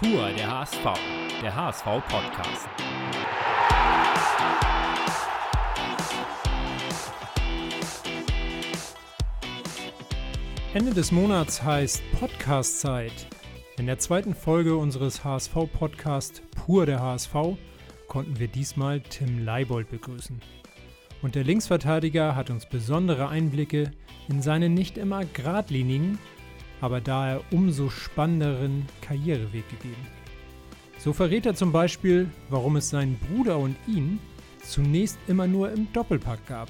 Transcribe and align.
Pur 0.00 0.28
der 0.36 0.50
HSV, 0.50 0.82
der 1.40 1.54
HSV-Podcast. 1.54 2.68
Ende 10.74 10.92
des 10.92 11.12
Monats 11.12 11.62
heißt 11.62 12.02
Podcast-Zeit. 12.18 13.12
In 13.78 13.86
der 13.86 14.00
zweiten 14.00 14.34
Folge 14.34 14.76
unseres 14.76 15.24
HSV-Podcasts 15.24 16.42
Pur 16.56 16.86
der 16.86 17.00
HSV 17.00 17.56
konnten 18.08 18.40
wir 18.40 18.48
diesmal 18.48 19.00
Tim 19.00 19.44
Leibold 19.44 19.90
begrüßen. 19.90 20.42
Und 21.22 21.36
der 21.36 21.44
Linksverteidiger 21.44 22.34
hat 22.34 22.50
uns 22.50 22.66
besondere 22.66 23.28
Einblicke 23.28 23.92
in 24.28 24.42
seinen 24.42 24.74
nicht 24.74 24.98
immer 24.98 25.24
geradlinigen, 25.24 26.18
aber 26.84 27.00
daher 27.00 27.40
umso 27.50 27.88
spannenderen 27.88 28.84
Karriereweg 29.00 29.66
gegeben. 29.70 30.06
So 30.98 31.14
verrät 31.14 31.46
er 31.46 31.54
zum 31.54 31.72
Beispiel, 31.72 32.28
warum 32.50 32.76
es 32.76 32.90
seinen 32.90 33.18
Bruder 33.18 33.56
und 33.56 33.74
ihn 33.86 34.18
zunächst 34.62 35.18
immer 35.26 35.46
nur 35.46 35.72
im 35.72 35.90
Doppelpack 35.94 36.46
gab, 36.46 36.68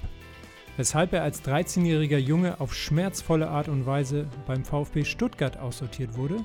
weshalb 0.77 1.15
er 1.15 1.25
als 1.25 1.45
13-jähriger 1.45 2.19
Junge 2.19 2.61
auf 2.61 2.77
schmerzvolle 2.77 3.49
Art 3.49 3.69
und 3.69 3.87
Weise 3.87 4.29
beim 4.47 4.65
VfB 4.65 5.03
Stuttgart 5.03 5.57
aussortiert 5.57 6.17
wurde 6.17 6.45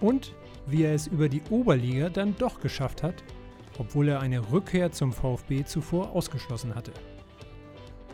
und 0.00 0.34
wie 0.66 0.82
er 0.82 0.94
es 0.94 1.06
über 1.06 1.30
die 1.30 1.42
Oberliga 1.48 2.10
dann 2.10 2.36
doch 2.36 2.60
geschafft 2.60 3.02
hat, 3.02 3.24
obwohl 3.78 4.08
er 4.08 4.20
eine 4.20 4.52
Rückkehr 4.52 4.92
zum 4.92 5.14
VfB 5.14 5.64
zuvor 5.64 6.12
ausgeschlossen 6.12 6.74
hatte. 6.74 6.92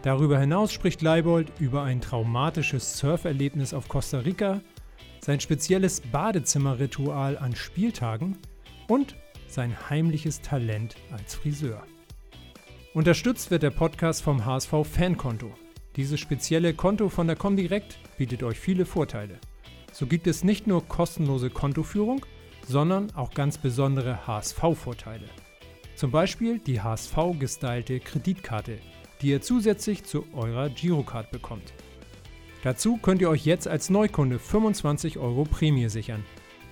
Darüber 0.03 0.39
hinaus 0.39 0.73
spricht 0.73 1.03
Leibold 1.03 1.53
über 1.59 1.83
ein 1.83 2.01
traumatisches 2.01 2.99
Surferlebnis 2.99 3.75
auf 3.75 3.89
Costa 3.89 4.21
Rica, 4.21 4.61
sein 5.21 5.41
spezielles 5.41 6.01
Badezimmerritual 6.01 7.37
an 7.37 7.57
Spieltagen 7.57 8.39
und 8.87 9.17
sein 9.49 9.91
heimliches 9.91 10.41
Talent 10.41 10.95
als 11.11 11.35
Friseur. 11.35 11.83
Unterstützt 12.95 13.51
wird 13.51 13.63
der 13.63 13.71
Podcast 13.71 14.23
vom 14.23 14.45
HSV 14.45 14.73
Fankonto. 14.85 15.53
Dieses 15.97 16.21
spezielle 16.21 16.75
Konto 16.75 17.09
von 17.09 17.27
der 17.27 17.37
Comdirect 17.37 17.99
bietet 18.17 18.43
euch 18.45 18.59
viele 18.59 18.87
Vorteile. 18.87 19.39
So 19.93 20.07
gibt 20.07 20.29
es 20.29 20.45
nicht 20.45 20.67
nur 20.69 20.87
kostenlose 20.87 21.51
Kontoführung, 21.51 22.25
sondern 22.67 23.11
auch 23.17 23.33
ganz 23.33 23.59
besondere 23.59 24.27
HSV-Vorteile. 24.27 25.27
Zum 25.97 26.13
Beispiel 26.13 26.61
die 26.61 26.81
HSV-gestylte 26.81 27.99
Kreditkarte, 27.99 28.79
die 29.21 29.31
ihr 29.31 29.41
zusätzlich 29.41 30.05
zu 30.05 30.25
eurer 30.33 30.69
Girocard 30.69 31.31
bekommt. 31.31 31.73
Dazu 32.63 32.97
könnt 32.97 33.21
ihr 33.21 33.31
euch 33.31 33.47
jetzt 33.47 33.69
als 33.69 33.91
Neukunde 33.91 34.39
25 34.39 35.19
Euro 35.19 35.45
Prämie 35.45 35.89
sichern. 35.89 36.25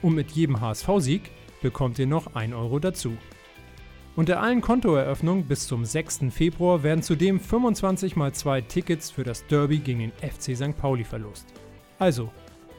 Und 0.03 0.15
mit 0.15 0.33
jedem 0.33 0.61
HSV-Sieg 0.61 1.31
bekommt 1.63 1.99
ihr 1.99 2.07
noch 2.07 2.35
1 2.35 2.55
Euro 2.55 2.79
dazu. 2.79 3.17
Unter 4.17 4.41
allen 4.41 4.63
Kontoeröffnungen 4.63 5.45
bis 5.45 5.67
zum 5.67 5.85
6. 5.85 6.21
Februar 6.31 6.83
werden 6.83 7.03
zudem 7.03 7.39
25 7.39 8.17
mal 8.17 8.33
2 8.33 8.63
Tickets 8.63 9.11
für 9.11 9.25
das 9.25 9.47
Derby 9.47 9.79
gegen 9.79 10.01
den 10.01 10.13
FC 10.13 10.57
St. 10.57 10.77
Pauli 10.77 11.05
verlost. 11.05 11.47
Also, 11.99 12.31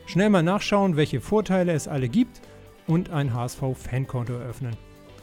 schnell 0.08 0.30
mal 0.30 0.44
nachschauen, 0.44 0.96
welche 0.96 1.22
Vorteile 1.22 1.74
es 1.74 1.88
alle 1.88 2.10
gibt 2.10 2.42
und 2.88 3.12
ein 3.12 3.34
HSV-Fankonto 3.34 4.34
eröffnen. 4.34 4.76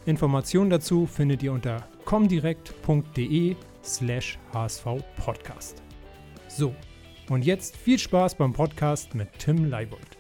Informationen 0.07 0.69
dazu 0.69 1.07
findet 1.07 1.43
ihr 1.43 1.53
unter 1.53 1.89
comdirect.de 2.05 3.57
slash 3.83 4.39
hsvpodcast. 4.53 5.83
So, 6.47 6.75
und 7.31 7.43
jetzt 7.43 7.75
viel 7.75 7.99
Spaß 7.99 8.35
beim 8.35 8.53
Podcast 8.53 9.15
mit 9.15 9.33
Tim 9.39 9.65
Leibold. 9.65 10.19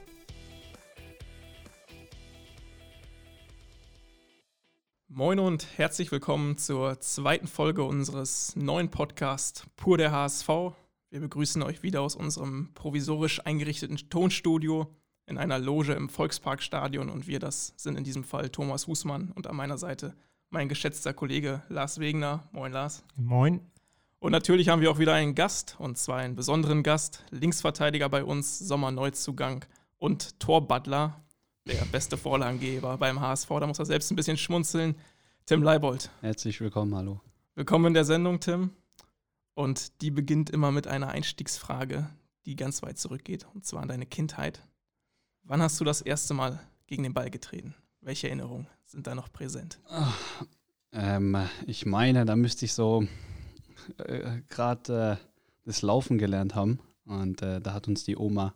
Moin 5.09 5.39
und 5.39 5.69
herzlich 5.77 6.11
willkommen 6.11 6.57
zur 6.57 6.99
zweiten 7.01 7.47
Folge 7.47 7.85
unseres 7.85 8.57
neuen 8.57 8.91
Podcasts 8.91 9.67
Pur 9.77 9.99
der 9.99 10.13
HSV. 10.13 10.49
Wir 11.11 11.21
begrüßen 11.21 11.63
euch 11.63 11.83
wieder 11.83 12.01
aus 12.01 12.17
unserem 12.17 12.73
provisorisch 12.73 13.45
eingerichteten 13.45 13.99
Tonstudio 14.09 14.89
in 15.27 15.39
einer 15.39 15.59
Loge 15.59 15.93
im 15.93 16.09
Volksparkstadion 16.09 17.09
und 17.09 17.27
wir, 17.27 17.39
das 17.39 17.73
sind 17.77 17.97
in 17.97 18.05
diesem 18.05 18.25
Fall 18.25 18.51
Thomas 18.51 18.87
Husmann 18.87 19.33
und 19.35 19.47
an 19.47 19.57
meiner 19.57 19.79
Seite 19.79 20.15
mein 20.51 20.69
geschätzter 20.69 21.13
Kollege 21.13 21.63
Lars 21.69 21.99
Wegner. 21.99 22.49
Moin 22.53 22.73
Lars. 22.73 23.05
Moin. 23.17 23.61
Und 24.21 24.33
natürlich 24.33 24.69
haben 24.69 24.81
wir 24.81 24.91
auch 24.91 24.99
wieder 24.99 25.13
einen 25.15 25.35
Gast 25.35 25.77
und 25.79 25.99
zwar 25.99 26.19
einen 26.19 26.37
besonderen 26.37 26.83
Gast, 26.83 27.25
Linksverteidiger 27.31 28.09
bei 28.09 28.25
uns, 28.25 28.59
Sommerneuzugang 28.59 29.65
und 29.99 30.39
Torbutler, 30.41 31.21
der 31.67 31.85
beste 31.87 32.17
Vorlagengeber 32.17 32.97
beim 32.99 33.21
HSV. 33.21 33.49
Da 33.49 33.67
muss 33.67 33.79
er 33.79 33.87
selbst 33.87 34.11
ein 34.11 34.17
bisschen 34.17 34.37
schmunzeln. 34.37 34.95
Tim 35.47 35.63
Leibold. 35.63 36.11
Herzlich 36.21 36.61
willkommen, 36.61 36.95
hallo. 36.95 37.21
Willkommen 37.55 37.87
in 37.87 37.95
der 37.95 38.05
Sendung, 38.05 38.41
Tim. 38.41 38.71
Und 39.55 40.01
die 40.01 40.11
beginnt 40.11 40.51
immer 40.51 40.73
mit 40.73 40.87
einer 40.87 41.09
Einstiegsfrage, 41.09 42.09
die 42.47 42.57
ganz 42.57 42.83
weit 42.83 42.99
zurückgeht, 42.99 43.47
und 43.55 43.65
zwar 43.65 43.83
an 43.83 43.89
deine 43.89 44.07
Kindheit. 44.07 44.63
Wann 45.47 45.61
hast 45.61 45.79
du 45.79 45.85
das 45.85 46.01
erste 46.01 46.33
Mal 46.33 46.59
gegen 46.87 47.03
den 47.03 47.13
Ball 47.13 47.31
getreten? 47.31 47.75
Welche 48.01 48.29
Erinnerungen 48.29 48.67
sind 48.87 49.07
da 49.07 49.15
noch 49.15 49.31
präsent? 49.31 49.79
Ach, 49.91 50.47
ähm, 50.93 51.37
ich 51.67 51.85
meine, 51.85 52.25
da 52.25 52.35
müsste 52.35 52.65
ich 52.65 52.73
so 52.73 53.07
äh, 53.99 54.41
gerade 54.49 55.19
äh, 55.21 55.27
das 55.67 55.83
Laufen 55.83 56.17
gelernt 56.17 56.55
haben. 56.55 56.81
Und 57.05 57.43
äh, 57.43 57.61
da 57.61 57.75
hat 57.75 57.89
uns 57.89 58.05
die 58.05 58.17
Oma 58.17 58.55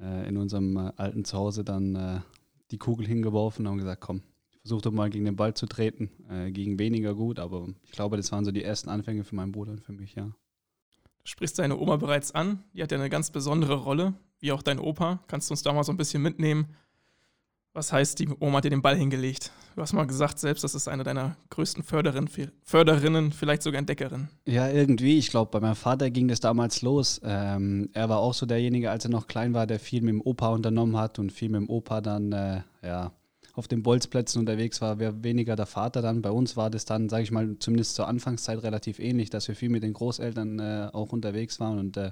äh, 0.00 0.28
in 0.28 0.36
unserem 0.36 0.76
äh, 0.76 0.92
alten 0.96 1.24
Zuhause 1.24 1.64
dann 1.64 1.96
äh, 1.96 2.20
die 2.70 2.78
Kugel 2.78 3.04
hingeworfen 3.08 3.66
und 3.66 3.72
haben 3.72 3.78
gesagt, 3.78 4.00
komm, 4.00 4.22
versuch 4.60 4.82
doch 4.82 4.92
mal 4.92 5.10
gegen 5.10 5.24
den 5.24 5.34
Ball 5.34 5.54
zu 5.54 5.66
treten. 5.66 6.08
ging 6.52 6.78
weniger 6.78 7.16
gut, 7.16 7.40
aber 7.40 7.66
ich 7.82 7.90
glaube, 7.90 8.16
das 8.16 8.30
waren 8.30 8.44
so 8.44 8.52
die 8.52 8.62
ersten 8.62 8.90
Anfänge 8.90 9.24
für 9.24 9.34
meinen 9.34 9.50
Bruder 9.50 9.72
und 9.72 9.80
für 9.80 9.92
mich, 9.92 10.14
ja. 10.14 10.26
Du 10.26 11.24
sprichst 11.24 11.58
deine 11.58 11.76
Oma 11.76 11.96
bereits 11.96 12.32
an. 12.32 12.62
Die 12.74 12.82
hat 12.82 12.92
ja 12.92 12.98
eine 12.98 13.10
ganz 13.10 13.32
besondere 13.32 13.74
Rolle, 13.74 14.14
wie 14.40 14.52
auch 14.52 14.62
dein 14.62 14.78
Opa. 14.78 15.20
Kannst 15.26 15.50
du 15.50 15.52
uns 15.52 15.62
da 15.62 15.72
mal 15.72 15.84
so 15.84 15.92
ein 15.92 15.96
bisschen 15.96 16.22
mitnehmen? 16.22 16.66
Was 17.72 17.92
heißt, 17.92 18.18
die 18.18 18.28
Oma 18.40 18.58
hat 18.58 18.64
dir 18.64 18.70
den 18.70 18.82
Ball 18.82 18.96
hingelegt? 18.96 19.52
Du 19.76 19.82
hast 19.82 19.92
mal 19.92 20.06
gesagt 20.06 20.40
selbst, 20.40 20.64
das 20.64 20.74
ist 20.74 20.88
eine 20.88 21.04
deiner 21.04 21.36
größten 21.50 21.84
Förderin, 21.84 22.28
Förderinnen, 22.64 23.30
vielleicht 23.30 23.62
sogar 23.62 23.78
Entdeckerinnen. 23.78 24.28
Ja, 24.44 24.68
irgendwie. 24.68 25.18
Ich 25.18 25.30
glaube, 25.30 25.52
bei 25.52 25.60
meinem 25.60 25.76
Vater 25.76 26.10
ging 26.10 26.26
das 26.26 26.40
damals 26.40 26.82
los. 26.82 27.20
Ähm, 27.22 27.88
er 27.92 28.08
war 28.08 28.18
auch 28.18 28.34
so 28.34 28.44
derjenige, 28.44 28.90
als 28.90 29.04
er 29.04 29.12
noch 29.12 29.28
klein 29.28 29.54
war, 29.54 29.68
der 29.68 29.78
viel 29.78 30.02
mit 30.02 30.14
dem 30.14 30.20
Opa 30.20 30.48
unternommen 30.48 30.96
hat 30.96 31.20
und 31.20 31.30
viel 31.30 31.48
mit 31.48 31.60
dem 31.60 31.70
Opa 31.70 32.00
dann 32.00 32.32
äh, 32.32 32.62
ja, 32.82 33.12
auf 33.54 33.68
den 33.68 33.84
Bolzplätzen 33.84 34.40
unterwegs 34.40 34.80
war. 34.80 34.98
Wer 34.98 35.22
weniger 35.22 35.54
der 35.54 35.66
Vater 35.66 36.02
dann. 36.02 36.22
Bei 36.22 36.32
uns 36.32 36.56
war 36.56 36.70
das 36.70 36.84
dann, 36.84 37.08
sage 37.08 37.22
ich 37.22 37.30
mal, 37.30 37.56
zumindest 37.60 37.94
zur 37.94 38.08
Anfangszeit 38.08 38.60
relativ 38.64 38.98
ähnlich, 38.98 39.30
dass 39.30 39.46
wir 39.46 39.54
viel 39.54 39.68
mit 39.68 39.84
den 39.84 39.92
Großeltern 39.92 40.58
äh, 40.58 40.88
auch 40.92 41.12
unterwegs 41.12 41.60
waren 41.60 41.78
und 41.78 41.96
äh, 41.96 42.10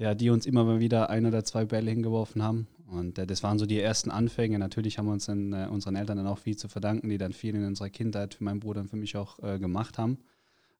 ja, 0.00 0.14
die 0.14 0.30
uns 0.30 0.46
immer 0.46 0.64
mal 0.64 0.80
wieder 0.80 1.10
ein 1.10 1.26
oder 1.26 1.44
zwei 1.44 1.66
Bälle 1.66 1.90
hingeworfen 1.90 2.42
haben. 2.42 2.66
Und 2.86 3.18
äh, 3.18 3.26
das 3.26 3.42
waren 3.42 3.58
so 3.58 3.66
die 3.66 3.78
ersten 3.78 4.10
Anfänge. 4.10 4.58
Natürlich 4.58 4.96
haben 4.96 5.06
wir 5.06 5.12
uns 5.12 5.26
dann, 5.26 5.52
äh, 5.52 5.68
unseren 5.70 5.94
Eltern 5.94 6.16
dann 6.16 6.26
auch 6.26 6.38
viel 6.38 6.56
zu 6.56 6.68
verdanken, 6.68 7.10
die 7.10 7.18
dann 7.18 7.34
viel 7.34 7.54
in 7.54 7.66
unserer 7.66 7.90
Kindheit 7.90 8.32
für 8.32 8.42
meinen 8.42 8.60
Bruder 8.60 8.80
und 8.80 8.88
für 8.88 8.96
mich 8.96 9.14
auch 9.18 9.38
äh, 9.40 9.58
gemacht 9.58 9.98
haben. 9.98 10.18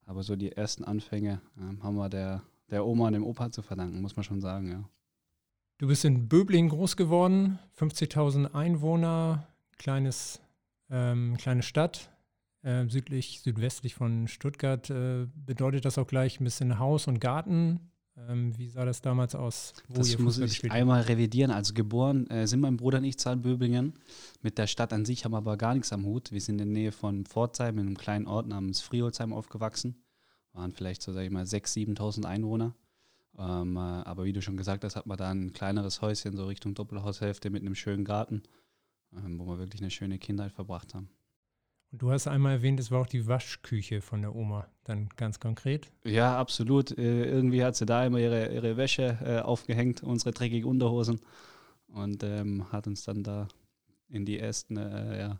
Aber 0.07 0.23
so 0.23 0.35
die 0.35 0.51
ersten 0.51 0.83
Anfänge 0.83 1.39
ähm, 1.59 1.83
haben 1.83 1.95
wir 1.97 2.09
der, 2.09 2.41
der 2.71 2.83
Oma 2.83 3.07
und 3.07 3.13
dem 3.13 3.23
Opa 3.23 3.51
zu 3.51 3.61
verdanken, 3.61 4.01
muss 4.01 4.15
man 4.15 4.23
schon 4.23 4.41
sagen, 4.41 4.71
ja. 4.71 4.83
Du 5.77 5.87
bist 5.87 6.03
in 6.03 6.27
Böbling 6.27 6.69
groß 6.69 6.97
geworden, 6.97 7.59
50.000 7.79 8.55
Einwohner, 8.55 9.47
kleines, 9.77 10.41
ähm, 10.89 11.37
kleine 11.37 11.61
Stadt, 11.61 12.09
äh, 12.63 12.87
südlich, 12.87 13.41
südwestlich 13.41 13.93
von 13.93 14.27
Stuttgart. 14.27 14.89
Äh, 14.89 15.27
bedeutet 15.35 15.85
das 15.85 15.99
auch 15.99 16.07
gleich 16.07 16.39
ein 16.39 16.43
bisschen 16.43 16.79
Haus 16.79 17.07
und 17.07 17.19
Garten? 17.19 17.90
Ähm, 18.27 18.57
wie 18.57 18.69
sah 18.69 18.85
das 18.85 19.01
damals 19.01 19.35
aus? 19.35 19.73
das 19.89 20.17
muss 20.17 20.37
ich 20.37 20.71
einmal 20.71 21.01
revidieren. 21.01 21.51
Also 21.51 21.73
geboren 21.73 22.27
äh, 22.27 22.47
sind 22.47 22.59
mein 22.59 22.77
Bruder 22.77 22.99
und 22.99 23.03
ich 23.05 23.17
Zahnböbingen. 23.17 23.93
Mit 24.41 24.57
der 24.57 24.67
Stadt 24.67 24.93
an 24.93 25.05
sich 25.05 25.25
haben 25.25 25.31
wir 25.31 25.37
aber 25.37 25.57
gar 25.57 25.73
nichts 25.73 25.93
am 25.93 26.05
Hut. 26.05 26.31
Wir 26.31 26.41
sind 26.41 26.59
in 26.59 26.73
der 26.73 26.81
Nähe 26.81 26.91
von 26.91 27.25
Pforzheim, 27.25 27.77
in 27.77 27.87
einem 27.87 27.97
kleinen 27.97 28.27
Ort 28.27 28.47
namens 28.47 28.81
Friolzheim 28.81 29.33
aufgewachsen. 29.33 30.03
Waren 30.53 30.71
vielleicht 30.73 31.01
so, 31.01 31.13
sag 31.13 31.23
ich 31.23 31.31
mal, 31.31 31.43
6.000, 31.43 31.97
7.000 31.97 32.25
Einwohner. 32.25 32.75
Ähm, 33.37 33.77
äh, 33.77 33.79
aber 33.79 34.25
wie 34.25 34.33
du 34.33 34.41
schon 34.41 34.57
gesagt 34.57 34.83
hast, 34.83 34.95
hat 34.95 35.07
man 35.07 35.17
da 35.17 35.29
ein 35.29 35.53
kleineres 35.53 36.01
Häuschen, 36.01 36.35
so 36.35 36.45
Richtung 36.45 36.73
Doppelhaushälfte 36.73 37.49
mit 37.49 37.61
einem 37.61 37.75
schönen 37.75 38.03
Garten, 38.03 38.43
ähm, 39.15 39.39
wo 39.39 39.45
wir 39.47 39.59
wirklich 39.59 39.81
eine 39.81 39.91
schöne 39.91 40.19
Kindheit 40.19 40.51
verbracht 40.51 40.93
haben. 40.93 41.09
Und 41.91 42.01
du 42.01 42.11
hast 42.11 42.27
einmal 42.27 42.53
erwähnt, 42.53 42.79
es 42.79 42.89
war 42.89 43.01
auch 43.01 43.07
die 43.07 43.27
Waschküche 43.27 44.01
von 44.01 44.21
der 44.21 44.33
Oma, 44.33 44.67
dann 44.85 45.09
ganz 45.17 45.39
konkret. 45.39 45.91
Ja, 46.05 46.37
absolut. 46.37 46.97
Äh, 46.97 47.25
irgendwie 47.25 47.63
hat 47.63 47.75
sie 47.75 47.85
da 47.85 48.05
immer 48.05 48.19
ihre, 48.19 48.53
ihre 48.53 48.77
Wäsche 48.77 49.17
äh, 49.23 49.39
aufgehängt, 49.39 50.01
unsere 50.01 50.31
dreckigen 50.31 50.69
Unterhosen 50.69 51.19
und 51.87 52.23
ähm, 52.23 52.71
hat 52.71 52.87
uns 52.87 53.03
dann 53.03 53.23
da 53.23 53.49
in 54.07 54.25
die 54.25 54.39
ersten 54.39 54.77
äh, 54.77 55.19
ja, 55.19 55.39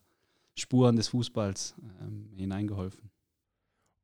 Spuren 0.57 0.98
des 0.98 1.07
Fußballs 1.09 1.75
ähm, 2.01 2.30
hineingeholfen. 2.36 3.09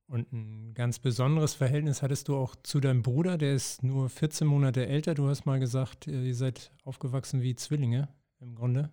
Und 0.08 0.32
ein 0.32 0.74
ganz 0.74 1.00
besonderes 1.00 1.54
Verhältnis 1.54 2.02
hattest 2.02 2.30
du 2.30 2.38
auch 2.38 2.56
zu 2.64 2.80
deinem 2.80 3.02
Bruder, 3.02 3.38
der 3.38 3.54
ist 3.54 3.84
nur 3.84 4.10
14 4.10 4.48
Monate 4.48 4.88
älter. 4.88 5.16
Du 5.16 5.28
hast 5.28 5.46
mal 5.46 5.60
gesagt, 5.60 6.08
äh, 6.08 6.28
ihr 6.28 6.36
seid 6.36 6.72
aufgewachsen 6.86 7.42
wie 7.42 7.56
Zwillinge 7.56 8.08
im 8.40 8.56
Grunde 8.56 8.90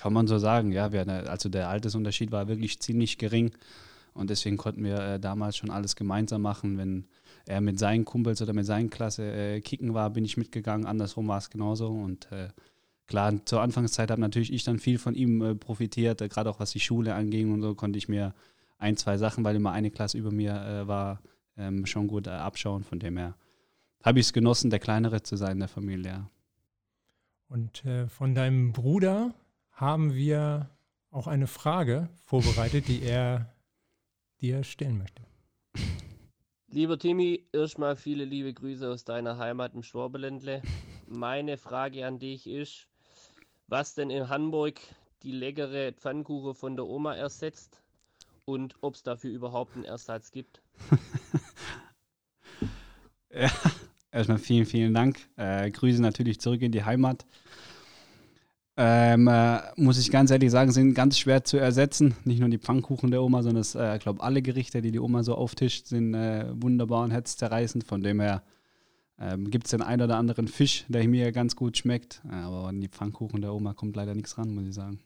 Kann 0.00 0.14
man 0.14 0.26
so 0.26 0.38
sagen, 0.38 0.72
ja. 0.72 0.92
Wir, 0.92 1.06
also 1.28 1.50
der 1.50 1.68
Altersunterschied 1.68 2.32
war 2.32 2.48
wirklich 2.48 2.80
ziemlich 2.80 3.18
gering. 3.18 3.50
Und 4.14 4.30
deswegen 4.30 4.56
konnten 4.56 4.82
wir 4.82 4.98
äh, 4.98 5.20
damals 5.20 5.58
schon 5.58 5.70
alles 5.70 5.94
gemeinsam 5.94 6.40
machen. 6.40 6.78
Wenn 6.78 7.04
er 7.44 7.60
mit 7.60 7.78
seinen 7.78 8.06
Kumpels 8.06 8.40
oder 8.40 8.54
mit 8.54 8.64
seinen 8.64 8.88
Klasse 8.88 9.30
äh, 9.30 9.60
kicken 9.60 9.92
war, 9.92 10.08
bin 10.08 10.24
ich 10.24 10.38
mitgegangen. 10.38 10.86
Andersrum 10.86 11.28
war 11.28 11.36
es 11.36 11.50
genauso. 11.50 11.88
Und 11.88 12.32
äh, 12.32 12.48
klar, 13.06 13.44
zur 13.44 13.60
Anfangszeit 13.60 14.10
habe 14.10 14.22
natürlich 14.22 14.50
ich 14.50 14.64
dann 14.64 14.78
viel 14.78 14.96
von 14.96 15.14
ihm 15.14 15.42
äh, 15.42 15.54
profitiert. 15.54 16.22
Äh, 16.22 16.30
gerade 16.30 16.48
auch 16.48 16.60
was 16.60 16.70
die 16.70 16.80
Schule 16.80 17.14
anging 17.14 17.52
und 17.52 17.60
so, 17.60 17.74
konnte 17.74 17.98
ich 17.98 18.08
mir 18.08 18.34
ein, 18.78 18.96
zwei 18.96 19.18
Sachen, 19.18 19.44
weil 19.44 19.56
immer 19.56 19.72
eine 19.72 19.90
Klasse 19.90 20.16
über 20.16 20.30
mir 20.30 20.54
äh, 20.54 20.88
war, 20.88 21.20
ähm, 21.58 21.84
schon 21.84 22.08
gut 22.08 22.26
abschauen. 22.26 22.84
Von 22.84 23.00
dem 23.00 23.18
her 23.18 23.34
habe 24.02 24.18
ich 24.18 24.26
es 24.26 24.32
genossen, 24.32 24.70
der 24.70 24.78
Kleinere 24.78 25.22
zu 25.22 25.36
sein 25.36 25.52
in 25.52 25.58
der 25.58 25.68
Familie. 25.68 26.26
Und 27.50 27.82
von 28.06 28.34
deinem 28.34 28.72
Bruder 28.72 29.34
haben 29.80 30.14
wir 30.14 30.68
auch 31.10 31.26
eine 31.26 31.46
Frage 31.46 32.10
vorbereitet, 32.26 32.86
die 32.86 33.02
er 33.02 33.52
dir 34.40 34.62
stellen 34.62 34.98
möchte. 34.98 35.22
Lieber 36.68 36.98
Timmy, 36.98 37.46
erstmal 37.52 37.96
viele 37.96 38.24
liebe 38.24 38.52
Grüße 38.52 38.88
aus 38.88 39.04
deiner 39.04 39.38
Heimat 39.38 39.74
im 39.74 39.82
Schwabeländle. 39.82 40.62
Meine 41.06 41.56
Frage 41.56 42.06
an 42.06 42.18
dich 42.18 42.46
ist, 42.46 42.86
was 43.66 43.94
denn 43.94 44.10
in 44.10 44.28
Hamburg 44.28 44.78
die 45.22 45.32
leckere 45.32 45.92
Pfannkuchen 45.92 46.54
von 46.54 46.76
der 46.76 46.86
Oma 46.86 47.16
ersetzt 47.16 47.82
und 48.44 48.76
ob 48.82 48.94
es 48.94 49.02
dafür 49.02 49.30
überhaupt 49.30 49.74
einen 49.74 49.84
Ersatz 49.84 50.30
gibt. 50.30 50.62
ja, 53.34 53.50
erstmal 54.12 54.38
vielen, 54.38 54.66
vielen 54.66 54.94
Dank. 54.94 55.28
Äh, 55.36 55.70
Grüße 55.70 56.00
natürlich 56.00 56.38
zurück 56.38 56.62
in 56.62 56.70
die 56.70 56.84
Heimat 56.84 57.26
ähm, 58.82 59.28
äh, 59.28 59.58
muss 59.76 59.98
ich 59.98 60.10
ganz 60.10 60.30
ehrlich 60.30 60.50
sagen, 60.50 60.72
sind 60.72 60.94
ganz 60.94 61.18
schwer 61.18 61.44
zu 61.44 61.58
ersetzen. 61.58 62.14
Nicht 62.24 62.40
nur 62.40 62.48
die 62.48 62.56
Pfannkuchen 62.56 63.10
der 63.10 63.22
Oma, 63.22 63.42
sondern 63.42 63.60
ich 63.62 63.74
äh, 63.74 63.98
glaube, 63.98 64.22
alle 64.22 64.40
Gerichte, 64.40 64.80
die 64.80 64.90
die 64.90 65.00
Oma 65.00 65.22
so 65.22 65.34
auftischt, 65.34 65.86
sind 65.86 66.14
äh, 66.14 66.46
wunderbar 66.54 67.04
und 67.04 67.10
herzzerreißend. 67.10 67.84
Von 67.84 68.00
dem 68.02 68.20
her 68.20 68.42
ähm, 69.18 69.50
gibt 69.50 69.66
es 69.66 69.72
den 69.72 69.82
einen 69.82 70.00
oder 70.00 70.16
anderen 70.16 70.48
Fisch, 70.48 70.86
der 70.88 71.06
mir 71.06 71.30
ganz 71.30 71.56
gut 71.56 71.76
schmeckt. 71.76 72.22
Aber 72.30 72.68
an 72.68 72.80
die 72.80 72.88
Pfannkuchen 72.88 73.42
der 73.42 73.52
Oma 73.52 73.74
kommt 73.74 73.96
leider 73.96 74.14
nichts 74.14 74.38
ran, 74.38 74.54
muss 74.54 74.66
ich 74.66 74.74
sagen. 74.74 75.00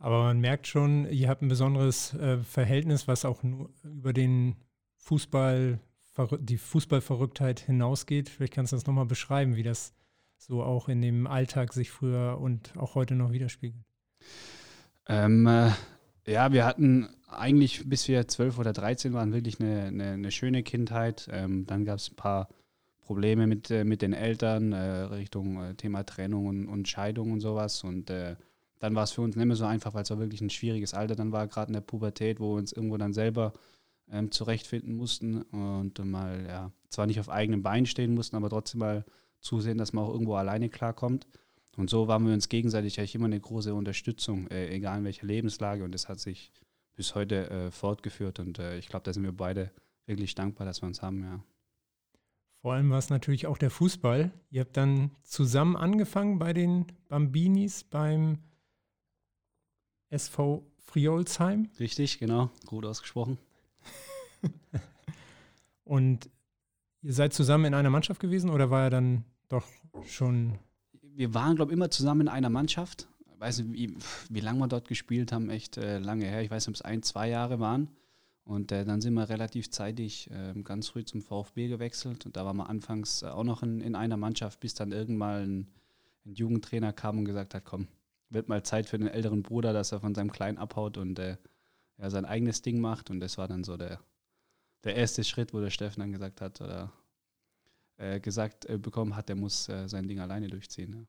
Aber 0.00 0.24
man 0.24 0.40
merkt 0.40 0.66
schon, 0.66 1.08
ihr 1.12 1.28
habt 1.28 1.42
ein 1.42 1.48
besonderes 1.48 2.12
äh, 2.14 2.38
Verhältnis, 2.38 3.06
was 3.06 3.24
auch 3.24 3.44
nur 3.44 3.70
über 3.84 4.12
den 4.12 4.56
Fußball, 4.96 5.78
die 6.40 6.58
Fußballverrücktheit 6.58 7.60
hinausgeht. 7.60 8.28
Vielleicht 8.28 8.54
kannst 8.54 8.72
du 8.72 8.76
das 8.76 8.86
nochmal 8.86 9.06
beschreiben, 9.06 9.54
wie 9.54 9.62
das 9.62 9.94
so 10.46 10.62
auch 10.62 10.88
in 10.88 11.00
dem 11.00 11.26
Alltag 11.26 11.72
sich 11.72 11.90
früher 11.90 12.38
und 12.40 12.76
auch 12.76 12.94
heute 12.94 13.14
noch 13.14 13.32
widerspiegelt? 13.32 13.84
Ähm, 15.08 15.46
äh, 15.46 15.70
ja, 16.26 16.52
wir 16.52 16.64
hatten 16.64 17.08
eigentlich, 17.28 17.88
bis 17.88 18.08
wir 18.08 18.28
zwölf 18.28 18.58
oder 18.58 18.72
dreizehn 18.72 19.12
waren, 19.12 19.32
wirklich 19.32 19.60
eine, 19.60 19.84
eine, 19.84 20.10
eine 20.12 20.30
schöne 20.30 20.62
Kindheit. 20.62 21.28
Ähm, 21.30 21.66
dann 21.66 21.84
gab 21.84 21.98
es 21.98 22.10
ein 22.10 22.16
paar 22.16 22.48
Probleme 23.00 23.46
mit, 23.46 23.70
äh, 23.70 23.84
mit 23.84 24.02
den 24.02 24.12
Eltern, 24.12 24.72
äh, 24.72 25.02
Richtung 25.02 25.62
äh, 25.62 25.74
Thema 25.74 26.04
Trennung 26.04 26.46
und, 26.46 26.66
und, 26.66 26.88
Scheidung 26.88 27.32
und 27.32 27.40
sowas. 27.40 27.82
Und 27.84 28.10
äh, 28.10 28.36
dann 28.78 28.94
war 28.94 29.04
es 29.04 29.12
für 29.12 29.22
uns 29.22 29.36
nicht 29.36 29.46
mehr 29.46 29.56
so 29.56 29.64
einfach, 29.64 29.94
weil 29.94 30.02
es 30.02 30.10
auch 30.10 30.18
wirklich 30.18 30.40
ein 30.40 30.50
schwieriges 30.50 30.94
Alter 30.94 31.14
dann 31.14 31.32
war, 31.32 31.46
gerade 31.48 31.68
in 31.68 31.74
der 31.74 31.80
Pubertät, 31.80 32.40
wo 32.40 32.54
wir 32.54 32.58
uns 32.58 32.72
irgendwo 32.72 32.96
dann 32.96 33.12
selber 33.12 33.52
ähm, 34.10 34.30
zurechtfinden 34.30 34.94
mussten 34.96 35.42
und 35.42 36.04
mal, 36.04 36.44
ja, 36.46 36.72
zwar 36.88 37.06
nicht 37.06 37.20
auf 37.20 37.28
eigenen 37.28 37.62
Beinen 37.62 37.86
stehen 37.86 38.14
mussten, 38.14 38.36
aber 38.36 38.50
trotzdem 38.50 38.80
mal 38.80 39.04
zusehen, 39.42 39.78
dass 39.78 39.92
man 39.92 40.04
auch 40.04 40.12
irgendwo 40.12 40.34
alleine 40.34 40.68
klarkommt. 40.68 41.26
Und 41.76 41.90
so 41.90 42.08
waren 42.08 42.26
wir 42.26 42.34
uns 42.34 42.48
gegenseitig 42.48 42.98
eigentlich 42.98 43.14
immer 43.14 43.26
eine 43.26 43.40
große 43.40 43.74
Unterstützung, 43.74 44.46
äh, 44.48 44.68
egal 44.68 44.98
in 44.98 45.04
welcher 45.04 45.26
Lebenslage. 45.26 45.84
Und 45.84 45.92
das 45.92 46.08
hat 46.08 46.20
sich 46.20 46.52
bis 46.94 47.14
heute 47.14 47.50
äh, 47.50 47.70
fortgeführt. 47.70 48.38
Und 48.40 48.58
äh, 48.58 48.78
ich 48.78 48.88
glaube, 48.88 49.04
da 49.04 49.12
sind 49.12 49.24
wir 49.24 49.32
beide 49.32 49.70
wirklich 50.06 50.34
dankbar, 50.34 50.66
dass 50.66 50.82
wir 50.82 50.86
uns 50.86 51.02
haben, 51.02 51.22
ja. 51.22 51.42
Vor 52.60 52.74
allem 52.74 52.90
war 52.90 52.98
es 52.98 53.10
natürlich 53.10 53.48
auch 53.48 53.58
der 53.58 53.70
Fußball. 53.70 54.30
Ihr 54.50 54.60
habt 54.60 54.76
dann 54.76 55.10
zusammen 55.24 55.76
angefangen 55.76 56.38
bei 56.38 56.52
den 56.52 56.86
Bambinis 57.08 57.82
beim 57.82 58.38
SV 60.10 60.64
Friolsheim. 60.78 61.70
Richtig, 61.80 62.18
genau. 62.20 62.50
Gut 62.66 62.84
ausgesprochen. 62.84 63.38
Und 65.84 66.30
ihr 67.02 67.12
seid 67.12 67.32
zusammen 67.32 67.66
in 67.66 67.74
einer 67.74 67.90
Mannschaft 67.90 68.20
gewesen 68.20 68.50
oder 68.50 68.70
war 68.70 68.84
er 68.84 68.90
dann 68.90 69.24
doch 69.48 69.66
schon. 70.06 70.58
Wir 71.02 71.34
waren, 71.34 71.56
glaube 71.56 71.72
ich, 71.72 71.76
immer 71.76 71.90
zusammen 71.90 72.22
in 72.22 72.28
einer 72.28 72.50
Mannschaft. 72.50 73.08
Ich 73.34 73.40
weiß 73.40 73.58
nicht, 73.60 73.72
wie, 73.72 73.96
wie 74.30 74.40
lange 74.40 74.60
wir 74.60 74.68
dort 74.68 74.88
gespielt 74.88 75.32
haben, 75.32 75.50
echt 75.50 75.76
äh, 75.76 75.98
lange 75.98 76.24
her. 76.24 76.42
Ich 76.42 76.50
weiß 76.50 76.66
nicht, 76.66 76.76
ob 76.76 76.76
es 76.76 76.82
ein, 76.82 77.02
zwei 77.02 77.28
Jahre 77.28 77.60
waren. 77.60 77.88
Und 78.44 78.72
äh, 78.72 78.84
dann 78.84 79.00
sind 79.00 79.14
wir 79.14 79.28
relativ 79.28 79.70
zeitig 79.70 80.30
äh, 80.30 80.60
ganz 80.62 80.88
früh 80.88 81.04
zum 81.04 81.22
VfB 81.22 81.68
gewechselt. 81.68 82.26
Und 82.26 82.36
da 82.36 82.44
waren 82.44 82.56
wir 82.56 82.68
anfangs 82.68 83.22
äh, 83.22 83.26
auch 83.26 83.44
noch 83.44 83.62
in, 83.62 83.80
in, 83.80 83.94
einer 83.94 84.16
Mannschaft, 84.16 84.60
bis 84.60 84.74
dann 84.74 84.90
irgendwann 84.90 85.42
ein, 85.42 85.68
ein, 86.24 86.34
Jugendtrainer 86.34 86.92
kam 86.92 87.18
und 87.18 87.24
gesagt 87.24 87.54
hat, 87.54 87.64
komm, 87.64 87.88
wird 88.30 88.48
mal 88.48 88.62
Zeit 88.62 88.86
für 88.86 88.98
den 88.98 89.08
älteren 89.08 89.42
Bruder, 89.42 89.72
dass 89.72 89.92
er 89.92 90.00
von 90.00 90.14
seinem 90.14 90.32
Kleinen 90.32 90.58
abhaut 90.58 90.96
und 90.96 91.18
äh, 91.18 91.36
ja, 91.98 92.10
sein 92.10 92.24
eigenes 92.24 92.62
Ding 92.62 92.80
macht. 92.80 93.10
Und 93.10 93.20
das 93.20 93.38
war 93.38 93.46
dann 93.46 93.62
so 93.62 93.76
der, 93.76 94.00
der 94.84 94.96
erste 94.96 95.24
Schritt, 95.24 95.54
wo 95.54 95.60
der 95.60 95.70
Steffen 95.70 96.00
dann 96.00 96.12
gesagt 96.12 96.40
hat, 96.40 96.60
oder 96.60 96.92
äh, 97.96 98.20
gesagt 98.20 98.66
äh, 98.66 98.78
bekommen 98.78 99.16
hat, 99.16 99.28
der 99.28 99.36
muss 99.36 99.68
äh, 99.68 99.88
sein 99.88 100.08
Ding 100.08 100.20
alleine 100.20 100.48
durchziehen. 100.48 100.92
Ja. 100.92 101.04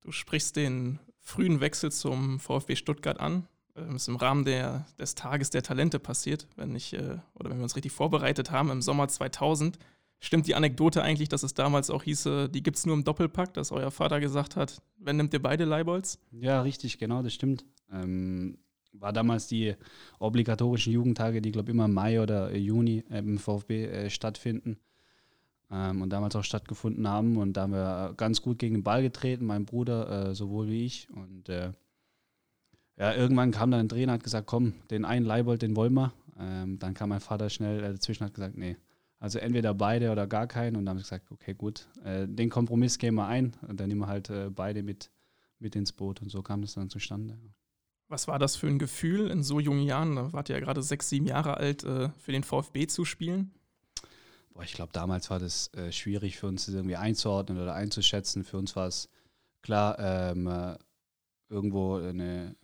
Du 0.00 0.10
sprichst 0.10 0.56
den 0.56 0.98
frühen 1.20 1.60
Wechsel 1.60 1.92
zum 1.92 2.40
VfB 2.40 2.76
Stuttgart 2.76 3.20
an. 3.20 3.46
Das 3.74 3.88
ähm, 3.88 3.96
ist 3.96 4.08
im 4.08 4.16
Rahmen 4.16 4.44
der, 4.44 4.86
des 4.98 5.14
Tages 5.14 5.50
der 5.50 5.62
Talente 5.62 5.98
passiert, 5.98 6.46
wenn 6.56 6.74
ich, 6.74 6.92
äh, 6.92 7.18
oder 7.34 7.50
wenn 7.50 7.58
wir 7.58 7.62
uns 7.62 7.76
richtig 7.76 7.92
vorbereitet 7.92 8.50
haben, 8.50 8.70
im 8.70 8.82
Sommer 8.82 9.08
2000. 9.08 9.78
Stimmt 10.18 10.46
die 10.46 10.54
Anekdote 10.54 11.02
eigentlich, 11.02 11.28
dass 11.28 11.42
es 11.42 11.54
damals 11.54 11.90
auch 11.90 12.02
hieße, 12.04 12.48
die 12.48 12.62
gibt 12.62 12.76
es 12.76 12.86
nur 12.86 12.94
im 12.94 13.04
Doppelpack, 13.04 13.54
dass 13.54 13.72
euer 13.72 13.90
Vater 13.90 14.20
gesagt 14.20 14.56
hat, 14.56 14.80
wenn 14.96 15.16
nimmt 15.16 15.32
ihr 15.32 15.42
beide 15.42 15.64
Leibolds? 15.64 16.18
Ja, 16.30 16.62
richtig, 16.62 16.98
genau, 16.98 17.22
das 17.22 17.34
stimmt. 17.34 17.64
Ähm, 17.90 18.58
war 18.92 19.12
damals 19.12 19.46
die 19.46 19.74
obligatorischen 20.18 20.92
Jugendtage, 20.92 21.42
die, 21.42 21.52
glaube 21.52 21.70
ich, 21.70 21.74
immer 21.74 21.86
im 21.86 21.94
Mai 21.94 22.20
oder 22.20 22.54
Juni 22.54 23.04
äh, 23.10 23.18
im 23.18 23.38
VfB 23.38 23.86
äh, 23.86 24.10
stattfinden 24.10 24.78
ähm, 25.70 26.02
und 26.02 26.10
damals 26.10 26.36
auch 26.36 26.44
stattgefunden 26.44 27.08
haben. 27.08 27.36
Und 27.36 27.54
da 27.54 27.62
haben 27.62 27.72
wir 27.72 28.14
ganz 28.16 28.42
gut 28.42 28.58
gegen 28.58 28.76
den 28.76 28.84
Ball 28.84 29.02
getreten, 29.02 29.46
mein 29.46 29.64
Bruder 29.64 30.30
äh, 30.30 30.34
sowohl 30.34 30.68
wie 30.68 30.84
ich. 30.84 31.08
Und 31.10 31.48
äh, 31.48 31.72
ja, 32.98 33.14
irgendwann 33.14 33.50
kam 33.50 33.70
dann 33.70 33.80
ein 33.80 33.88
Trainer 33.88 34.12
und 34.12 34.18
hat 34.18 34.24
gesagt, 34.24 34.46
komm, 34.46 34.74
den 34.90 35.04
einen 35.04 35.24
Leibold, 35.24 35.62
den 35.62 35.74
wollen 35.74 35.94
wir. 35.94 36.12
Ähm, 36.38 36.78
dann 36.78 36.94
kam 36.94 37.08
mein 37.08 37.20
Vater 37.20 37.50
schnell 37.50 37.80
dazwischen 37.80 38.22
und 38.22 38.28
hat 38.28 38.34
gesagt, 38.34 38.56
nee, 38.56 38.76
also 39.18 39.38
entweder 39.38 39.72
beide 39.74 40.10
oder 40.12 40.26
gar 40.26 40.46
keinen. 40.46 40.76
Und 40.76 40.84
dann 40.84 40.90
haben 40.90 40.98
wir 40.98 41.04
gesagt, 41.04 41.30
okay, 41.30 41.54
gut, 41.54 41.88
äh, 42.04 42.26
den 42.28 42.50
Kompromiss 42.50 42.98
gehen 42.98 43.14
wir 43.14 43.26
ein. 43.26 43.54
Und 43.66 43.80
dann 43.80 43.88
nehmen 43.88 44.00
wir 44.00 44.08
halt 44.08 44.30
äh, 44.30 44.50
beide 44.50 44.82
mit, 44.82 45.10
mit 45.58 45.74
ins 45.76 45.92
Boot. 45.92 46.20
Und 46.20 46.30
so 46.30 46.42
kam 46.42 46.60
das 46.60 46.74
dann 46.74 46.90
zustande. 46.90 47.38
Was 48.12 48.28
war 48.28 48.38
das 48.38 48.56
für 48.56 48.66
ein 48.66 48.78
Gefühl 48.78 49.30
in 49.30 49.42
so 49.42 49.58
jungen 49.58 49.84
Jahren? 49.84 50.16
Da 50.16 50.34
wart 50.34 50.50
ihr 50.50 50.56
ja 50.56 50.60
gerade 50.60 50.82
sechs, 50.82 51.08
sieben 51.08 51.24
Jahre 51.24 51.56
alt, 51.56 51.82
äh, 51.82 52.10
für 52.18 52.32
den 52.32 52.44
VfB 52.44 52.86
zu 52.86 53.06
spielen. 53.06 53.52
Boah, 54.52 54.64
ich 54.64 54.74
glaube, 54.74 54.92
damals 54.92 55.30
war 55.30 55.38
das 55.38 55.72
äh, 55.72 55.90
schwierig 55.92 56.36
für 56.36 56.46
uns 56.46 56.66
das 56.66 56.74
irgendwie 56.74 56.96
einzuordnen 56.96 57.58
oder 57.58 57.72
einzuschätzen. 57.74 58.44
Für 58.44 58.58
uns 58.58 58.76
war 58.76 58.86
es 58.86 59.08
klar 59.62 59.98
ähm, 59.98 60.46
äh, 60.46 60.76
irgendwo 61.48 61.94
eine, 61.96 62.54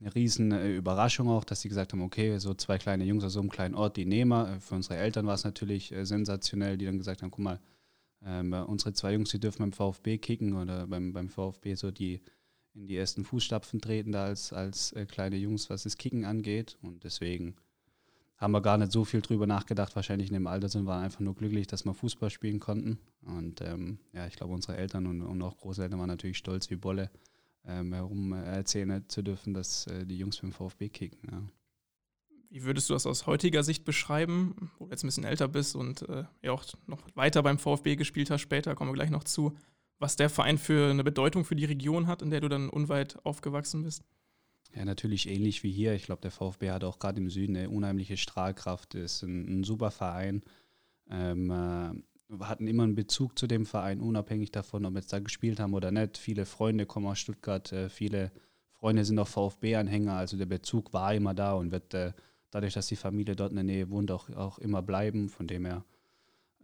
eine 0.00 0.14
riesen 0.14 0.52
äh, 0.52 0.74
Überraschung 0.74 1.28
auch, 1.28 1.44
dass 1.44 1.60
sie 1.60 1.68
gesagt 1.68 1.92
haben, 1.92 2.00
okay, 2.00 2.38
so 2.38 2.54
zwei 2.54 2.78
kleine 2.78 3.04
Jungs 3.04 3.24
aus 3.24 3.34
so 3.34 3.40
einem 3.40 3.50
kleinen 3.50 3.74
Ort, 3.74 3.98
die 3.98 4.06
nehmen 4.06 4.30
wir. 4.30 4.58
Für 4.62 4.76
unsere 4.76 4.96
Eltern 4.96 5.26
war 5.26 5.34
es 5.34 5.44
natürlich 5.44 5.94
sensationell, 6.00 6.78
die 6.78 6.86
dann 6.86 6.96
gesagt 6.96 7.20
haben, 7.22 7.30
guck 7.30 7.44
mal, 7.44 7.60
ähm, 8.24 8.54
unsere 8.54 8.94
zwei 8.94 9.12
Jungs, 9.12 9.28
die 9.28 9.38
dürfen 9.38 9.58
beim 9.58 9.72
VfB 9.72 10.16
kicken 10.16 10.54
oder 10.54 10.86
beim, 10.86 11.12
beim 11.12 11.28
VfB 11.28 11.74
so 11.74 11.90
die 11.90 12.22
in 12.78 12.86
die 12.86 12.96
ersten 12.96 13.24
Fußstapfen 13.24 13.80
treten 13.80 14.12
da 14.12 14.24
als, 14.24 14.52
als 14.52 14.92
äh, 14.92 15.04
kleine 15.04 15.36
Jungs, 15.36 15.68
was 15.68 15.82
das 15.82 15.96
Kicken 15.96 16.24
angeht. 16.24 16.78
Und 16.80 17.04
deswegen 17.04 17.56
haben 18.36 18.52
wir 18.52 18.62
gar 18.62 18.78
nicht 18.78 18.92
so 18.92 19.04
viel 19.04 19.20
drüber 19.20 19.46
nachgedacht. 19.46 19.96
Wahrscheinlich 19.96 20.28
in 20.28 20.34
dem 20.34 20.46
Alter 20.46 20.68
sind 20.68 20.84
wir 20.84 20.96
einfach 20.96 21.20
nur 21.20 21.34
glücklich, 21.34 21.66
dass 21.66 21.84
wir 21.84 21.92
Fußball 21.92 22.30
spielen 22.30 22.60
konnten. 22.60 22.98
Und 23.22 23.60
ähm, 23.62 23.98
ja, 24.12 24.26
ich 24.26 24.36
glaube, 24.36 24.54
unsere 24.54 24.76
Eltern 24.76 25.06
und, 25.06 25.22
und, 25.22 25.42
auch 25.42 25.56
Großeltern 25.56 25.98
waren 25.98 26.08
natürlich 26.08 26.38
stolz 26.38 26.70
wie 26.70 26.76
Bolle, 26.76 27.10
ähm, 27.66 27.92
herum 27.92 28.32
äh, 28.32 28.44
erzählen 28.44 29.04
zu 29.08 29.22
dürfen, 29.22 29.54
dass 29.54 29.88
äh, 29.88 30.06
die 30.06 30.16
Jungs 30.16 30.38
beim 30.38 30.52
VfB 30.52 30.88
kicken. 30.88 31.28
Ja. 31.30 31.42
Wie 32.50 32.62
würdest 32.62 32.88
du 32.88 32.94
das 32.94 33.06
aus 33.06 33.26
heutiger 33.26 33.62
Sicht 33.62 33.84
beschreiben, 33.84 34.70
wo 34.78 34.86
du 34.86 34.92
jetzt 34.92 35.04
ein 35.04 35.08
bisschen 35.08 35.24
älter 35.24 35.48
bist 35.48 35.74
und 35.74 36.08
äh, 36.08 36.24
ja 36.42 36.52
auch 36.52 36.64
noch 36.86 37.02
weiter 37.14 37.42
beim 37.42 37.58
VfB 37.58 37.96
gespielt 37.96 38.30
hast 38.30 38.40
später, 38.40 38.74
kommen 38.74 38.90
wir 38.90 38.94
gleich 38.94 39.10
noch 39.10 39.24
zu, 39.24 39.54
was 39.98 40.16
der 40.16 40.30
Verein 40.30 40.58
für 40.58 40.90
eine 40.90 41.04
Bedeutung 41.04 41.44
für 41.44 41.56
die 41.56 41.64
Region 41.64 42.06
hat, 42.06 42.22
in 42.22 42.30
der 42.30 42.40
du 42.40 42.48
dann 42.48 42.68
unweit 42.68 43.18
aufgewachsen 43.24 43.82
bist? 43.82 44.04
Ja, 44.74 44.84
natürlich 44.84 45.28
ähnlich 45.28 45.62
wie 45.62 45.72
hier. 45.72 45.94
Ich 45.94 46.04
glaube, 46.04 46.20
der 46.20 46.30
VfB 46.30 46.70
hat 46.70 46.84
auch 46.84 46.98
gerade 46.98 47.20
im 47.20 47.30
Süden 47.30 47.56
eine 47.56 47.70
unheimliche 47.70 48.16
Strahlkraft, 48.16 48.94
ist 48.94 49.22
ein, 49.22 49.60
ein 49.60 49.64
super 49.64 49.90
Verein. 49.90 50.42
Ähm, 51.10 51.50
äh, 51.50 51.90
hatten 52.40 52.66
immer 52.66 52.82
einen 52.82 52.94
Bezug 52.94 53.38
zu 53.38 53.46
dem 53.46 53.64
Verein, 53.64 54.00
unabhängig 54.00 54.52
davon, 54.52 54.84
ob 54.84 54.92
wir 54.92 55.00
jetzt 55.00 55.12
da 55.12 55.18
gespielt 55.18 55.60
haben 55.60 55.72
oder 55.72 55.90
nicht. 55.90 56.18
Viele 56.18 56.44
Freunde 56.44 56.84
kommen 56.84 57.06
aus 57.06 57.18
Stuttgart, 57.18 57.72
äh, 57.72 57.88
viele 57.88 58.30
Freunde 58.72 59.04
sind 59.04 59.18
auch 59.18 59.28
VfB-Anhänger, 59.28 60.12
also 60.12 60.36
der 60.36 60.46
Bezug 60.46 60.92
war 60.92 61.14
immer 61.14 61.34
da 61.34 61.54
und 61.54 61.72
wird 61.72 61.94
äh, 61.94 62.12
dadurch, 62.50 62.74
dass 62.74 62.86
die 62.86 62.96
Familie 62.96 63.34
dort 63.34 63.50
in 63.50 63.56
der 63.56 63.64
Nähe 63.64 63.90
wohnt, 63.90 64.10
auch, 64.10 64.30
auch 64.30 64.58
immer 64.58 64.82
bleiben. 64.82 65.28
Von 65.28 65.46
dem 65.46 65.64
her 65.64 65.84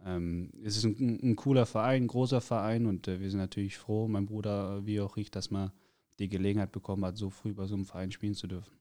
ähm, 0.05 0.51
es 0.63 0.77
ist 0.77 0.83
ein, 0.85 1.19
ein, 1.21 1.35
cooler 1.35 1.65
Verein, 1.65 2.03
ein 2.03 2.07
großer 2.07 2.39
Verein 2.39 2.85
und 2.85 3.07
äh, 3.07 3.19
wir 3.19 3.29
sind 3.29 3.39
natürlich 3.39 3.77
froh, 3.77 4.07
mein 4.07 4.27
Bruder 4.27 4.85
wie 4.85 5.01
auch 5.01 5.17
ich, 5.17 5.31
dass 5.31 5.49
man 5.49 5.71
die 6.19 6.29
Gelegenheit 6.29 6.71
bekommen 6.71 7.03
hat, 7.03 7.17
so 7.17 7.29
früh 7.29 7.53
bei 7.53 7.65
so 7.65 7.75
einem 7.75 7.85
Verein 7.85 8.11
spielen 8.11 8.35
zu 8.35 8.47
dürfen. 8.47 8.71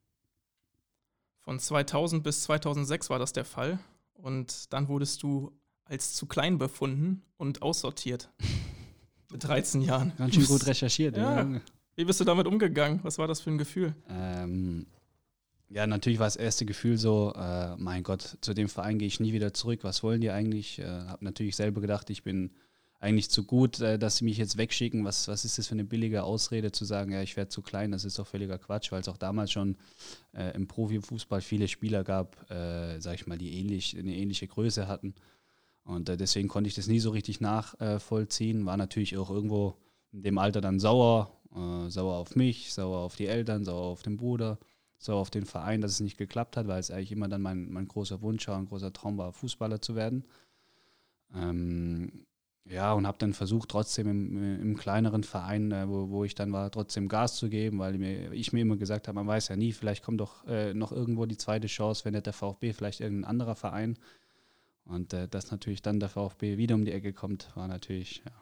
Von 1.41 1.59
2000 1.59 2.23
bis 2.23 2.43
2006 2.45 3.11
war 3.11 3.19
das 3.19 3.33
der 3.33 3.45
Fall 3.45 3.79
und 4.15 4.73
dann 4.73 4.89
wurdest 4.89 5.23
du 5.23 5.53
als 5.85 6.15
zu 6.15 6.27
klein 6.27 6.59
befunden 6.59 7.23
und 7.37 7.63
aussortiert. 7.63 8.31
Mit 9.33 9.45
13 9.45 9.81
Jahren. 9.81 10.13
Ganz 10.17 10.35
schön 10.35 10.47
gut 10.47 10.67
recherchiert. 10.67 11.17
ja. 11.17 11.61
Wie 11.97 12.05
bist 12.05 12.21
du 12.21 12.25
damit 12.25 12.47
umgegangen? 12.47 13.01
Was 13.03 13.19
war 13.19 13.29
das 13.29 13.41
für 13.41 13.51
ein 13.51 13.59
Gefühl? 13.59 13.95
Ähm, 14.09 14.87
ja, 15.75 15.89
natürlich 15.89 16.21
war 16.21 16.29
das 16.29 16.37
erste 16.37 16.65
Gefühl 16.65 16.99
so, 16.99 17.33
äh, 17.35 17.77
mein 17.79 18.05
Gott, 18.05 18.39
zu 18.41 18.55
dem 18.55 18.69
Verein 18.69 19.01
gehe 19.01 19.09
ich 19.09 19.19
nie 19.19 19.33
wieder 19.33 19.53
zurück. 19.53 19.81
Was 19.83 20.05
wollen 20.05 20.21
die 20.21 20.31
eigentlich? 20.31 20.79
Äh, 20.79 20.85
habe 20.85 21.25
natürlich 21.25 21.57
selber 21.57 21.81
gedacht, 21.81 22.11
ich 22.11 22.23
bin 22.23 22.53
eigentlich 23.01 23.29
zu 23.29 23.43
gut, 23.43 23.81
äh, 23.81 23.99
dass 23.99 24.19
sie 24.19 24.25
mich 24.25 24.39
jetzt 24.39 24.57
wegschicken. 24.57 25.05
Was, 25.05 25.27
was 25.27 25.45
ist 25.45 25.59
das 25.59 25.67
für 25.67 25.75
eine 25.75 25.83
billige 25.83 26.23
Ausrede 26.23 26.71
zu 26.71 26.85
sagen, 26.85 27.11
ja, 27.11 27.23
ich 27.23 27.37
werde 27.37 27.49
zu 27.49 27.61
klein? 27.61 27.91
Das 27.91 28.05
ist 28.05 28.21
doch 28.21 28.27
völliger 28.29 28.57
Quatsch, 28.57 28.93
weil 28.93 29.01
es 29.01 29.09
auch 29.09 29.17
damals 29.17 29.51
schon 29.51 29.77
äh, 30.33 30.55
im 30.55 30.69
Profifußball 30.69 31.41
viele 31.41 31.67
Spieler 31.67 32.05
gab, 32.05 32.49
äh, 32.53 33.01
sag 33.01 33.17
ich 33.17 33.27
mal, 33.27 33.37
die 33.37 33.59
ähnlich, 33.59 33.99
eine 33.99 34.15
ähnliche 34.15 34.47
Größe 34.47 34.87
hatten. 34.87 35.17
Und 35.83 36.09
äh, 36.09 36.17
deswegen 36.17 36.47
konnte 36.47 36.69
ich 36.69 36.77
das 36.77 36.87
nie 36.87 37.01
so 37.01 37.11
richtig 37.11 37.41
nachvollziehen. 37.41 38.65
War 38.65 38.77
natürlich 38.77 39.17
auch 39.17 39.29
irgendwo 39.29 39.75
in 40.13 40.23
dem 40.23 40.39
Alter 40.39 40.61
dann 40.61 40.79
sauer, 40.79 41.33
äh, 41.53 41.91
sauer 41.91 42.15
auf 42.15 42.37
mich, 42.37 42.73
sauer 42.73 42.99
auf 42.99 43.17
die 43.17 43.27
Eltern, 43.27 43.65
sauer 43.65 43.87
auf 43.87 44.03
den 44.03 44.17
Bruder 44.17 44.57
so 44.99 45.15
auf 45.15 45.31
den 45.31 45.47
Verein, 45.47 45.81
dass 45.81 45.93
es 45.93 46.01
nicht 46.01 46.17
geklappt 46.17 46.57
hat, 46.57 46.67
weil 46.67 46.81
es 46.81 46.91
eigentlich 46.91 47.13
immer 47.13 47.29
dann 47.29 47.43
mein, 47.43 47.71
mein 47.71 47.89
großer 47.89 48.23
Wunsch 48.23 48.49
war, 48.49 48.59
ein 48.59 48.67
großer 48.67 48.93
Traum 48.93 49.19
war, 49.19 49.33
Fußballer 49.33 49.81
zu 49.81 49.95
werden. 49.95 50.25
Ähm, 51.35 52.27
ja, 52.67 52.95
und 52.95 53.07
habe 53.07 53.19
dann 53.19 53.35
versucht, 53.35 53.69
trotzdem 53.69 54.09
im, 54.09 54.61
im 54.61 54.77
kleineren 54.77 55.23
Verein, 55.23 55.71
äh, 55.71 55.87
wo, 55.89 56.09
wo 56.09 56.25
ich 56.25 56.35
dann 56.35 56.53
war, 56.53 56.71
trotzdem 56.71 57.09
Gas 57.09 57.37
zu 57.37 57.51
geben, 57.51 57.79
weil 57.79 57.99
mir, 57.99 58.33
ich 58.33 58.53
mir 58.55 58.63
immer 58.63 58.77
gesagt 58.77 59.07
habe, 59.07 59.17
man 59.17 59.27
weiß 59.27 59.49
ja 59.49 59.57
nie, 59.57 59.73
vielleicht 59.73 60.03
kommt 60.03 60.21
doch 60.21 60.47
äh, 60.47 60.73
noch 60.73 60.91
irgendwo 60.91 61.27
die 61.27 61.37
zweite 61.37 61.67
Chance, 61.67 62.05
wenn 62.05 62.15
nicht 62.15 62.27
der 62.27 62.33
VfB, 62.33 62.73
vielleicht 62.73 63.01
irgendein 63.01 63.29
anderer 63.29 63.55
Verein. 63.55 63.99
Und 64.87 65.13
äh, 65.13 65.29
dass 65.29 65.51
natürlich 65.51 65.83
dann 65.83 66.01
der 66.01 66.09
VfB 66.09 66.57
wieder 66.57 66.75
um 66.75 66.85
die 66.85 66.93
Ecke 66.93 67.13
kommt, 67.13 67.55
war 67.55 67.69
natürlich, 67.69 68.23
ja, 68.25 68.33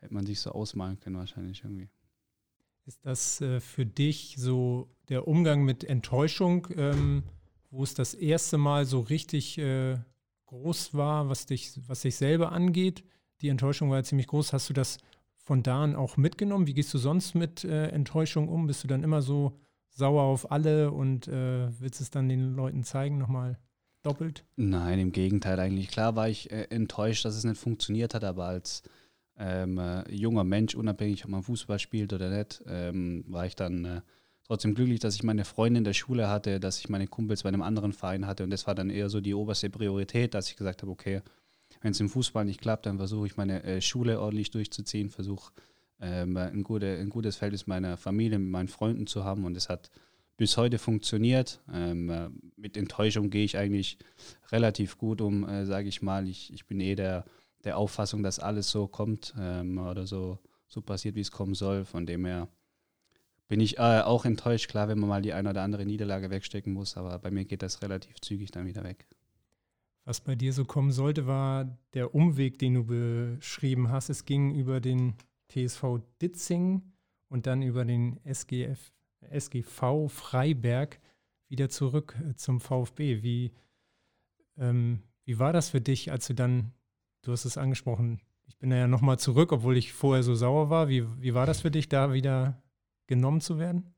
hätte 0.00 0.14
man 0.14 0.26
sich 0.26 0.40
so 0.40 0.50
ausmalen 0.52 1.00
können 1.00 1.16
wahrscheinlich 1.16 1.62
irgendwie. 1.64 1.88
Ist 2.84 3.06
das 3.06 3.40
äh, 3.40 3.60
für 3.60 3.86
dich 3.86 4.34
so 4.38 4.88
der 5.08 5.28
Umgang 5.28 5.62
mit 5.62 5.84
Enttäuschung, 5.84 6.66
ähm, 6.76 7.22
wo 7.70 7.84
es 7.84 7.94
das 7.94 8.12
erste 8.12 8.58
Mal 8.58 8.86
so 8.86 9.00
richtig 9.00 9.56
äh, 9.58 9.98
groß 10.46 10.92
war, 10.92 11.28
was 11.28 11.46
dich, 11.46 11.78
was 11.86 12.00
dich 12.00 12.16
selber 12.16 12.50
angeht? 12.50 13.04
Die 13.40 13.50
Enttäuschung 13.50 13.88
war 13.90 13.98
ja 13.98 14.02
ziemlich 14.02 14.26
groß. 14.26 14.52
Hast 14.52 14.68
du 14.68 14.72
das 14.72 14.98
von 15.36 15.62
da 15.62 15.84
an 15.84 15.94
auch 15.94 16.16
mitgenommen? 16.16 16.66
Wie 16.66 16.74
gehst 16.74 16.92
du 16.92 16.98
sonst 16.98 17.36
mit 17.36 17.62
äh, 17.62 17.88
Enttäuschung 17.88 18.48
um? 18.48 18.66
Bist 18.66 18.82
du 18.82 18.88
dann 18.88 19.04
immer 19.04 19.22
so 19.22 19.60
sauer 19.90 20.22
auf 20.22 20.50
alle 20.50 20.90
und 20.90 21.26
willst 21.26 22.00
es 22.00 22.10
dann 22.10 22.26
den 22.30 22.54
Leuten 22.54 22.82
zeigen, 22.82 23.18
nochmal 23.18 23.58
doppelt? 24.02 24.42
Nein, 24.56 24.98
im 24.98 25.12
Gegenteil 25.12 25.60
eigentlich. 25.60 25.88
Klar 25.88 26.16
war 26.16 26.30
ich 26.30 26.50
enttäuscht, 26.50 27.26
dass 27.26 27.36
es 27.36 27.44
nicht 27.44 27.60
funktioniert 27.60 28.14
hat, 28.14 28.24
aber 28.24 28.46
als 28.46 28.82
ähm, 29.38 29.78
äh, 29.78 30.10
junger 30.14 30.44
Mensch, 30.44 30.74
unabhängig 30.74 31.24
ob 31.24 31.30
man 31.30 31.42
Fußball 31.42 31.78
spielt 31.78 32.12
oder 32.12 32.30
nicht, 32.30 32.62
ähm, 32.66 33.24
war 33.28 33.46
ich 33.46 33.56
dann 33.56 33.84
äh, 33.84 34.00
trotzdem 34.46 34.74
glücklich, 34.74 35.00
dass 35.00 35.14
ich 35.14 35.22
meine 35.22 35.44
Freunde 35.44 35.78
in 35.78 35.84
der 35.84 35.94
Schule 35.94 36.28
hatte, 36.28 36.60
dass 36.60 36.78
ich 36.78 36.88
meine 36.88 37.06
Kumpels 37.06 37.42
bei 37.42 37.48
einem 37.48 37.62
anderen 37.62 37.92
Verein 37.92 38.26
hatte 38.26 38.44
und 38.44 38.50
das 38.50 38.66
war 38.66 38.74
dann 38.74 38.90
eher 38.90 39.08
so 39.08 39.20
die 39.20 39.34
oberste 39.34 39.70
Priorität, 39.70 40.34
dass 40.34 40.48
ich 40.48 40.56
gesagt 40.56 40.82
habe, 40.82 40.92
okay, 40.92 41.22
wenn 41.80 41.92
es 41.92 42.00
im 42.00 42.08
Fußball 42.08 42.44
nicht 42.44 42.60
klappt, 42.60 42.86
dann 42.86 42.98
versuche 42.98 43.26
ich 43.26 43.36
meine 43.36 43.62
äh, 43.64 43.80
Schule 43.80 44.20
ordentlich 44.20 44.50
durchzuziehen, 44.50 45.10
versuche 45.10 45.52
ähm, 46.00 46.36
ein, 46.36 46.62
gute, 46.62 46.98
ein 46.98 47.08
gutes 47.08 47.36
Verhältnis 47.36 47.66
meiner 47.66 47.96
Familie, 47.96 48.38
mit 48.38 48.50
meinen 48.50 48.68
Freunden 48.68 49.06
zu 49.06 49.24
haben 49.24 49.44
und 49.44 49.56
es 49.56 49.68
hat 49.68 49.90
bis 50.36 50.56
heute 50.56 50.78
funktioniert. 50.78 51.60
Ähm, 51.72 52.10
äh, 52.10 52.28
mit 52.56 52.76
Enttäuschung 52.76 53.30
gehe 53.30 53.44
ich 53.44 53.56
eigentlich 53.56 53.98
relativ 54.50 54.98
gut 54.98 55.20
um, 55.20 55.48
äh, 55.48 55.66
sage 55.66 55.88
ich 55.88 56.02
mal. 56.02 56.28
Ich, 56.28 56.52
ich 56.52 56.66
bin 56.66 56.80
eh 56.80 56.94
der 56.94 57.24
der 57.64 57.78
Auffassung, 57.78 58.22
dass 58.22 58.38
alles 58.38 58.70
so 58.70 58.86
kommt 58.86 59.34
ähm, 59.38 59.78
oder 59.78 60.06
so, 60.06 60.38
so 60.66 60.80
passiert, 60.80 61.14
wie 61.14 61.20
es 61.20 61.30
kommen 61.30 61.54
soll. 61.54 61.84
Von 61.84 62.06
dem 62.06 62.24
her 62.24 62.48
bin 63.48 63.60
ich 63.60 63.78
äh, 63.78 64.00
auch 64.00 64.24
enttäuscht, 64.24 64.68
klar, 64.68 64.88
wenn 64.88 64.98
man 64.98 65.08
mal 65.08 65.22
die 65.22 65.32
eine 65.32 65.50
oder 65.50 65.62
andere 65.62 65.84
Niederlage 65.84 66.30
wegstecken 66.30 66.72
muss, 66.72 66.96
aber 66.96 67.18
bei 67.18 67.30
mir 67.30 67.44
geht 67.44 67.62
das 67.62 67.82
relativ 67.82 68.20
zügig 68.20 68.50
dann 68.50 68.66
wieder 68.66 68.84
weg. 68.84 69.06
Was 70.04 70.20
bei 70.20 70.34
dir 70.34 70.52
so 70.52 70.64
kommen 70.64 70.90
sollte, 70.90 71.26
war 71.26 71.78
der 71.94 72.14
Umweg, 72.14 72.58
den 72.58 72.74
du 72.74 72.84
beschrieben 72.84 73.90
hast. 73.90 74.10
Es 74.10 74.24
ging 74.24 74.54
über 74.54 74.80
den 74.80 75.14
TSV 75.48 76.00
Ditzing 76.20 76.82
und 77.28 77.46
dann 77.46 77.62
über 77.62 77.84
den 77.84 78.18
SGF, 78.24 78.92
SGV 79.20 80.08
Freiberg 80.08 80.98
wieder 81.48 81.68
zurück 81.68 82.16
äh, 82.28 82.34
zum 82.34 82.58
VfB. 82.58 83.22
Wie, 83.22 83.52
ähm, 84.56 85.02
wie 85.24 85.38
war 85.38 85.52
das 85.52 85.70
für 85.70 85.80
dich, 85.80 86.10
als 86.10 86.26
du 86.26 86.34
dann 86.34 86.72
du 87.22 87.32
hast 87.32 87.44
es 87.44 87.56
angesprochen, 87.56 88.20
ich 88.46 88.58
bin 88.58 88.70
ja 88.70 88.86
nochmal 88.86 89.18
zurück, 89.18 89.52
obwohl 89.52 89.76
ich 89.76 89.92
vorher 89.92 90.22
so 90.22 90.34
sauer 90.34 90.70
war. 90.70 90.88
Wie, 90.88 91.04
wie 91.20 91.34
war 91.34 91.46
das 91.46 91.62
für 91.62 91.70
dich, 91.70 91.88
da 91.88 92.12
wieder 92.12 92.62
genommen 93.06 93.40
zu 93.40 93.58
werden? 93.58 93.94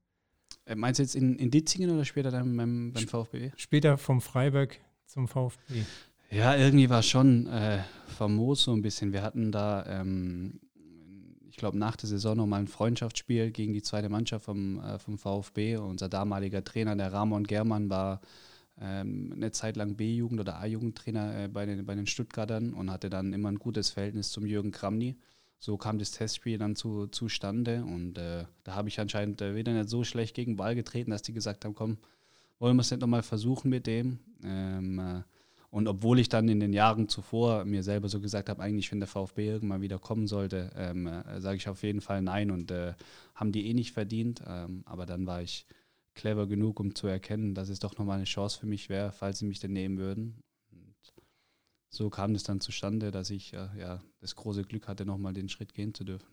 Äh, 0.66 0.75
meinst 0.76 0.99
du 0.99 1.02
jetzt 1.02 1.16
in, 1.16 1.37
in 1.37 1.50
Ditzingen 1.50 1.90
oder 1.90 2.04
später 2.04 2.31
dann 2.31 2.57
beim, 2.57 2.93
beim 2.93 3.09
VfB? 3.09 3.50
Später 3.57 3.99
vom 3.99 4.21
Freiberg 4.21 4.78
zum 5.07 5.28
VfB. 5.28 5.83
Ja, 6.31 6.57
irgendwie 6.57 6.90
war 6.90 7.02
schon 7.02 7.47
äh, 7.47 7.83
famos 8.07 8.64
so 8.64 8.73
ein 8.73 8.83
bisschen. 8.83 9.12
Wir 9.12 9.23
hatten 9.23 9.52
da, 9.52 9.85
ähm, 9.87 10.61
ich 11.49 11.57
glaube, 11.57 11.78
nach 11.78 11.97
der 11.97 12.09
Saison 12.09 12.37
nochmal 12.37 12.61
ein 12.61 12.69
Freundschaftsspiel 12.69 13.50
gegen 13.50 13.73
die 13.73 13.83
zweite 13.83 14.09
Mannschaft 14.09 14.47
vom, 14.47 14.81
äh, 14.81 14.99
vom 14.99 15.19
VfB. 15.19 15.76
Unser 15.76 16.09
damaliger 16.09 16.64
Trainer, 16.64 16.97
der 16.97 17.12
Ramon 17.12 17.45
Germann, 17.45 17.90
war 17.90 18.21
ähm, 18.81 19.33
eine 19.35 19.52
Zeit 19.52 19.76
lang 19.76 19.97
B-Jugend- 19.97 20.40
oder 20.40 20.59
A-Jugendtrainer 20.59 21.45
äh, 21.45 21.49
bei, 21.49 21.66
den, 21.66 21.85
bei 21.87 21.95
den 21.95 22.07
Stuttgartern 22.07 22.73
und 22.73 22.90
hatte 22.90 23.11
dann 23.11 23.33
immer 23.33 23.50
ein 23.50 23.59
gutes 23.59 23.90
Verhältnis 23.90 24.31
zum 24.31 24.47
Jürgen 24.47 24.73
Kramny. 24.73 25.16
So 25.59 25.76
kam 25.76 25.99
das 25.99 26.11
Testspiel 26.11 26.59
dann 26.59 26.76
zu, 26.76 27.07
zustande 27.07 27.85
und 27.85 28.19
äh, 28.19 28.45
da 28.64 28.75
habe 28.75 28.88
ich 28.88 29.00
anscheinend 29.00 29.40
äh, 29.40 29.54
wieder 29.54 29.73
nicht 29.73 29.88
so 29.88 30.04
schlecht 30.04 30.35
gegen 30.35 30.57
Ball 30.57 30.75
getreten, 30.75 31.11
dass 31.11 31.23
die 31.23 31.33
gesagt 31.33 31.64
haben, 31.64 31.75
komm, 31.75 31.99
wollen 32.59 32.76
wir 32.76 32.83
es 32.83 32.90
nicht 32.90 33.00
nochmal 33.00 33.23
versuchen 33.23 33.71
mit 33.71 33.87
dem. 33.87 34.19
Ähm, 34.43 34.99
äh, 34.99 35.23
und 35.71 35.88
obwohl 35.88 36.21
ich 36.21 36.28
dann 36.28 36.49
in 36.49 36.61
den 36.61 36.73
Jahren 36.73 37.09
zuvor 37.09 37.64
mir 37.64 37.83
selber 37.83 38.09
so 38.09 38.21
gesagt 38.21 38.49
habe, 38.49 38.62
eigentlich, 38.62 38.93
wenn 38.93 39.00
der 39.00 39.09
VfB 39.09 39.49
irgendwann 39.49 39.81
wieder 39.81 39.99
kommen 39.99 40.28
sollte, 40.28 40.71
ähm, 40.76 41.09
äh, 41.09 41.40
sage 41.40 41.57
ich 41.57 41.69
auf 41.69 41.83
jeden 41.83 42.00
Fall 42.00 42.23
nein 42.23 42.52
und 42.52 42.71
äh, 42.71 42.93
haben 43.35 43.50
die 43.50 43.66
eh 43.66 43.75
nicht 43.75 43.93
verdient. 43.93 44.40
Ähm, 44.47 44.83
aber 44.87 45.04
dann 45.04 45.26
war 45.26 45.43
ich 45.43 45.66
clever 46.14 46.47
genug, 46.47 46.80
um 46.80 46.94
zu 46.94 47.06
erkennen, 47.06 47.54
dass 47.54 47.68
es 47.68 47.78
doch 47.78 47.97
nochmal 47.99 48.16
eine 48.16 48.25
Chance 48.25 48.59
für 48.59 48.66
mich 48.66 48.88
wäre, 48.88 49.12
falls 49.12 49.38
sie 49.38 49.47
mich 49.47 49.61
denn 49.61 49.73
nehmen 49.73 49.99
würden. 49.99 50.42
Und 50.71 51.14
so 51.88 52.11
kam 52.11 52.35
es 52.35 52.42
dann 52.42 52.61
zustande, 52.61 53.11
dass 53.11 53.30
ich 53.30 53.52
äh, 53.52 53.68
ja, 53.78 54.02
das 54.21 54.37
große 54.37 54.64
Glück 54.64 54.88
hatte, 54.88 55.04
nochmal 55.04 55.33
den 55.33 55.49
Schritt 55.49 55.75
gehen 55.75 55.94
zu 55.94 56.04
dürfen. 56.04 56.28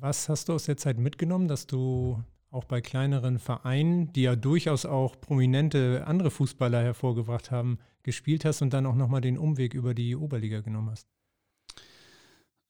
Was 0.00 0.28
hast 0.28 0.48
du 0.48 0.54
aus 0.54 0.64
der 0.64 0.76
Zeit 0.76 0.98
mitgenommen, 0.98 1.46
dass 1.46 1.66
du 1.66 2.22
auch 2.50 2.64
bei 2.64 2.80
kleineren 2.80 3.38
Vereinen, 3.38 4.12
die 4.12 4.22
ja 4.22 4.34
durchaus 4.34 4.84
auch 4.84 5.20
prominente 5.20 6.04
andere 6.06 6.30
Fußballer 6.30 6.82
hervorgebracht 6.82 7.50
haben, 7.50 7.78
gespielt 8.02 8.44
hast 8.44 8.62
und 8.62 8.72
dann 8.72 8.86
auch 8.86 8.96
nochmal 8.96 9.20
den 9.20 9.38
Umweg 9.38 9.74
über 9.74 9.94
die 9.94 10.16
Oberliga 10.16 10.60
genommen 10.60 10.90
hast? 10.90 11.08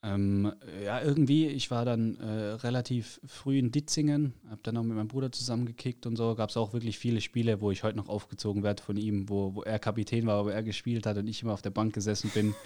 Ähm, 0.03 0.53
ja, 0.83 1.03
irgendwie, 1.03 1.47
ich 1.47 1.71
war 1.71 1.85
dann 1.85 2.17
äh, 2.17 2.53
relativ 2.55 3.21
früh 3.27 3.59
in 3.59 3.71
Ditzingen, 3.71 4.33
habe 4.49 4.61
dann 4.63 4.79
auch 4.79 4.83
mit 4.83 4.97
meinem 4.97 5.09
Bruder 5.09 5.31
zusammengekickt 5.31 6.07
und 6.07 6.17
so. 6.17 6.35
Gab 6.35 6.49
es 6.49 6.57
auch 6.57 6.73
wirklich 6.73 6.99
viele 6.99 7.21
Spiele, 7.21 7.61
wo 7.61 7.71
ich 7.71 7.83
heute 7.83 7.99
noch 7.99 8.09
aufgezogen 8.09 8.63
werde 8.63 8.83
von 8.83 8.97
ihm, 8.97 9.29
wo, 9.29 9.55
wo 9.55 9.63
er 9.63 9.79
Kapitän 9.79 10.27
war, 10.27 10.47
wo 10.47 10.49
er 10.49 10.63
gespielt 10.63 11.05
hat 11.05 11.19
und 11.19 11.27
ich 11.27 11.43
immer 11.43 11.53
auf 11.53 11.63
der 11.63 11.71
Bank 11.71 11.95
gesessen 11.95 12.31
bin. 12.35 12.55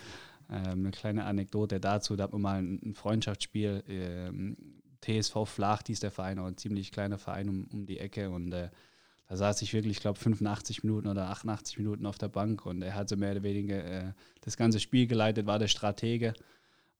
Ähm, 0.51 0.81
eine 0.81 0.91
kleine 0.91 1.25
Anekdote 1.25 1.81
dazu, 1.81 2.17
da 2.17 2.25
hat 2.25 2.33
man 2.33 2.43
mal 2.43 2.59
ein, 2.63 2.95
Freundschaftsspiel, 2.95 3.83
ähm, 3.89 4.57
TSV 5.01 5.47
Flach, 5.47 5.83
die 5.83 5.93
ist 5.93 6.03
der 6.03 6.11
Verein, 6.11 6.39
auch 6.39 6.45
ein 6.45 6.59
ziemlich 6.59 6.93
kleiner 6.93 7.17
Verein 7.17 7.49
um, 7.49 7.67
um 7.73 7.87
die 7.87 7.99
Ecke 7.99 8.29
und 8.29 8.53
äh, 8.53 8.69
da 9.27 9.37
saß 9.37 9.63
ich 9.63 9.73
wirklich, 9.73 9.93
ich 9.93 10.01
glaube, 10.01 10.19
85 10.19 10.85
Minuten 10.85 11.09
oder 11.09 11.31
88 11.31 11.79
Minuten 11.79 12.05
auf 12.05 12.19
der 12.19 12.29
Bank 12.29 12.67
und 12.67 12.83
er 12.83 12.95
hat 12.95 13.09
so 13.09 13.17
mehr 13.17 13.33
oder 13.33 13.43
weniger 13.43 13.85
äh, 13.85 14.13
das 14.43 14.57
ganze 14.57 14.81
Spiel 14.81 15.07
geleitet, 15.07 15.47
war 15.47 15.59
der 15.59 15.69
Stratege. 15.69 16.35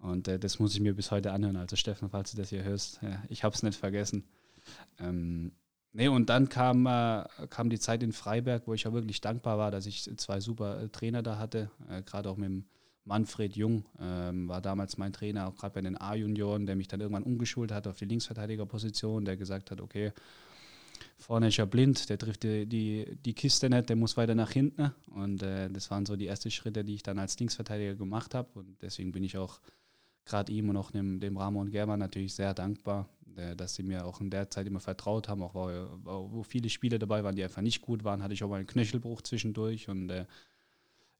Und 0.05 0.29
äh, 0.29 0.39
das 0.39 0.59
muss 0.59 0.75
ich 0.75 0.81
mir 0.81 0.95
bis 0.95 1.11
heute 1.11 1.33
anhören. 1.33 1.57
Also 1.57 1.77
Steffen, 1.77 2.11
falls 2.11 2.31
du 2.31 2.37
das 2.37 2.51
hier 2.51 2.63
hörst, 2.63 3.01
ja, 3.03 3.23
ich 3.29 3.43
habe 3.43 3.55
es 3.55 3.63
nicht 3.63 3.79
vergessen. 3.79 4.25
Ähm, 4.99 5.53
nee, 5.93 6.09
und 6.09 6.29
dann 6.29 6.49
kam, 6.49 6.87
äh, 6.87 7.25
kam 7.49 7.71
die 7.71 7.79
Zeit 7.79 8.03
in 8.03 8.13
Freiberg, 8.13 8.67
wo 8.67 8.75
ich 8.75 8.87
auch 8.87 8.93
wirklich 8.93 9.21
dankbar 9.23 9.57
war, 9.57 9.71
dass 9.71 9.87
ich 9.87 10.11
zwei 10.19 10.41
super 10.41 10.83
äh, 10.83 10.89
Trainer 10.91 11.23
da 11.23 11.39
hatte, 11.39 11.71
äh, 11.89 12.03
gerade 12.03 12.29
auch 12.29 12.37
mit 12.37 12.49
dem, 12.49 12.65
Manfred 13.07 13.55
Jung 13.55 13.85
ähm, 14.01 14.49
war 14.49 14.63
damals 14.63 14.97
mein 14.97 15.13
Trainer, 15.13 15.49
auch 15.49 15.57
gerade 15.57 15.75
bei 15.75 15.83
den 15.83 16.01
A-Junioren, 16.01 16.65
der 16.65 16.75
mich 16.75 16.89
dann 16.89 17.01
irgendwann 17.01 17.23
umgeschult 17.23 17.71
hat 17.71 17.87
auf 17.87 17.99
die 17.99 18.07
Linksverteidigerposition, 18.07 19.27
der 19.27 19.37
gesagt 19.37 19.71
hat, 19.71 19.83
okay, 19.83 20.13
vorne 21.19 21.49
ist 21.49 21.59
er 21.59 21.67
blind, 21.67 22.09
der 22.09 22.17
trifft 22.17 22.45
die, 22.45 22.67
die, 22.67 23.19
die 23.23 23.35
Kiste 23.35 23.69
nicht, 23.69 23.91
der 23.91 23.97
muss 23.97 24.17
weiter 24.17 24.35
nach 24.35 24.51
hinten. 24.51 24.93
Und 25.11 25.43
äh, 25.43 25.69
das 25.69 25.91
waren 25.91 26.07
so 26.07 26.17
die 26.17 26.27
ersten 26.27 26.51
Schritte, 26.51 26.83
die 26.83 26.95
ich 26.95 27.03
dann 27.03 27.19
als 27.19 27.39
Linksverteidiger 27.39 27.95
gemacht 27.95 28.35
habe. 28.35 28.49
Und 28.55 28.81
deswegen 28.81 29.13
bin 29.13 29.23
ich 29.23 29.37
auch 29.37 29.61
gerade 30.25 30.53
ihm 30.53 30.69
und 30.69 30.77
auch 30.77 30.91
dem, 30.91 31.21
dem 31.21 31.37
Ramon 31.37 31.71
Gerber 31.71 31.97
natürlich 31.97 32.35
sehr 32.35 32.55
dankbar, 32.55 33.09
äh, 33.37 33.57
dass 33.57 33.75
sie 33.75 33.83
mir 33.83 34.05
auch 34.07 34.21
in 34.21 34.31
der 34.31 34.51
Zeit 34.51 34.67
immer 34.67 34.81
vertraut 34.81 35.29
haben, 35.29 35.43
auch 35.43 35.55
wo, 35.55 36.29
wo 36.33 36.43
viele 36.43 36.69
Spiele 36.69 36.99
dabei 36.99 37.25
waren, 37.25 37.37
die 37.37 37.45
einfach 37.45 37.63
nicht 37.63 37.83
gut 37.83 38.05
waren, 38.05 38.23
hatte 38.23 38.35
ich 38.35 38.43
auch 38.45 38.49
mal 38.49 38.57
einen 38.57 38.67
Knöchelbruch 38.67 39.23
zwischendurch 39.23 39.89
und 39.89 40.11
äh, 40.11 40.27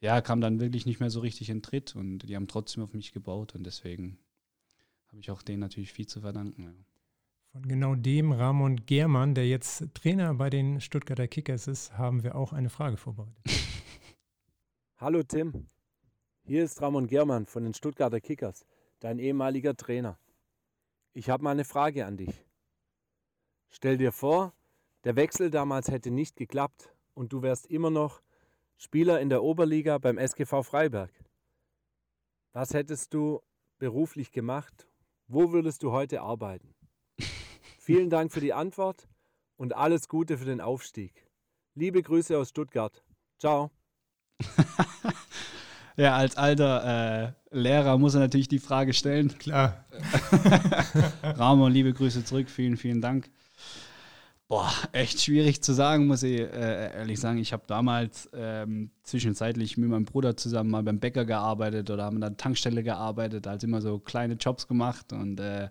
ja, 0.01 0.21
kam 0.21 0.41
dann 0.41 0.61
wirklich 0.61 0.87
nicht 0.87 1.01
mehr 1.01 1.11
so 1.11 1.21
richtig 1.21 1.49
in 1.51 1.63
Tritt 1.63 1.97
und 1.97 2.19
die 2.19 2.37
haben 2.37 2.49
trotzdem 2.49 2.83
auf 2.83 2.93
mich 2.93 3.13
gebaut 3.13 3.55
und 3.55 3.65
deswegen 3.65 4.19
habe 5.09 5.21
ich 5.21 5.31
auch 5.31 5.43
denen 5.43 5.61
natürlich 5.61 5.93
viel 5.93 6.07
zu 6.07 6.21
verdanken. 6.21 6.63
Ja. 6.63 6.73
Von 7.53 7.69
genau 7.69 7.95
dem 7.95 8.33
Ramon 8.33 8.85
Germann, 8.85 9.35
der 9.35 9.47
jetzt 9.47 9.95
Trainer 9.95 10.35
bei 10.35 10.51
den 10.51 10.81
Stuttgarter 10.81 11.29
Kickers 11.29 11.69
ist, 11.69 11.97
haben 11.97 12.23
wir 12.23 12.35
auch 12.35 12.53
eine 12.53 12.69
Frage 12.69 12.97
vorbereitet. 12.97 13.39
Hallo 14.97 15.23
Tim, 15.23 15.67
hier 16.43 16.65
ist 16.65 16.83
Ramon 16.83 17.07
Germann 17.07 17.47
von 17.47 17.63
den 17.63 17.73
Stuttgarter 17.73 18.21
Kickers, 18.21 18.67
dein 19.05 19.19
ehemaliger 19.19 19.77
Trainer. 19.77 20.19
Ich 21.13 21.29
habe 21.29 21.45
mal 21.45 21.51
eine 21.51 21.67
Frage 21.67 22.07
an 22.07 22.17
dich. 22.17 22.47
Stell 23.69 23.99
dir 23.99 24.13
vor, 24.13 24.55
der 25.05 25.15
Wechsel 25.15 25.51
damals 25.51 25.89
hätte 25.89 26.11
nicht 26.11 26.37
geklappt 26.37 26.91
und 27.13 27.31
du 27.35 27.43
wärst 27.43 27.67
immer 27.67 27.91
noch 27.91 28.23
Spieler 28.79 29.21
in 29.21 29.29
der 29.29 29.43
Oberliga 29.43 29.99
beim 29.99 30.17
SGV 30.17 30.63
Freiberg. 30.63 31.13
Was 32.55 32.73
hättest 32.73 33.13
du 33.13 33.43
beruflich 33.79 34.33
gemacht? 34.33 34.89
Wo 35.27 35.53
würdest 35.53 35.83
du 35.83 35.93
heute 35.93 36.23
arbeiten? 36.23 36.75
Vielen 37.79 38.09
Dank 38.09 38.33
für 38.33 38.41
die 38.41 38.55
Antwort 38.55 39.07
und 39.57 39.75
alles 39.75 40.09
Gute 40.09 40.39
für 40.39 40.47
den 40.47 40.63
Aufstieg. 40.63 41.29
Liebe 41.75 42.03
Grüße 42.03 42.39
aus 42.39 42.49
Stuttgart. 42.49 43.05
Ciao. 43.39 43.71
ja, 45.97 46.17
als 46.17 46.37
alter 46.37 47.33
äh, 47.53 47.59
Lehrer 47.59 47.99
muss 47.99 48.15
er 48.15 48.21
natürlich 48.21 48.49
die 48.49 48.59
Frage 48.59 48.93
stellen. 48.93 49.37
Klar. 49.39 49.85
Ramon, 51.23 51.73
liebe 51.73 51.93
Grüße 51.93 52.25
zurück. 52.25 52.51
Vielen, 52.51 52.77
vielen 52.77 53.01
Dank. 53.01 53.31
Boah, 54.47 54.73
echt 54.93 55.23
schwierig 55.23 55.63
zu 55.63 55.73
sagen, 55.73 56.07
muss 56.07 56.23
ich 56.23 56.39
äh, 56.39 56.93
ehrlich 56.95 57.19
sagen. 57.19 57.39
Ich 57.39 57.53
habe 57.53 57.63
damals 57.67 58.29
ähm, 58.35 58.91
zwischenzeitlich 59.03 59.79
mit 59.79 59.89
meinem 59.89 60.05
Bruder 60.05 60.37
zusammen 60.37 60.71
mal 60.71 60.83
beim 60.83 61.01
Bäcker 61.01 61.25
gearbeitet 61.25 61.91
oder 61.91 62.05
haben 62.05 62.21
dann 62.21 62.37
Tankstelle 62.37 62.83
gearbeitet, 62.83 63.47
also 63.47 63.67
immer 63.67 63.81
so 63.81 63.99
kleine 63.99 64.35
Jobs 64.35 64.69
gemacht 64.69 65.13
und 65.15 65.41
äh, 65.41 65.71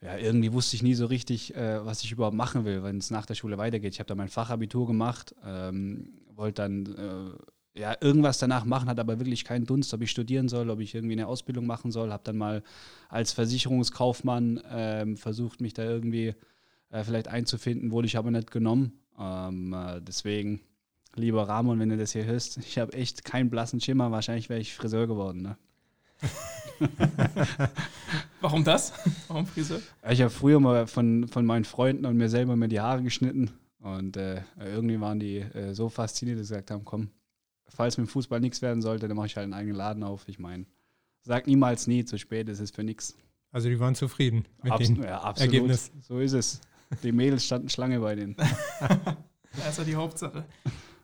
ja, 0.00 0.16
irgendwie 0.16 0.52
wusste 0.52 0.76
ich 0.76 0.82
nie 0.82 0.94
so 0.94 1.06
richtig, 1.06 1.54
äh, 1.56 1.84
was 1.84 2.02
ich 2.04 2.12
überhaupt 2.12 2.36
machen 2.36 2.64
will, 2.64 2.82
wenn 2.82 2.98
es 2.98 3.10
nach 3.10 3.26
der 3.26 3.34
Schule 3.34 3.58
weitergeht. 3.58 3.94
Ich 3.94 4.00
habe 4.00 4.08
da 4.08 4.14
mein 4.14 4.28
Fachabitur 4.28 4.86
gemacht, 4.86 5.34
ähm, 5.44 6.14
wollte 6.34 6.62
dann 6.62 6.86
äh, 6.86 7.30
ja, 7.74 7.96
irgendwas 8.00 8.38
danach 8.38 8.64
machen, 8.64 8.88
hat 8.88 9.00
aber 9.00 9.18
wirklich 9.18 9.44
keinen 9.44 9.64
Dunst, 9.64 9.94
ob 9.94 10.02
ich 10.02 10.10
studieren 10.10 10.48
soll, 10.48 10.68
ob 10.68 10.80
ich 10.80 10.94
irgendwie 10.94 11.14
eine 11.14 11.26
Ausbildung 11.26 11.66
machen 11.66 11.90
soll. 11.90 12.12
Habe 12.12 12.24
dann 12.24 12.36
mal 12.36 12.62
als 13.08 13.32
Versicherungskaufmann 13.32 14.60
ähm, 14.70 15.16
versucht, 15.16 15.60
mich 15.60 15.72
da 15.72 15.84
irgendwie 15.84 16.34
äh, 16.90 17.04
vielleicht 17.04 17.28
einzufinden, 17.28 17.90
wurde 17.90 18.06
ich 18.06 18.18
aber 18.18 18.30
nicht 18.30 18.50
genommen. 18.50 19.00
Ähm, 19.18 19.72
äh, 19.72 20.00
deswegen, 20.02 20.60
lieber 21.14 21.48
Ramon, 21.48 21.78
wenn 21.78 21.88
du 21.88 21.96
das 21.96 22.12
hier 22.12 22.26
hörst, 22.26 22.58
ich 22.58 22.78
habe 22.78 22.92
echt 22.92 23.24
keinen 23.24 23.48
blassen 23.48 23.80
Schimmer. 23.80 24.10
Wahrscheinlich 24.10 24.50
wäre 24.50 24.60
ich 24.60 24.74
Friseur 24.74 25.06
geworden. 25.06 25.42
Ne? 25.42 25.56
Warum 28.42 28.64
das? 28.64 28.92
Warum 29.28 29.46
Friseur? 29.46 29.80
Ich 30.10 30.20
habe 30.20 30.30
früher 30.30 30.60
mal 30.60 30.86
von, 30.86 31.26
von 31.26 31.46
meinen 31.46 31.64
Freunden 31.64 32.04
und 32.04 32.18
mir 32.18 32.28
selber 32.28 32.54
mir 32.54 32.68
die 32.68 32.80
Haare 32.80 33.02
geschnitten. 33.02 33.50
Und 33.80 34.16
äh, 34.16 34.42
irgendwie 34.60 35.00
waren 35.00 35.18
die 35.18 35.38
äh, 35.38 35.74
so 35.74 35.88
fasziniert, 35.88 36.38
dass 36.38 36.48
sie 36.48 36.54
gesagt 36.54 36.70
haben, 36.70 36.84
komm, 36.84 37.10
falls 37.68 37.96
mit 37.96 38.06
dem 38.06 38.10
Fußball 38.10 38.40
nichts 38.40 38.62
werden 38.62 38.82
sollte, 38.82 39.08
dann 39.08 39.16
mache 39.16 39.26
ich 39.26 39.36
halt 39.36 39.44
einen 39.44 39.54
eigenen 39.54 39.76
Laden 39.76 40.02
auf. 40.02 40.28
Ich 40.28 40.38
meine, 40.38 40.66
sag 41.22 41.46
niemals 41.46 41.86
nie, 41.86 42.04
zu 42.04 42.18
spät, 42.18 42.48
es 42.48 42.60
ist 42.60 42.74
für 42.74 42.84
nichts. 42.84 43.16
Also 43.50 43.68
die 43.68 43.78
waren 43.78 43.94
zufrieden 43.94 44.46
mit 44.62 44.72
Abs 44.72 44.86
dem 44.86 45.02
ja, 45.02 45.20
absolut. 45.20 45.54
Ergebnis. 45.54 45.92
So 46.00 46.18
ist 46.18 46.32
es. 46.32 46.60
Die 47.02 47.12
Mädels 47.12 47.44
standen 47.44 47.68
Schlange 47.68 48.00
bei 48.00 48.14
denen. 48.14 48.36
das 49.56 49.76
ja 49.76 49.84
die 49.84 49.94
Hauptsache. 49.94 50.44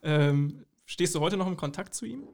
Ähm, 0.03 0.65
stehst 0.85 1.15
du 1.15 1.21
heute 1.21 1.37
noch 1.37 1.47
im 1.47 1.57
Kontakt 1.57 1.95
zu 1.95 2.07
ihm? 2.07 2.25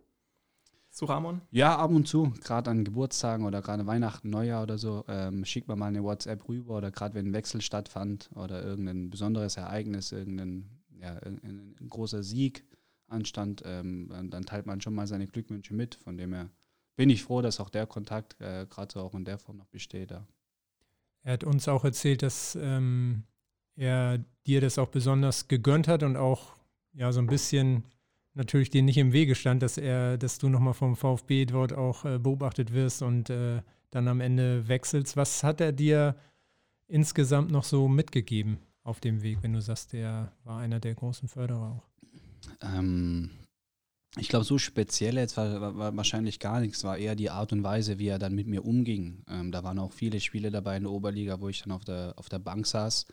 Zu 0.91 1.07
Ramon? 1.07 1.41
Ja, 1.51 1.77
ab 1.77 1.91
und 1.91 2.07
zu. 2.07 2.33
Gerade 2.45 2.71
an 2.71 2.85
Geburtstagen 2.85 3.45
oder 3.45 3.63
gerade 3.63 3.85
Weihnachten, 3.87 4.31
Neujahr 4.31 4.63
oder 4.63 4.79
so, 4.79 5.05
ähm, 5.09 5.45
schickt 5.45 5.67
man 5.67 5.79
mal 5.79 5.87
eine 5.87 6.05
WhatsApp 6.05 6.49
rüber 6.49 6.77
oder 6.77 6.93
gerade 6.93 7.15
wenn 7.15 7.27
ein 7.27 7.33
Wechsel 7.33 7.61
stattfand 7.61 8.31
oder 8.37 8.63
irgendein 8.63 9.11
besonderes 9.11 9.57
Ereignis, 9.57 10.13
irgendein, 10.13 10.71
ja, 11.01 11.17
ein, 11.17 11.75
ein 11.81 11.89
großer 11.89 12.23
Sieg 12.23 12.65
anstand, 13.09 13.62
ähm, 13.64 14.09
dann 14.31 14.45
teilt 14.45 14.67
man 14.67 14.81
schon 14.81 14.95
mal 14.95 15.07
seine 15.07 15.27
Glückwünsche 15.27 15.75
mit. 15.75 15.97
Von 15.97 16.17
dem 16.17 16.33
her 16.33 16.51
bin 16.97 17.11
ich 17.11 17.23
froh, 17.23 17.43
dass 17.43 17.61
auch 17.61 17.71
der 17.71 17.87
Kontakt 17.87 18.40
äh, 18.40 18.67
gerade 18.69 18.93
so 18.93 19.01
auch 19.01 19.14
in 19.14 19.25
der 19.25 19.38
Form 19.38 19.59
noch 19.59 19.67
besteht. 19.67 20.11
Ja. 20.11 20.27
Er 21.23 21.35
hat 21.35 21.45
uns 21.45 21.69
auch 21.69 21.85
erzählt, 21.85 22.23
dass 22.23 22.57
ähm, 22.61 23.25
er 23.77 24.25
dir 24.47 24.61
das 24.61 24.79
auch 24.79 24.88
besonders 24.88 25.49
gegönnt 25.49 25.88
hat 25.88 26.03
und 26.03 26.17
auch 26.17 26.57
ja 26.93 27.11
so 27.12 27.21
ein 27.21 27.27
bisschen 27.27 27.85
natürlich 28.35 28.71
dir 28.71 28.83
nicht 28.83 28.99
im 28.99 29.12
Wege 29.12 29.35
stand, 29.35 29.62
dass 29.62 29.79
er, 29.79 30.19
dass 30.19 30.38
du 30.38 30.49
nochmal 30.49 30.75
vom 30.75 30.97
VfB 30.97 31.47
dort 31.47 31.73
auch 31.73 32.05
äh, 32.05 32.19
beobachtet 32.19 32.73
wirst 32.73 33.03
und 33.03 33.31
äh, 33.31 33.62
dann 33.90 34.09
am 34.09 34.21
Ende 34.21 34.69
wechselst. 34.69 35.17
Was 35.17 35.43
hat 35.45 35.61
er 35.61 35.73
dir 35.73 36.17
insgesamt 36.87 37.51
noch 37.51 37.64
so 37.64 37.88
mitgegeben 37.88 38.59
auf 38.83 39.01
dem 39.01 39.23
Weg, 39.23 39.38
wenn 39.43 39.53
du 39.53 39.61
sagst, 39.61 39.95
er 39.95 40.33
war 40.45 40.59
einer 40.59 40.81
der 40.81 40.95
großen 40.95 41.29
Förderer 41.29 41.71
auch? 41.77 41.94
Ähm, 42.63 43.31
ich 44.17 44.29
glaube, 44.29 44.45
so 44.45 44.59
speziell 44.59 45.17
jetzt 45.17 45.37
war, 45.37 45.77
war, 45.77 45.97
wahrscheinlich 45.97 46.39
gar 46.39 46.61
nichts, 46.61 46.85
war 46.85 46.97
eher 46.97 47.17
die 47.17 47.31
Art 47.31 47.53
und 47.53 47.65
Weise, 47.65 47.99
wie 47.99 48.09
er 48.09 48.21
dann 48.21 48.35
mit 48.35 48.47
mir 48.47 48.65
umging. 48.65 49.25
Ähm, 49.29 49.51
da 49.51 49.65
waren 49.65 49.79
auch 49.79 49.93
viele 49.93 50.21
Spiele 50.21 50.51
dabei 50.51 50.77
in 50.77 50.85
der 50.85 50.93
Oberliga, 50.93 51.41
wo 51.41 51.49
ich 51.49 51.63
dann 51.63 51.73
auf 51.73 51.85
der, 51.85 52.15
auf 52.17 52.29
der 52.29 52.39
Bank 52.39 52.67
saß, 52.67 53.07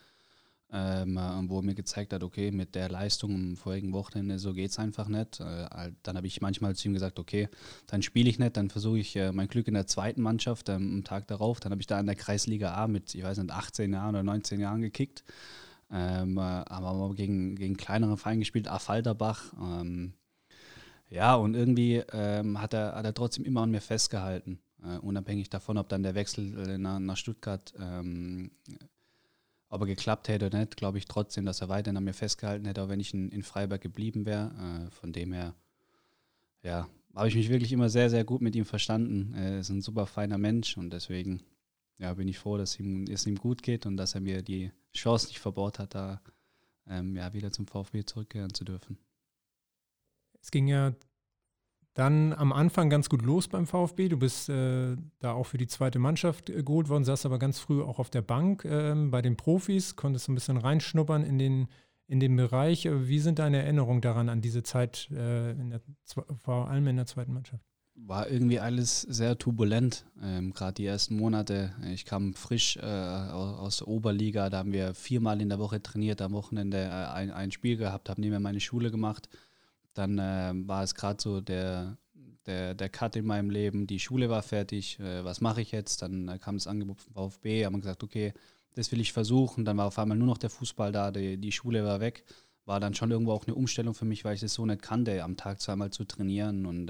ähm, 0.71 1.19
wo 1.47 1.57
er 1.57 1.63
mir 1.63 1.73
gezeigt 1.73 2.13
hat, 2.13 2.23
okay, 2.23 2.51
mit 2.51 2.75
der 2.75 2.87
Leistung 2.87 3.33
im 3.33 3.57
vorigen 3.57 3.93
Wochenende, 3.93 4.37
so 4.37 4.53
geht 4.53 4.69
es 4.69 4.77
einfach 4.77 5.07
nicht. 5.07 5.39
Äh, 5.39 5.91
dann 6.03 6.17
habe 6.17 6.27
ich 6.27 6.39
manchmal 6.39 6.75
zu 6.75 6.87
ihm 6.87 6.93
gesagt, 6.93 7.17
okay, 7.17 7.49
dann 7.87 8.03
spiele 8.03 8.29
ich 8.29 8.37
nicht, 8.37 8.55
dann 8.55 8.69
versuche 8.69 8.99
ich 8.99 9.15
äh, 9.15 9.31
mein 9.31 9.47
Glück 9.47 9.67
in 9.67 9.73
der 9.73 9.87
zweiten 9.87 10.21
Mannschaft 10.21 10.69
ähm, 10.69 10.97
am 10.97 11.03
Tag 11.03 11.27
darauf. 11.27 11.59
Dann 11.59 11.71
habe 11.71 11.81
ich 11.81 11.87
da 11.87 11.99
in 11.99 12.05
der 12.05 12.15
Kreisliga 12.15 12.75
A 12.75 12.87
mit, 12.87 13.15
ich 13.15 13.23
weiß 13.23 13.39
nicht, 13.39 13.51
18 13.51 13.91
Jahren 13.91 14.15
oder 14.15 14.23
19 14.23 14.59
Jahren 14.59 14.81
gekickt. 14.81 15.23
Ähm, 15.91 16.37
äh, 16.37 16.41
aber 16.41 17.13
gegen, 17.15 17.55
gegen 17.55 17.77
kleinere 17.77 18.17
Vereine 18.17 18.39
gespielt, 18.39 18.67
A. 18.67 18.79
Falterbach. 18.79 19.53
Ähm, 19.59 20.13
ja, 21.09 21.35
und 21.35 21.55
irgendwie 21.55 22.01
ähm, 22.13 22.61
hat, 22.61 22.73
er, 22.73 22.95
hat 22.95 23.05
er 23.05 23.13
trotzdem 23.13 23.43
immer 23.43 23.61
an 23.61 23.71
mir 23.71 23.81
festgehalten. 23.81 24.59
Äh, 24.83 24.97
unabhängig 24.99 25.49
davon, 25.49 25.77
ob 25.77 25.89
dann 25.89 26.03
der 26.03 26.15
Wechsel 26.15 26.57
äh, 26.57 26.77
nach, 26.77 26.99
nach 26.99 27.17
Stuttgart, 27.17 27.73
ähm, 27.77 28.51
ob 29.69 29.81
er 29.81 29.87
geklappt 29.87 30.29
hätte 30.29 30.47
oder 30.47 30.59
nicht, 30.59 30.77
glaube 30.77 30.97
ich 30.97 31.05
trotzdem, 31.05 31.45
dass 31.45 31.61
er 31.61 31.69
weiterhin 31.69 31.97
an 31.97 32.03
mir 32.05 32.13
festgehalten 32.13 32.65
hätte, 32.65 32.81
auch 32.81 32.89
wenn 32.89 32.99
ich 32.99 33.13
in, 33.13 33.29
in 33.29 33.43
Freiburg 33.43 33.81
geblieben 33.81 34.25
wäre. 34.25 34.87
Äh, 34.87 34.91
von 34.91 35.11
dem 35.11 35.33
her, 35.33 35.53
ja, 36.63 36.87
habe 37.13 37.27
ich 37.27 37.35
mich 37.35 37.49
wirklich 37.49 37.73
immer 37.73 37.89
sehr, 37.89 38.09
sehr 38.09 38.23
gut 38.23 38.41
mit 38.41 38.55
ihm 38.55 38.65
verstanden. 38.65 39.33
Er 39.35 39.59
ist 39.59 39.69
ein 39.69 39.81
super 39.81 40.05
feiner 40.05 40.37
Mensch 40.37 40.77
und 40.77 40.91
deswegen 40.91 41.41
ja, 42.01 42.15
bin 42.15 42.27
ich 42.27 42.39
froh, 42.39 42.57
dass 42.57 42.79
ihm, 42.79 43.05
es 43.07 43.27
ihm 43.27 43.35
gut 43.35 43.61
geht 43.61 43.85
und 43.85 43.95
dass 43.95 44.15
er 44.15 44.21
mir 44.21 44.41
die 44.41 44.71
Chance 44.93 45.27
nicht 45.27 45.39
verbaut 45.39 45.77
hat, 45.77 45.93
da 45.93 46.19
ähm, 46.87 47.15
ja, 47.15 47.31
wieder 47.33 47.51
zum 47.51 47.67
VfB 47.67 48.03
zurückkehren 48.03 48.53
zu 48.53 48.65
dürfen. 48.65 48.97
Es 50.41 50.49
ging 50.49 50.67
ja 50.67 50.93
dann 51.93 52.33
am 52.33 52.53
Anfang 52.53 52.89
ganz 52.89 53.07
gut 53.07 53.21
los 53.21 53.47
beim 53.47 53.67
VfB. 53.67 54.09
Du 54.09 54.17
bist 54.17 54.49
äh, 54.49 54.97
da 55.19 55.33
auch 55.33 55.43
für 55.43 55.59
die 55.59 55.67
zweite 55.67 55.99
Mannschaft 55.99 56.49
äh, 56.49 56.63
geholt 56.63 56.89
worden, 56.89 57.03
saß 57.03 57.27
aber 57.27 57.37
ganz 57.37 57.59
früh 57.59 57.83
auch 57.83 57.99
auf 57.99 58.09
der 58.09 58.23
Bank 58.23 58.65
äh, 58.65 58.95
bei 58.95 59.21
den 59.21 59.37
Profis, 59.37 59.95
konntest 59.95 60.27
ein 60.27 60.35
bisschen 60.35 60.57
reinschnuppern 60.57 61.23
in 61.23 61.37
den, 61.37 61.67
in 62.07 62.19
den 62.19 62.35
Bereich. 62.35 62.89
Wie 62.89 63.19
sind 63.19 63.37
deine 63.37 63.61
Erinnerungen 63.61 64.01
daran, 64.01 64.27
an 64.27 64.41
diese 64.41 64.63
Zeit, 64.63 65.11
äh, 65.11 65.53
der, 65.53 65.81
vor 66.39 66.67
allem 66.67 66.87
in 66.87 66.95
der 66.95 67.05
zweiten 67.05 67.33
Mannschaft? 67.33 67.70
War 67.95 68.29
irgendwie 68.29 68.59
alles 68.59 69.01
sehr 69.01 69.37
turbulent, 69.37 70.05
ähm, 70.21 70.53
gerade 70.53 70.73
die 70.73 70.85
ersten 70.85 71.15
Monate. 71.15 71.73
Ich 71.93 72.05
kam 72.05 72.33
frisch 72.33 72.77
äh, 72.77 72.81
aus 72.81 73.77
der 73.77 73.87
Oberliga, 73.87 74.49
da 74.49 74.59
haben 74.59 74.73
wir 74.73 74.93
viermal 74.93 75.41
in 75.41 75.49
der 75.49 75.59
Woche 75.59 75.81
trainiert, 75.81 76.21
am 76.21 76.33
Wochenende 76.33 76.77
äh, 76.77 76.89
ein, 76.89 77.31
ein, 77.31 77.51
Spiel 77.51 77.77
gehabt, 77.77 78.09
habe 78.09 78.21
nebenher 78.21 78.39
meine 78.39 78.59
Schule 78.59 78.91
gemacht. 78.91 79.29
Dann 79.93 80.19
äh, 80.19 80.53
war 80.67 80.83
es 80.83 80.95
gerade 80.95 81.21
so 81.21 81.41
der, 81.41 81.97
der, 82.45 82.73
der 82.73 82.89
Cut 82.89 83.15
in 83.15 83.25
meinem 83.25 83.49
Leben, 83.49 83.87
die 83.87 83.99
Schule 83.99 84.29
war 84.29 84.41
fertig, 84.41 84.99
äh, 84.99 85.23
was 85.23 85.41
mache 85.41 85.61
ich 85.61 85.71
jetzt? 85.71 86.01
Dann 86.01 86.27
äh, 86.27 86.39
kam 86.39 86.55
das 86.55 86.67
Angebot 86.67 86.99
vom 86.99 87.13
VfB, 87.13 87.65
haben 87.65 87.79
gesagt, 87.79 88.03
okay, 88.03 88.33
das 88.73 88.91
will 88.91 89.01
ich 89.01 89.13
versuchen. 89.13 89.65
Dann 89.65 89.77
war 89.77 89.87
auf 89.87 89.99
einmal 89.99 90.17
nur 90.17 90.27
noch 90.27 90.37
der 90.37 90.49
Fußball 90.49 90.91
da, 90.91 91.11
die, 91.11 91.37
die 91.37 91.51
Schule 91.51 91.83
war 91.83 91.99
weg. 91.99 92.23
War 92.65 92.79
dann 92.79 92.93
schon 92.93 93.11
irgendwo 93.11 93.33
auch 93.33 93.45
eine 93.45 93.55
Umstellung 93.55 93.93
für 93.93 94.05
mich, 94.05 94.23
weil 94.23 94.35
ich 94.35 94.41
das 94.41 94.53
so 94.53 94.65
nicht 94.65 94.81
kannte, 94.81 95.23
am 95.23 95.35
Tag 95.35 95.59
zweimal 95.59 95.89
zu 95.91 96.05
trainieren 96.05 96.65
und 96.65 96.89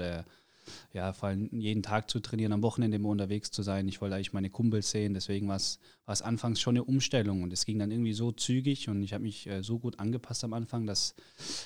ja, 0.92 1.12
vor 1.12 1.28
allem 1.28 1.48
jeden 1.52 1.82
Tag 1.82 2.10
zu 2.10 2.20
trainieren, 2.20 2.52
am 2.52 2.62
Wochenende 2.62 2.96
immer 2.96 3.08
unterwegs 3.08 3.50
zu 3.50 3.62
sein. 3.62 3.88
Ich 3.88 4.00
wollte 4.00 4.16
eigentlich 4.16 4.32
meine 4.32 4.50
Kumpels 4.50 4.90
sehen, 4.90 5.14
deswegen 5.14 5.48
war 5.48 5.56
es 5.56 5.78
anfangs 6.06 6.60
schon 6.60 6.76
eine 6.76 6.84
Umstellung 6.84 7.42
und 7.42 7.52
es 7.52 7.64
ging 7.64 7.78
dann 7.78 7.90
irgendwie 7.90 8.12
so 8.12 8.32
zügig 8.32 8.88
und 8.88 9.02
ich 9.02 9.12
habe 9.12 9.24
mich 9.24 9.46
äh, 9.46 9.62
so 9.62 9.78
gut 9.78 9.98
angepasst 9.98 10.44
am 10.44 10.52
Anfang, 10.52 10.86
dass 10.86 11.14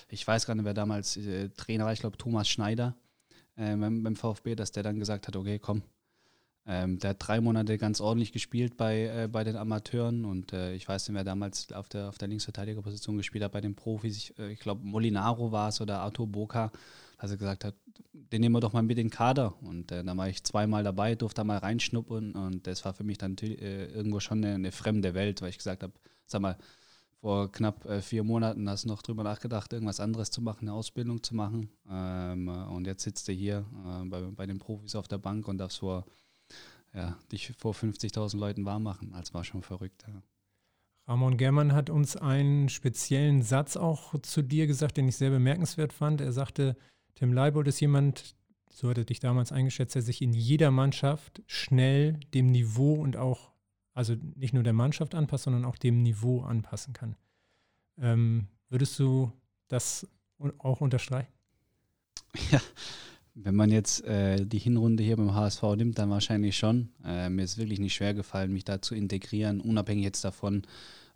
ich 0.09 0.27
weiß 0.27 0.47
gar 0.47 0.55
nicht, 0.55 0.65
wer 0.65 0.75
damals 0.75 1.17
äh, 1.17 1.49
Trainer 1.51 1.85
war, 1.85 1.93
ich 1.93 2.01
glaube 2.01 2.17
Thomas 2.17 2.49
Schneider 2.49 2.95
äh, 3.57 3.77
beim, 3.77 4.03
beim 4.03 4.17
VfB, 4.17 4.55
dass 4.55 4.73
der 4.73 4.83
dann 4.83 4.99
gesagt 4.99 5.29
hat, 5.29 5.37
okay, 5.37 5.59
komm, 5.59 5.83
ähm, 6.69 6.99
der 6.99 7.11
hat 7.11 7.17
drei 7.21 7.41
Monate 7.41 7.79
ganz 7.79 8.01
ordentlich 8.01 8.33
gespielt 8.33 8.77
bei, 8.77 9.05
äh, 9.05 9.29
bei 9.31 9.45
den 9.45 9.57
Amateuren 9.57 10.25
und 10.25 10.53
äh, 10.53 10.75
ich 10.75 10.89
weiß 10.89 11.09
nicht, 11.09 11.17
wer 11.17 11.23
damals 11.23 11.73
auf 11.73 11.89
der, 11.89 12.09
auf 12.09 12.19
der 12.19 12.27
Linksverteidigerposition 12.27 13.17
gespielt 13.17 13.45
hat 13.45 13.53
bei 13.53 13.61
den 13.61 13.77
Profis. 13.77 14.17
Ich, 14.17 14.39
äh, 14.39 14.51
ich 14.51 14.59
glaube, 14.59 14.85
Molinaro 14.85 15.53
war 15.53 15.69
es 15.69 15.81
oder 15.81 16.01
Arthur 16.01 16.27
Boca, 16.27 16.73
dass 17.19 17.31
er 17.31 17.37
gesagt 17.37 17.65
hat, 17.65 17.75
den 18.13 18.41
nehmen 18.41 18.55
wir 18.55 18.61
doch 18.61 18.73
mal 18.73 18.83
mit 18.83 18.99
in 18.99 19.07
den 19.07 19.11
Kader. 19.11 19.55
Und 19.63 19.93
äh, 19.93 20.05
dann 20.05 20.17
war 20.19 20.29
ich 20.29 20.43
zweimal 20.45 20.85
dabei, 20.85 21.15
durfte 21.15 21.41
da 21.41 21.45
mal 21.45 21.59
reinschnuppern 21.59 22.33
und 22.33 22.67
das 22.67 22.85
war 22.85 22.95
für 22.95 23.05
mich 23.05 23.19
dann 23.19 23.37
äh, 23.39 23.87
irgendwo 23.87 24.21
schon 24.21 24.45
eine, 24.45 24.55
eine, 24.55 24.73
fremde 24.73 25.15
Welt, 25.15 25.43
weil 25.43 25.51
ich 25.51 25.59
gesagt 25.59 25.83
habe, 25.83 25.93
sag 26.27 26.43
mal, 26.43 26.57
vor 27.21 27.51
knapp 27.51 27.85
äh, 27.87 28.03
vier 28.03 28.25
Monaten 28.25 28.69
hast 28.69 28.85
du 28.85 28.89
noch 28.89 29.03
drüber 29.03 29.23
nachgedacht, 29.23 29.73
irgendwas 29.73 30.01
anderes 30.01 30.31
zu 30.31 30.43
machen, 30.43 30.69
eine 30.69 30.75
Ausbildung 30.75 31.23
zu 31.23 31.35
machen. 31.35 31.71
Ähm, 31.89 32.49
und 32.49 32.87
jetzt 32.87 33.05
sitzt 33.05 33.29
du 33.29 33.33
hier 33.33 33.65
bei, 34.05 34.21
bei 34.21 34.47
den 34.47 34.59
Profis 34.59 34.95
auf 34.95 35.09
der 35.09 35.19
Bank 35.19 35.49
und 35.49 35.59
darfst 35.59 35.79
vor 35.79 36.05
ja, 36.95 37.17
dich 37.31 37.53
vor 37.59 37.75
50.000 37.75 38.39
Leuten 38.39 38.65
warm 38.65 38.83
machen. 38.83 39.13
Das 39.13 39.35
war 39.35 39.45
schon 39.45 39.63
verrückt. 39.63 40.05
Ja. 40.09 40.23
Ramon 41.09 41.37
Germann 41.37 41.73
hat 41.73 41.89
uns 41.91 42.17
einen 42.17 42.69
speziellen 42.69 43.43
Satz 43.43 43.77
auch 43.77 44.19
zu 44.23 44.43
dir 44.43 44.67
gesagt, 44.67 44.97
den 44.97 45.09
ich 45.09 45.17
sehr 45.17 45.31
bemerkenswert 45.31 45.93
fand. 45.93 46.21
Er 46.21 46.33
sagte, 46.33 46.77
Tim 47.17 47.33
Leibold 47.33 47.67
ist 47.67 47.81
jemand, 47.81 48.37
so 48.71 48.91
hat 48.91 48.99
er 48.99 49.05
dich 49.05 49.21
damals 49.21 49.51
eingeschätzt, 49.51 49.95
der 49.95 50.03
sich 50.03 50.23
in 50.23 50.33
jeder 50.33 50.71
Mannschaft 50.71 51.43
schnell 51.47 52.21
dem 52.35 52.53
Niveau 52.53 52.95
und 52.95 53.17
auch, 53.17 53.51
also 53.95 54.15
nicht 54.35 54.53
nur 54.53 54.63
der 54.63 54.75
Mannschaft 54.75 55.15
anpasst, 55.15 55.45
sondern 55.45 55.65
auch 55.65 55.77
dem 55.77 56.03
Niveau 56.03 56.43
anpassen 56.43 56.93
kann. 56.93 57.17
Ähm, 57.99 58.49
würdest 58.69 58.99
du 58.99 59.33
das 59.69 60.07
auch 60.59 60.81
unterstreichen? 60.81 61.33
Ja, 62.53 62.61
wenn 63.35 63.55
man 63.55 63.71
jetzt 63.71 64.05
äh, 64.05 64.45
die 64.45 64.59
Hinrunde 64.59 65.03
hier 65.03 65.17
beim 65.17 65.35
HSV 65.35 65.63
nimmt, 65.77 65.99
dann 65.99 66.11
wahrscheinlich 66.11 66.57
schon. 66.57 66.91
Äh, 67.03 67.31
mir 67.31 67.45
ist 67.45 67.57
wirklich 67.57 67.79
nicht 67.79 67.95
schwer 67.95 68.13
gefallen, 68.13 68.53
mich 68.53 68.65
da 68.65 68.83
zu 68.83 68.95
integrieren, 68.95 69.61
unabhängig 69.61 70.05
jetzt 70.05 70.25
davon, 70.25 70.67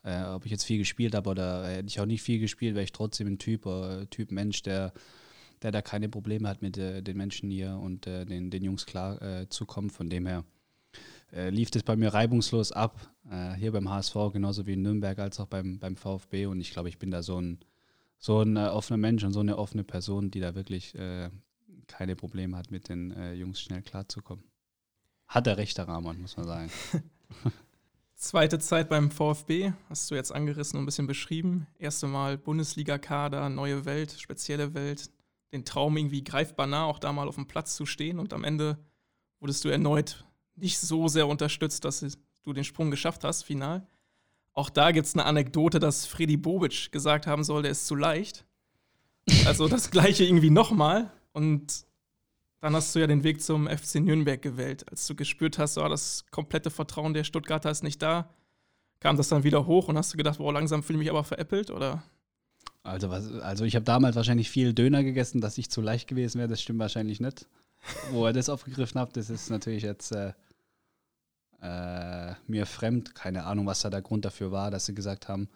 äh, 0.03 0.23
ob 0.25 0.45
ich 0.45 0.51
jetzt 0.51 0.65
viel 0.65 0.79
gespielt 0.79 1.15
habe 1.15 1.29
oder 1.29 1.67
hätte 1.67 1.89
ich 1.89 2.01
auch 2.01 2.07
nicht 2.07 2.23
viel 2.23 2.39
gespielt, 2.39 2.75
wäre 2.75 2.85
ich 2.85 2.93
trotzdem 2.93 3.27
ein 3.27 3.39
Typ, 3.39 3.67
äh, 3.67 4.07
Typ 4.07 4.33
Mensch, 4.33 4.63
der, 4.63 4.93
der 5.63 5.73
da 5.73 5.83
keine 5.83 6.09
Probleme 6.09 6.49
hat 6.49 6.63
mit 6.63 6.79
äh, 6.79 7.03
den 7.03 7.17
Menschen 7.17 7.51
hier 7.51 7.77
und 7.77 8.07
äh, 8.07 8.25
den, 8.25 8.51
den 8.51 8.65
Jungs 8.65 8.87
klar 8.87 9.21
äh, 9.23 9.49
zu 9.49 9.67
kommen. 9.67 9.91
Von 9.91 10.11
dem 10.11 10.27
her 10.27 10.45
lief 11.33 11.71
das 11.71 11.85
bei 11.85 11.95
mir 11.95 12.13
reibungslos 12.13 12.73
ab, 12.73 13.09
hier 13.57 13.71
beim 13.71 13.89
HSV, 13.89 14.17
genauso 14.33 14.67
wie 14.67 14.73
in 14.73 14.83
Nürnberg 14.83 15.17
als 15.21 15.39
auch 15.39 15.47
beim, 15.47 15.79
beim 15.79 15.95
VfB. 15.95 16.47
Und 16.47 16.61
ich 16.61 16.73
glaube, 16.73 16.89
ich 16.89 16.99
bin 16.99 17.13
da 17.13 17.23
so 17.23 17.41
ein, 17.41 17.61
so 18.19 18.41
ein 18.41 18.57
offener 18.57 18.97
Mensch 18.97 19.23
und 19.23 19.33
so 19.33 19.39
eine 19.39 19.57
offene 19.57 19.85
Person, 19.85 20.33
die 20.33 20.41
da 20.41 20.57
wirklich 20.57 20.93
keine 21.91 22.17
Probleme 22.17 22.57
hat, 22.57 22.71
mit 22.71 22.89
den 22.89 23.11
äh, 23.11 23.35
Jungs 23.35 23.61
schnell 23.61 23.83
klarzukommen. 23.83 24.45
Hat 25.27 25.47
er 25.47 25.57
recht, 25.57 25.77
der 25.77 25.89
Rahman, 25.89 26.21
muss 26.21 26.37
man 26.37 26.47
sagen. 26.47 26.71
Zweite 28.15 28.59
Zeit 28.59 28.89
beim 28.89 29.11
VfB, 29.11 29.73
hast 29.89 30.11
du 30.11 30.15
jetzt 30.15 30.33
angerissen 30.33 30.77
und 30.77 30.83
ein 30.83 30.87
bisschen 30.87 31.07
beschrieben. 31.07 31.67
Erste 31.79 32.07
Mal 32.07 32.37
Bundesliga-Kader, 32.37 33.49
neue 33.49 33.85
Welt, 33.85 34.13
spezielle 34.13 34.75
Welt. 34.75 35.11
Den 35.53 35.65
Traum 35.65 35.97
irgendwie 35.97 36.23
greifbar 36.23 36.67
nah, 36.67 36.85
auch 36.85 36.99
da 36.99 37.13
mal 37.13 37.29
auf 37.29 37.35
dem 37.35 37.47
Platz 37.47 37.75
zu 37.75 37.87
stehen. 37.87 38.19
Und 38.19 38.33
am 38.33 38.45
Ende 38.45 38.79
wurdest 39.41 39.65
du 39.65 39.69
erneut 39.69 40.25
nicht 40.57 40.79
so 40.79 41.09
sehr 41.09 41.27
unterstützt, 41.27 41.85
dass 41.85 42.05
du 42.43 42.53
den 42.53 42.65
Sprung 42.65 42.91
geschafft 42.91 43.25
hast, 43.25 43.43
final. 43.43 43.87
Auch 44.53 44.71
da 44.71 44.91
gibt 44.91 45.07
es 45.07 45.15
eine 45.15 45.25
Anekdote, 45.25 45.79
dass 45.79 46.07
Freddy 46.07 46.37
Bobic 46.37 46.93
gesagt 46.93 47.27
haben 47.27 47.45
soll, 47.45 47.63
der 47.63 47.71
ist 47.71 47.87
zu 47.87 47.95
leicht. 47.95 48.45
Also 49.47 49.69
das 49.69 49.91
gleiche 49.91 50.25
irgendwie 50.25 50.51
nochmal. 50.51 51.11
Und 51.33 51.87
dann 52.61 52.75
hast 52.75 52.95
du 52.95 52.99
ja 52.99 53.07
den 53.07 53.25
Weg 53.25 53.43
zum 53.43 53.69
FC 53.69 53.97
Nürnberg 53.97 54.41
gewählt. 54.41 54.85
Als 54.91 55.07
du 55.07 55.15
gespürt 55.15 55.59
hast, 55.59 55.75
so, 55.75 55.89
das 55.89 56.27
komplette 56.31 56.71
Vertrauen 56.71 57.15
der 57.15 57.25
Stuttgarter 57.25 57.71
ist 57.71 57.83
nicht 57.83 58.03
da, 58.03 58.29
kam 58.99 59.17
das 59.17 59.29
dann 59.29 59.45
wieder 59.45 59.67
hoch 59.67 59.89
und 59.89 59.97
hast 59.97 60.13
du 60.13 60.19
gedacht, 60.19 60.39
boah, 60.39 60.53
langsam 60.53 60.83
fühle 60.83 60.99
ich 60.99 61.05
mich 61.05 61.11
aber 61.11 61.25
veräppelt, 61.25 61.71
oder? 61.71 62.03
Also, 62.83 63.11
was, 63.11 63.31
also 63.41 63.65
ich 63.65 63.75
habe 63.75 63.85
damals 63.85 64.17
wahrscheinlich 64.17 64.51
viel 64.51 64.73
Döner 64.73 65.05
gegessen, 65.05 65.41
dass 65.41 65.59
ich 65.59 65.71
zu 65.71 65.81
leicht 65.81 66.09
gewesen 66.09 66.39
wäre, 66.39 66.49
das 66.49 66.63
stimmt 66.63 66.79
wahrscheinlich 66.79 67.21
nicht. 67.21 67.47
Wo 68.11 68.27
ihr 68.27 68.33
das 68.33 68.49
aufgegriffen 68.49 69.01
habt, 69.01 69.17
das 69.17 69.31
ist 69.31 69.51
natürlich 69.51 69.83
jetzt 69.83 70.13
äh, 70.13 70.33
äh, 71.63 72.35
mir 72.47 72.67
fremd. 72.67 73.15
Keine 73.15 73.45
Ahnung, 73.45 73.67
was 73.67 73.81
da 73.81 73.91
der 73.91 74.03
Grund 74.03 74.25
dafür 74.25 74.51
war, 74.53 74.71
dass 74.71 74.87
sie 74.87 74.95
gesagt 74.95 75.29
haben, 75.29 75.49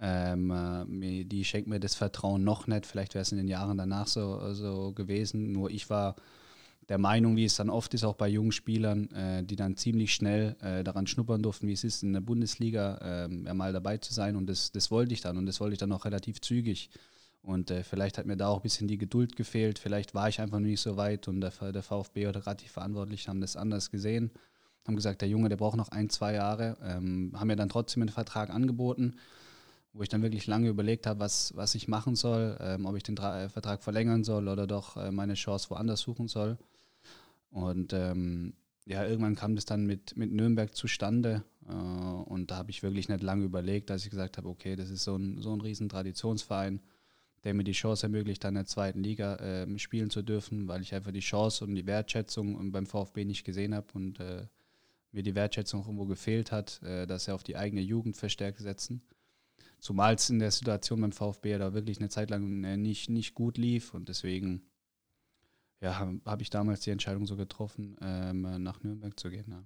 ähm, 0.00 1.00
äh, 1.02 1.24
die 1.24 1.44
schenkt 1.44 1.68
mir 1.68 1.80
das 1.80 1.94
Vertrauen 1.94 2.44
noch 2.44 2.66
nicht. 2.66 2.86
Vielleicht 2.86 3.14
wäre 3.14 3.22
es 3.22 3.32
in 3.32 3.38
den 3.38 3.48
Jahren 3.48 3.78
danach 3.78 4.06
so, 4.06 4.52
so 4.52 4.92
gewesen. 4.92 5.52
Nur 5.52 5.70
ich 5.70 5.90
war 5.90 6.16
der 6.88 6.98
Meinung, 6.98 7.36
wie 7.36 7.44
es 7.44 7.56
dann 7.56 7.70
oft 7.70 7.94
ist, 7.94 8.04
auch 8.04 8.14
bei 8.14 8.28
jungen 8.28 8.52
Spielern, 8.52 9.10
äh, 9.12 9.42
die 9.42 9.56
dann 9.56 9.76
ziemlich 9.76 10.14
schnell 10.14 10.56
äh, 10.60 10.84
daran 10.84 11.06
schnuppern 11.06 11.42
durften, 11.42 11.66
wie 11.66 11.72
es 11.72 11.84
ist, 11.84 12.02
in 12.02 12.12
der 12.12 12.20
Bundesliga 12.20 13.26
äh, 13.26 13.28
mal 13.28 13.72
dabei 13.72 13.98
zu 13.98 14.12
sein. 14.12 14.36
Und 14.36 14.46
das, 14.46 14.72
das 14.72 14.90
wollte 14.90 15.14
ich 15.14 15.20
dann. 15.20 15.36
Und 15.36 15.46
das 15.46 15.60
wollte 15.60 15.74
ich 15.74 15.78
dann 15.78 15.92
auch 15.92 16.04
relativ 16.04 16.40
zügig. 16.40 16.90
Und 17.42 17.70
äh, 17.70 17.84
vielleicht 17.84 18.18
hat 18.18 18.26
mir 18.26 18.36
da 18.36 18.48
auch 18.48 18.58
ein 18.58 18.62
bisschen 18.62 18.88
die 18.88 18.98
Geduld 18.98 19.36
gefehlt. 19.36 19.78
Vielleicht 19.78 20.14
war 20.14 20.28
ich 20.28 20.40
einfach 20.40 20.58
noch 20.58 20.66
nicht 20.66 20.80
so 20.80 20.96
weit. 20.96 21.28
Und 21.28 21.40
der, 21.40 21.52
der 21.72 21.82
VfB 21.82 22.26
oder 22.26 22.40
gerade 22.40 22.62
die 22.62 22.68
Verantwortlichen 22.68 23.28
haben 23.28 23.40
das 23.40 23.56
anders 23.56 23.90
gesehen. 23.90 24.30
Haben 24.86 24.96
gesagt, 24.96 25.22
der 25.22 25.28
Junge, 25.28 25.48
der 25.48 25.56
braucht 25.56 25.76
noch 25.76 25.88
ein, 25.88 26.10
zwei 26.10 26.34
Jahre. 26.34 26.76
Ähm, 26.82 27.32
haben 27.34 27.46
mir 27.46 27.56
dann 27.56 27.70
trotzdem 27.70 28.02
einen 28.02 28.10
Vertrag 28.10 28.50
angeboten 28.50 29.14
wo 29.94 30.02
ich 30.02 30.08
dann 30.08 30.22
wirklich 30.22 30.48
lange 30.48 30.68
überlegt 30.68 31.06
habe, 31.06 31.20
was, 31.20 31.56
was 31.56 31.76
ich 31.76 31.86
machen 31.86 32.16
soll, 32.16 32.58
ähm, 32.60 32.84
ob 32.84 32.96
ich 32.96 33.04
den 33.04 33.14
Tra 33.14 33.48
Vertrag 33.48 33.80
verlängern 33.82 34.24
soll 34.24 34.48
oder 34.48 34.66
doch 34.66 34.96
äh, 34.96 35.12
meine 35.12 35.34
Chance 35.34 35.70
woanders 35.70 36.00
suchen 36.00 36.26
soll. 36.26 36.58
Und 37.54 37.92
ähm, 37.92 38.54
ja, 38.84 39.06
irgendwann 39.06 39.36
kam 39.36 39.54
das 39.54 39.64
dann 39.64 39.86
mit, 39.86 40.16
mit 40.16 40.32
Nürnberg 40.32 40.74
zustande 40.74 41.44
äh, 41.68 41.72
und 41.72 42.50
da 42.50 42.56
habe 42.56 42.72
ich 42.72 42.82
wirklich 42.82 43.08
nicht 43.08 43.22
lange 43.22 43.44
überlegt, 43.44 43.90
dass 43.90 44.04
ich 44.04 44.10
gesagt 44.10 44.38
habe, 44.38 44.48
okay, 44.48 44.74
das 44.74 44.90
ist 44.90 45.04
so 45.04 45.14
ein, 45.14 45.40
so 45.40 45.52
ein 45.52 45.60
riesen 45.60 45.88
Traditionsverein, 45.88 46.80
der 47.44 47.54
mir 47.54 47.62
die 47.62 47.70
Chance 47.70 48.06
ermöglicht, 48.06 48.42
dann 48.42 48.54
in 48.54 48.62
der 48.62 48.66
zweiten 48.66 49.04
Liga 49.04 49.36
äh, 49.36 49.78
spielen 49.78 50.10
zu 50.10 50.22
dürfen, 50.22 50.66
weil 50.66 50.82
ich 50.82 50.96
einfach 50.96 51.12
die 51.12 51.20
Chance 51.20 51.64
und 51.64 51.76
die 51.76 51.86
Wertschätzung 51.86 52.72
beim 52.72 52.86
VfB 52.86 53.24
nicht 53.24 53.44
gesehen 53.44 53.72
habe 53.72 53.86
und 53.94 54.18
äh, 54.18 54.48
mir 55.12 55.22
die 55.22 55.36
Wertschätzung 55.36 55.82
irgendwo 55.82 56.06
gefehlt 56.06 56.50
hat, 56.50 56.82
äh, 56.82 57.06
dass 57.06 57.26
sie 57.26 57.34
auf 57.34 57.44
die 57.44 57.56
eigene 57.56 57.82
Jugend 57.82 58.16
verstärkt 58.16 58.58
setzen. 58.58 59.00
Zumal 59.78 60.16
es 60.16 60.28
in 60.28 60.40
der 60.40 60.50
Situation 60.50 61.00
beim 61.00 61.12
VfB 61.12 61.56
da 61.56 61.72
wirklich 61.72 62.00
eine 62.00 62.08
Zeit 62.08 62.30
lang 62.30 62.64
äh, 62.64 62.76
nicht, 62.76 63.10
nicht 63.10 63.34
gut 63.34 63.58
lief 63.58 63.94
und 63.94 64.08
deswegen 64.08 64.62
ja, 65.80 65.98
habe 65.98 66.20
hab 66.24 66.40
ich 66.40 66.50
damals 66.50 66.80
die 66.80 66.90
Entscheidung 66.90 67.26
so 67.26 67.36
getroffen, 67.36 67.96
ähm, 68.00 68.62
nach 68.62 68.82
Nürnberg 68.82 69.18
zu 69.18 69.30
gehen. 69.30 69.46
Ja. 69.50 69.64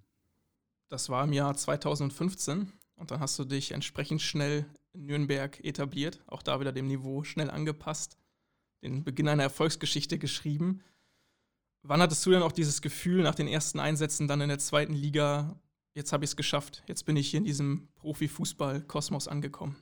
Das 0.89 1.09
war 1.09 1.25
im 1.25 1.33
Jahr 1.33 1.55
2015 1.55 2.73
und 2.97 3.11
dann 3.11 3.21
hast 3.21 3.39
du 3.39 3.45
dich 3.45 3.73
entsprechend 3.73 4.23
schnell 4.23 4.67
in 4.93 5.07
Nürnberg 5.07 5.63
etabliert, 5.65 6.23
auch 6.27 6.43
da 6.43 6.61
wieder 6.61 6.73
dem 6.73 6.87
Niveau 6.87 7.25
schnell 7.25 7.51
angepasst, 7.51 8.17
den 8.83 9.05
Beginn 9.05 9.29
einer 9.29 9.43
Erfolgsgeschichte 9.43 10.19
geschrieben. 10.19 10.83
Wann 11.83 12.01
hattest 12.01 12.25
du 12.27 12.31
denn 12.31 12.43
auch 12.43 12.53
dieses 12.53 12.83
Gefühl 12.83 13.23
nach 13.23 13.35
den 13.35 13.49
ersten 13.49 13.79
Einsätzen 13.79 14.29
dann 14.29 14.41
in 14.41 14.49
der 14.49 14.59
zweiten 14.59 14.95
Liga, 14.95 15.61
jetzt 15.95 16.13
habe 16.13 16.25
ich 16.25 16.31
es 16.31 16.37
geschafft, 16.37 16.83
jetzt 16.87 17.05
bin 17.05 17.17
ich 17.17 17.31
hier 17.31 17.39
in 17.39 17.45
diesem 17.45 17.89
Profifußball-Kosmos 17.97 19.29
angekommen? 19.29 19.77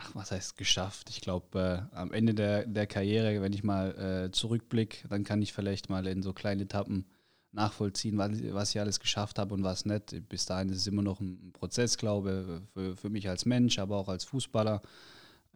Ach, 0.00 0.14
was 0.14 0.32
heißt 0.32 0.56
geschafft? 0.56 1.10
Ich 1.10 1.20
glaube, 1.20 1.88
äh, 1.92 1.96
am 1.96 2.12
Ende 2.12 2.34
der, 2.34 2.66
der 2.66 2.86
Karriere, 2.86 3.42
wenn 3.42 3.52
ich 3.52 3.62
mal 3.62 4.26
äh, 4.26 4.30
zurückblicke, 4.32 5.08
dann 5.08 5.24
kann 5.24 5.42
ich 5.42 5.52
vielleicht 5.52 5.90
mal 5.90 6.06
in 6.06 6.22
so 6.22 6.32
kleinen 6.32 6.62
Etappen 6.62 7.06
nachvollziehen, 7.52 8.16
was, 8.16 8.30
was 8.52 8.70
ich 8.70 8.80
alles 8.80 9.00
geschafft 9.00 9.38
habe 9.38 9.54
und 9.54 9.62
was 9.62 9.84
nicht. 9.84 10.28
Bis 10.28 10.46
dahin 10.46 10.68
ist 10.68 10.78
es 10.78 10.86
immer 10.86 11.02
noch 11.02 11.20
ein 11.20 11.52
Prozess, 11.52 11.98
glaube 11.98 12.60
ich, 12.62 12.72
für, 12.72 12.96
für 12.96 13.10
mich 13.10 13.28
als 13.28 13.44
Mensch, 13.44 13.78
aber 13.78 13.96
auch 13.96 14.08
als 14.08 14.24
Fußballer. 14.24 14.82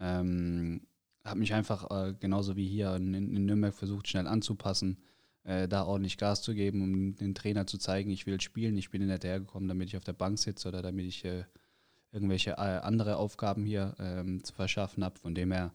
Ähm, 0.01 0.83
habe 1.25 1.39
mich 1.39 1.55
einfach 1.55 1.91
äh, 1.91 2.15
genauso 2.19 2.57
wie 2.57 2.67
hier 2.67 2.95
in, 2.97 3.15
in, 3.15 3.47
Nürnberg 3.47 3.75
versucht, 3.75 4.09
schnell 4.09 4.27
anzupassen, 4.27 4.99
äh, 5.45 5.69
da 5.69 5.85
ordentlich 5.85 6.19
Gas 6.19 6.43
zu 6.43 6.55
geben, 6.55 6.83
um 6.83 7.17
den 7.17 7.35
Trainer 7.35 7.67
zu 7.67 7.79
zeigen, 7.79 8.11
ich 8.11 8.27
will 8.27 8.41
spielen. 8.41 8.77
Ich 8.77 8.91
bin 8.91 9.07
nicht 9.07 9.25
hergekommen, 9.25 9.69
damit 9.69 9.89
ich 9.89 9.97
auf 9.97 10.05
der 10.05 10.13
Bank 10.13 10.39
sitze 10.39 10.69
oder 10.69 10.83
damit 10.83 11.07
ich 11.07 11.25
äh, 11.25 11.45
irgendwelche 12.14 12.53
äh, 12.53 12.81
andere 12.81 13.16
Aufgaben 13.16 13.64
hier 13.66 13.94
ähm, 13.98 14.42
zu 14.42 14.55
verschaffen 14.55 15.05
habe. 15.05 15.18
Von 15.18 15.35
dem 15.35 15.53
her 15.53 15.72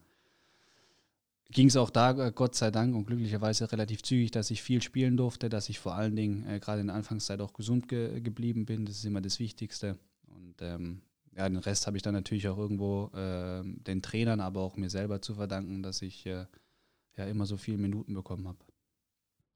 ging 1.52 1.68
es 1.68 1.76
auch 1.76 1.90
da, 1.90 2.12
äh, 2.12 2.32
Gott 2.34 2.56
sei 2.56 2.72
Dank 2.72 2.96
und 2.96 3.06
glücklicherweise 3.06 3.72
relativ 3.72 4.02
zügig, 4.04 4.32
dass 4.32 4.50
ich 4.50 4.64
viel 4.64 4.82
spielen 4.82 5.18
durfte, 5.18 5.50
dass 5.50 5.70
ich 5.70 5.80
vor 5.80 5.96
allen 5.96 6.16
Dingen 6.16 6.48
äh, 6.48 6.60
gerade 6.60 6.82
in 6.82 6.88
der 6.88 6.96
Anfangszeit 6.96 7.42
auch 7.42 7.54
gesund 7.54 7.88
ge 7.88 8.22
geblieben 8.22 8.66
bin. 8.66 8.86
Das 8.86 8.96
ist 8.96 9.06
immer 9.06 9.22
das 9.22 9.40
Wichtigste. 9.40 9.98
Und 10.28 10.62
ähm, 10.62 11.02
ja, 11.36 11.48
den 11.48 11.58
Rest 11.58 11.88
habe 11.88 11.98
ich 11.98 12.04
dann 12.04 12.14
natürlich 12.14 12.48
auch 12.48 12.58
irgendwo 12.58 13.12
äh, 13.14 13.62
den 13.64 14.02
Trainern, 14.02 14.40
aber 14.40 14.62
auch 14.62 14.78
mir 14.78 14.90
selber 14.90 15.22
zu 15.22 15.36
verdanken, 15.36 15.84
dass 15.84 16.02
ich 16.02 16.26
äh, 16.26 16.46
ja 17.18 17.26
immer 17.26 17.46
so 17.46 17.58
viele 17.58 17.78
Minuten 17.78 18.14
bekommen 18.14 18.48
habe. 18.48 18.60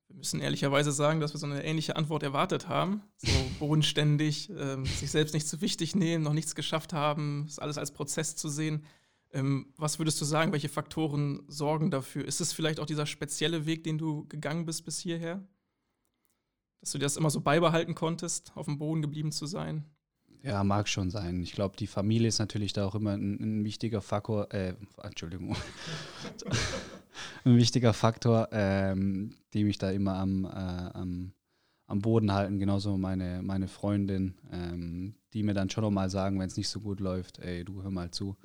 Wir 0.07 0.17
müssen 0.17 0.41
ehrlicherweise 0.41 0.91
sagen, 0.91 1.19
dass 1.19 1.33
wir 1.33 1.39
so 1.39 1.45
eine 1.45 1.63
ähnliche 1.63 1.95
Antwort 1.95 2.23
erwartet 2.23 2.67
haben. 2.67 3.01
So 3.17 3.31
bodenständig, 3.59 4.49
ähm, 4.57 4.85
sich 4.85 5.11
selbst 5.11 5.33
nicht 5.33 5.47
zu 5.47 5.61
wichtig 5.61 5.95
nehmen, 5.95 6.23
noch 6.23 6.33
nichts 6.33 6.55
geschafft 6.55 6.93
haben, 6.93 7.45
das 7.47 7.59
alles 7.59 7.77
als 7.77 7.91
Prozess 7.91 8.35
zu 8.35 8.49
sehen. 8.49 8.85
Ähm, 9.31 9.73
was 9.77 9.97
würdest 9.97 10.21
du 10.21 10.25
sagen, 10.25 10.51
welche 10.51 10.69
Faktoren 10.69 11.43
sorgen 11.47 11.89
dafür? 11.89 12.25
Ist 12.25 12.39
es 12.39 12.53
vielleicht 12.53 12.79
auch 12.79 12.85
dieser 12.85 13.07
spezielle 13.07 13.65
Weg, 13.65 13.83
den 13.83 13.97
du 13.97 14.27
gegangen 14.27 14.65
bist 14.65 14.85
bis 14.85 14.99
hierher? 14.99 15.43
Dass 16.81 16.91
du 16.91 16.99
dir 16.99 17.05
das 17.05 17.17
immer 17.17 17.31
so 17.31 17.41
beibehalten 17.41 17.95
konntest, 17.95 18.51
auf 18.55 18.65
dem 18.65 18.77
Boden 18.77 19.01
geblieben 19.01 19.31
zu 19.31 19.47
sein? 19.47 19.85
Ja, 20.43 20.63
mag 20.65 20.89
schon 20.89 21.09
sein. 21.09 21.41
Ich 21.41 21.53
glaube, 21.53 21.77
die 21.77 21.87
Familie 21.87 22.27
ist 22.27 22.39
natürlich 22.39 22.73
da 22.73 22.85
auch 22.85 22.95
immer 22.95 23.13
ein, 23.13 23.39
ein 23.39 23.63
wichtiger 23.63 24.01
Faktor, 24.01 24.53
äh, 24.53 24.75
Entschuldigung, 25.01 25.55
ein 27.45 27.57
wichtiger 27.57 27.93
Faktor, 27.93 28.49
ähm, 28.51 29.35
die 29.53 29.63
mich 29.63 29.77
da 29.77 29.91
immer 29.91 30.15
am, 30.15 30.45
äh, 30.45 30.47
am, 30.49 31.33
am 31.87 32.01
Boden 32.01 32.33
halten. 32.33 32.59
Genauso 32.59 32.97
meine, 32.97 33.41
meine 33.41 33.67
Freundin, 33.67 34.35
ähm, 34.51 35.15
die 35.33 35.43
mir 35.43 35.53
dann 35.53 35.69
schon 35.69 35.83
nochmal 35.83 36.09
sagen, 36.09 36.39
wenn 36.39 36.47
es 36.47 36.57
nicht 36.57 36.69
so 36.69 36.79
gut 36.79 36.99
läuft, 36.99 37.39
ey, 37.39 37.63
du 37.63 37.83
hör 37.83 37.91
mal 37.91 38.11
zu, 38.11 38.37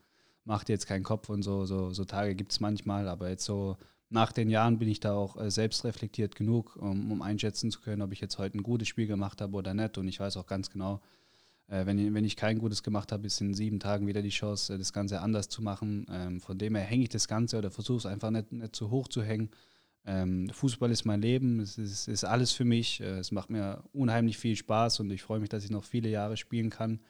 mach 0.45 0.65
dir 0.65 0.73
jetzt 0.73 0.87
keinen 0.87 1.05
Kopf 1.05 1.29
und 1.29 1.43
so, 1.43 1.67
so, 1.67 1.93
so 1.93 2.05
Tage 2.05 2.35
gibt 2.35 2.53
es 2.53 2.61
manchmal, 2.61 3.09
aber 3.09 3.29
jetzt 3.29 3.45
so 3.45 3.77
nach 4.11 4.33
den 4.33 4.49
Jahren 4.49 4.79
bin 4.79 4.89
ich 4.89 5.01
da 5.01 5.15
auch 5.15 5.37
äh, 5.37 5.51
selbst 5.51 5.85
reflektiert 5.85 6.35
genug, 6.35 6.77
um, 6.77 7.13
um 7.13 7.23
einschätzen 7.23 7.71
zu 7.71 7.81
können, 7.81 8.03
ob 8.03 8.13
ich 8.13 8.21
jetzt 8.21 8.39
heute 8.39 8.59
ein 8.59 8.63
gutes 8.63 8.89
Spiel 8.89 9.07
gemacht 9.07 9.41
habe 9.41 9.57
oder 9.57 9.75
nicht. 9.75 9.99
Und 9.99 10.09
ich 10.09 10.19
weiß 10.19 10.37
auch 10.39 10.47
ganz 10.47 10.71
genau, 10.71 11.01
wenn, 11.69 12.15
wenn 12.15 12.25
ich 12.25 12.37
kein 12.37 12.59
gutes 12.59 12.83
gemacht 12.83 13.13
habe, 13.13 13.27
ist 13.27 13.41
in 13.41 13.53
sieben 13.53 13.79
Tagen 13.79 14.07
wieder 14.07 14.23
die 14.23 14.31
Chance, 14.31 14.75
äh, 14.75 14.79
das 14.79 14.93
Ganze 14.93 15.21
anders 15.21 15.49
zu 15.49 15.63
machen. 15.63 16.07
Ähm, 16.11 16.41
von 16.41 16.59
dem 16.59 16.75
her 16.75 16.85
hänge 16.85 17.05
ich 17.05 17.11
das 17.11 17.29
Ganze 17.29 17.59
oder 17.59 17.71
versuche 17.71 17.99
es 17.99 18.07
einfach 18.07 18.31
nicht, 18.31 18.53
nicht 18.53 18.75
zu 18.75 18.91
hoch 18.91 19.09
zu 19.09 19.23
hängen. 19.23 19.51
Ähm, 20.07 20.49
Fußball 20.49 20.91
ist 20.91 21.05
mein 21.05 21.21
Leben, 21.21 21.61
es 21.61 21.77
ist, 21.77 22.09
ist 22.09 22.25
alles 22.25 22.53
für 22.53 22.65
mich. 22.65 23.01
Äh, 23.01 23.19
es 23.19 23.33
macht 23.33 23.51
mir 23.51 23.85
unheimlich 23.93 24.39
viel 24.39 24.57
Spaß 24.57 25.01
und 25.01 25.11
ich 25.11 25.23
freue 25.23 25.41
mich, 25.41 25.51
dass 25.51 25.65
ich 25.65 25.71
noch 25.71 25.85
viele 25.85 26.09
Jahre 26.09 26.39
spielen 26.39 26.71
kann. 26.71 27.01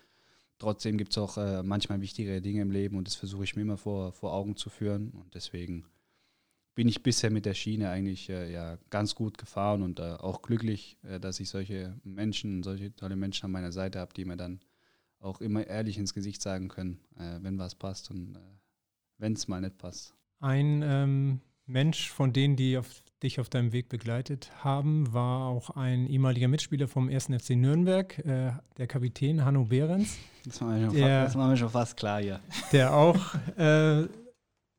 Trotzdem 0.58 0.98
gibt 0.98 1.12
es 1.12 1.18
auch 1.18 1.38
äh, 1.38 1.62
manchmal 1.62 2.00
wichtigere 2.00 2.40
Dinge 2.40 2.62
im 2.62 2.72
Leben 2.72 2.96
und 2.96 3.06
das 3.06 3.14
versuche 3.14 3.44
ich 3.44 3.54
mir 3.54 3.62
immer 3.62 3.76
vor, 3.76 4.12
vor 4.12 4.32
Augen 4.32 4.56
zu 4.56 4.70
führen. 4.70 5.10
Und 5.10 5.34
deswegen 5.34 5.84
bin 6.78 6.86
ich 6.86 7.02
bisher 7.02 7.32
mit 7.32 7.44
der 7.44 7.54
Schiene 7.54 7.90
eigentlich 7.90 8.30
äh, 8.30 8.52
ja, 8.52 8.78
ganz 8.88 9.16
gut 9.16 9.36
gefahren 9.36 9.82
und 9.82 9.98
äh, 9.98 10.12
auch 10.12 10.42
glücklich, 10.42 10.96
äh, 11.02 11.18
dass 11.18 11.40
ich 11.40 11.48
solche 11.48 11.98
Menschen, 12.04 12.62
solche 12.62 12.94
tolle 12.94 13.16
Menschen 13.16 13.46
an 13.46 13.50
meiner 13.50 13.72
Seite 13.72 13.98
habe, 13.98 14.14
die 14.14 14.24
mir 14.24 14.36
dann 14.36 14.60
auch 15.18 15.40
immer 15.40 15.66
ehrlich 15.66 15.98
ins 15.98 16.14
Gesicht 16.14 16.40
sagen 16.40 16.68
können, 16.68 17.00
äh, 17.16 17.40
wenn 17.42 17.58
was 17.58 17.74
passt 17.74 18.12
und 18.12 18.36
äh, 18.36 18.38
wenn 19.16 19.32
es 19.32 19.48
mal 19.48 19.60
nicht 19.60 19.76
passt. 19.76 20.14
Ein 20.38 20.84
ähm, 20.84 21.40
Mensch 21.66 22.10
von 22.10 22.32
denen, 22.32 22.54
die 22.54 22.78
auf, 22.78 23.02
dich 23.24 23.40
auf 23.40 23.48
deinem 23.48 23.72
Weg 23.72 23.88
begleitet 23.88 24.52
haben, 24.62 25.12
war 25.12 25.48
auch 25.48 25.70
ein 25.70 26.06
ehemaliger 26.06 26.46
Mitspieler 26.46 26.86
vom 26.86 27.08
1. 27.08 27.24
FC 27.24 27.56
Nürnberg, 27.56 28.16
äh, 28.20 28.52
der 28.76 28.86
Kapitän 28.86 29.44
Hanno 29.44 29.64
Behrens. 29.64 30.16
Das 30.44 30.60
war, 30.60 30.68
mir 30.68 30.86
schon, 30.86 30.94
der, 30.94 31.24
das 31.24 31.34
war 31.34 31.48
mir 31.48 31.56
schon 31.56 31.70
fast 31.70 31.96
klar, 31.96 32.20
ja. 32.20 32.38
Der 32.70 32.94
auch 32.94 33.34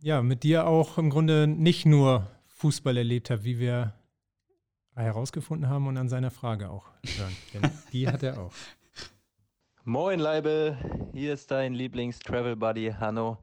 ja, 0.01 0.21
mit 0.21 0.43
dir 0.43 0.67
auch 0.67 0.97
im 0.97 1.09
Grunde 1.09 1.47
nicht 1.47 1.85
nur 1.85 2.27
Fußball 2.47 2.97
erlebt 2.97 3.29
hat, 3.29 3.43
wie 3.43 3.59
wir 3.59 3.93
herausgefunden 4.95 5.69
haben 5.69 5.88
und 5.88 5.97
an 5.97 6.09
seiner 6.09 6.31
Frage 6.31 6.69
auch 6.69 6.85
hören. 7.17 7.35
Denn 7.53 7.71
die 7.91 8.07
hat 8.07 8.23
er 8.23 8.39
auch. 8.39 8.53
Moin 9.85 10.19
Leibel, 10.19 10.77
hier 11.13 11.33
ist 11.33 11.51
dein 11.51 11.73
Lieblings-Travel-Buddy 11.73 12.95
Hanno. 12.99 13.38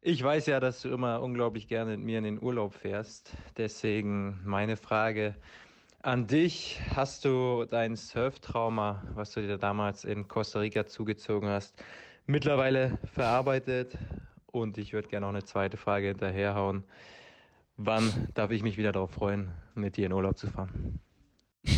Ich 0.00 0.22
weiß 0.22 0.46
ja, 0.46 0.60
dass 0.60 0.80
du 0.82 0.88
immer 0.88 1.20
unglaublich 1.20 1.66
gerne 1.66 1.96
mit 1.96 2.06
mir 2.06 2.18
in 2.18 2.24
den 2.24 2.42
Urlaub 2.42 2.74
fährst. 2.74 3.32
Deswegen 3.56 4.40
meine 4.44 4.76
Frage 4.76 5.34
an 6.00 6.28
dich. 6.28 6.80
Hast 6.94 7.24
du 7.24 7.66
dein 7.68 7.96
Surftrauma, 7.96 9.02
was 9.14 9.32
du 9.32 9.42
dir 9.42 9.58
damals 9.58 10.04
in 10.04 10.28
Costa 10.28 10.60
Rica 10.60 10.86
zugezogen 10.86 11.48
hast, 11.48 11.74
mittlerweile 12.26 12.98
verarbeitet? 13.12 13.98
Und 14.50 14.78
ich 14.78 14.92
würde 14.92 15.08
gerne 15.08 15.26
noch 15.26 15.32
eine 15.32 15.44
zweite 15.44 15.76
Frage 15.76 16.08
hinterherhauen. 16.08 16.84
Wann 17.76 18.28
darf 18.34 18.50
ich 18.50 18.62
mich 18.62 18.76
wieder 18.76 18.92
darauf 18.92 19.10
freuen, 19.10 19.50
mit 19.74 19.96
dir 19.96 20.06
in 20.06 20.12
Urlaub 20.12 20.38
zu 20.38 20.48
fahren? 20.48 21.00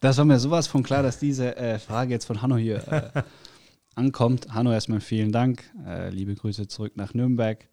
Das 0.00 0.18
war 0.18 0.26
mir 0.26 0.38
sowas 0.38 0.66
von 0.66 0.82
klar, 0.82 1.02
dass 1.02 1.18
diese 1.18 1.56
äh, 1.56 1.78
Frage 1.78 2.12
jetzt 2.12 2.26
von 2.26 2.42
Hanno 2.42 2.56
hier 2.56 2.86
äh, 2.92 3.22
ankommt. 3.94 4.46
Hanno, 4.52 4.70
erstmal 4.70 5.00
vielen 5.00 5.32
Dank. 5.32 5.64
Äh, 5.86 6.10
liebe 6.10 6.34
Grüße 6.34 6.68
zurück 6.68 6.92
nach 6.96 7.14
Nürnberg. 7.14 7.66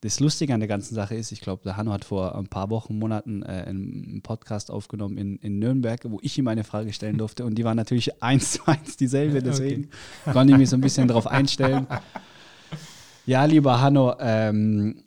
Das 0.00 0.18
Lustige 0.18 0.54
an 0.54 0.60
der 0.60 0.68
ganzen 0.68 0.94
Sache 0.94 1.14
ist, 1.14 1.30
ich 1.30 1.42
glaube, 1.42 1.62
der 1.64 1.76
Hanno 1.76 1.92
hat 1.92 2.06
vor 2.06 2.34
ein 2.36 2.48
paar 2.48 2.70
Wochen, 2.70 2.98
Monaten 2.98 3.42
äh, 3.42 3.64
einen 3.66 4.22
Podcast 4.22 4.70
aufgenommen 4.70 5.18
in, 5.18 5.36
in 5.36 5.58
Nürnberg, 5.58 6.00
wo 6.04 6.18
ich 6.22 6.38
ihm 6.38 6.48
eine 6.48 6.64
Frage 6.64 6.92
stellen 6.94 7.18
durfte 7.18 7.44
und 7.44 7.56
die 7.56 7.64
war 7.64 7.74
natürlich 7.74 8.22
eins 8.22 8.52
zu 8.52 8.66
eins 8.66 8.96
dieselbe, 8.96 9.42
deswegen 9.42 9.90
okay. 10.22 10.32
konnte 10.32 10.54
ich 10.54 10.58
mich 10.58 10.70
so 10.70 10.76
ein 10.76 10.80
bisschen 10.80 11.06
darauf 11.06 11.26
einstellen. 11.26 11.86
Ja, 13.28 13.44
lieber 13.44 13.78
Hanno, 13.82 14.14
ähm, 14.20 15.04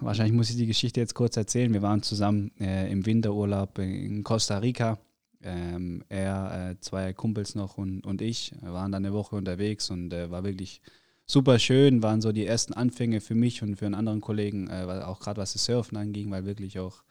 wahrscheinlich 0.00 0.32
muss 0.32 0.48
ich 0.48 0.56
die 0.56 0.64
Geschichte 0.64 0.98
jetzt 0.98 1.12
kurz 1.12 1.36
erzählen. 1.36 1.70
Wir 1.74 1.82
waren 1.82 2.02
zusammen 2.02 2.52
äh, 2.58 2.90
im 2.90 3.04
Winterurlaub 3.04 3.78
in 3.80 4.24
Costa 4.24 4.56
Rica. 4.56 4.98
Ähm, 5.42 6.04
er, 6.08 6.70
äh, 6.70 6.80
zwei 6.80 7.12
Kumpels 7.12 7.54
noch 7.54 7.76
und, 7.76 8.06
und 8.06 8.22
ich 8.22 8.54
waren 8.62 8.92
dann 8.92 9.04
eine 9.04 9.12
Woche 9.12 9.36
unterwegs 9.36 9.90
und 9.90 10.10
äh, 10.14 10.30
war 10.30 10.42
wirklich 10.42 10.80
super 11.26 11.58
schön. 11.58 12.02
Waren 12.02 12.22
so 12.22 12.32
die 12.32 12.46
ersten 12.46 12.72
Anfänge 12.72 13.20
für 13.20 13.34
mich 13.34 13.62
und 13.62 13.76
für 13.76 13.84
einen 13.84 13.94
anderen 13.94 14.22
Kollegen, 14.22 14.70
äh, 14.70 15.02
auch 15.04 15.20
gerade 15.20 15.38
was 15.38 15.52
das 15.52 15.66
Surfen 15.66 15.98
anging, 15.98 16.30
weil 16.30 16.46
wirklich 16.46 16.78
auch 16.78 17.02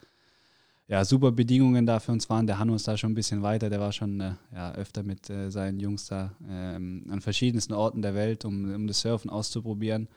ja, 0.92 1.06
super 1.06 1.32
Bedingungen 1.32 1.86
da 1.86 2.02
für 2.02 2.12
uns 2.12 2.30
waren. 2.30 2.48
Der 2.48 2.60
Hanno 2.60 2.76
ist 2.76 2.86
da 2.86 2.98
schon 2.98 3.14
ein 3.14 3.16
bisschen 3.16 3.42
weiter, 3.42 3.70
der 3.70 3.80
war 3.80 3.94
schon 3.94 4.20
äh, 4.20 4.34
ja, 4.54 4.74
öfter 4.74 5.04
mit 5.04 5.30
äh, 5.30 5.50
seinen 5.50 5.80
Jungs 5.80 6.08
da 6.08 6.36
ähm, 6.50 7.06
an 7.10 7.22
verschiedensten 7.22 7.72
Orten 7.72 8.02
der 8.02 8.14
Welt, 8.14 8.44
um, 8.44 8.76
um 8.76 8.88
das 8.88 9.00
Surfen 9.00 9.30
auszuprobieren. 9.30 10.10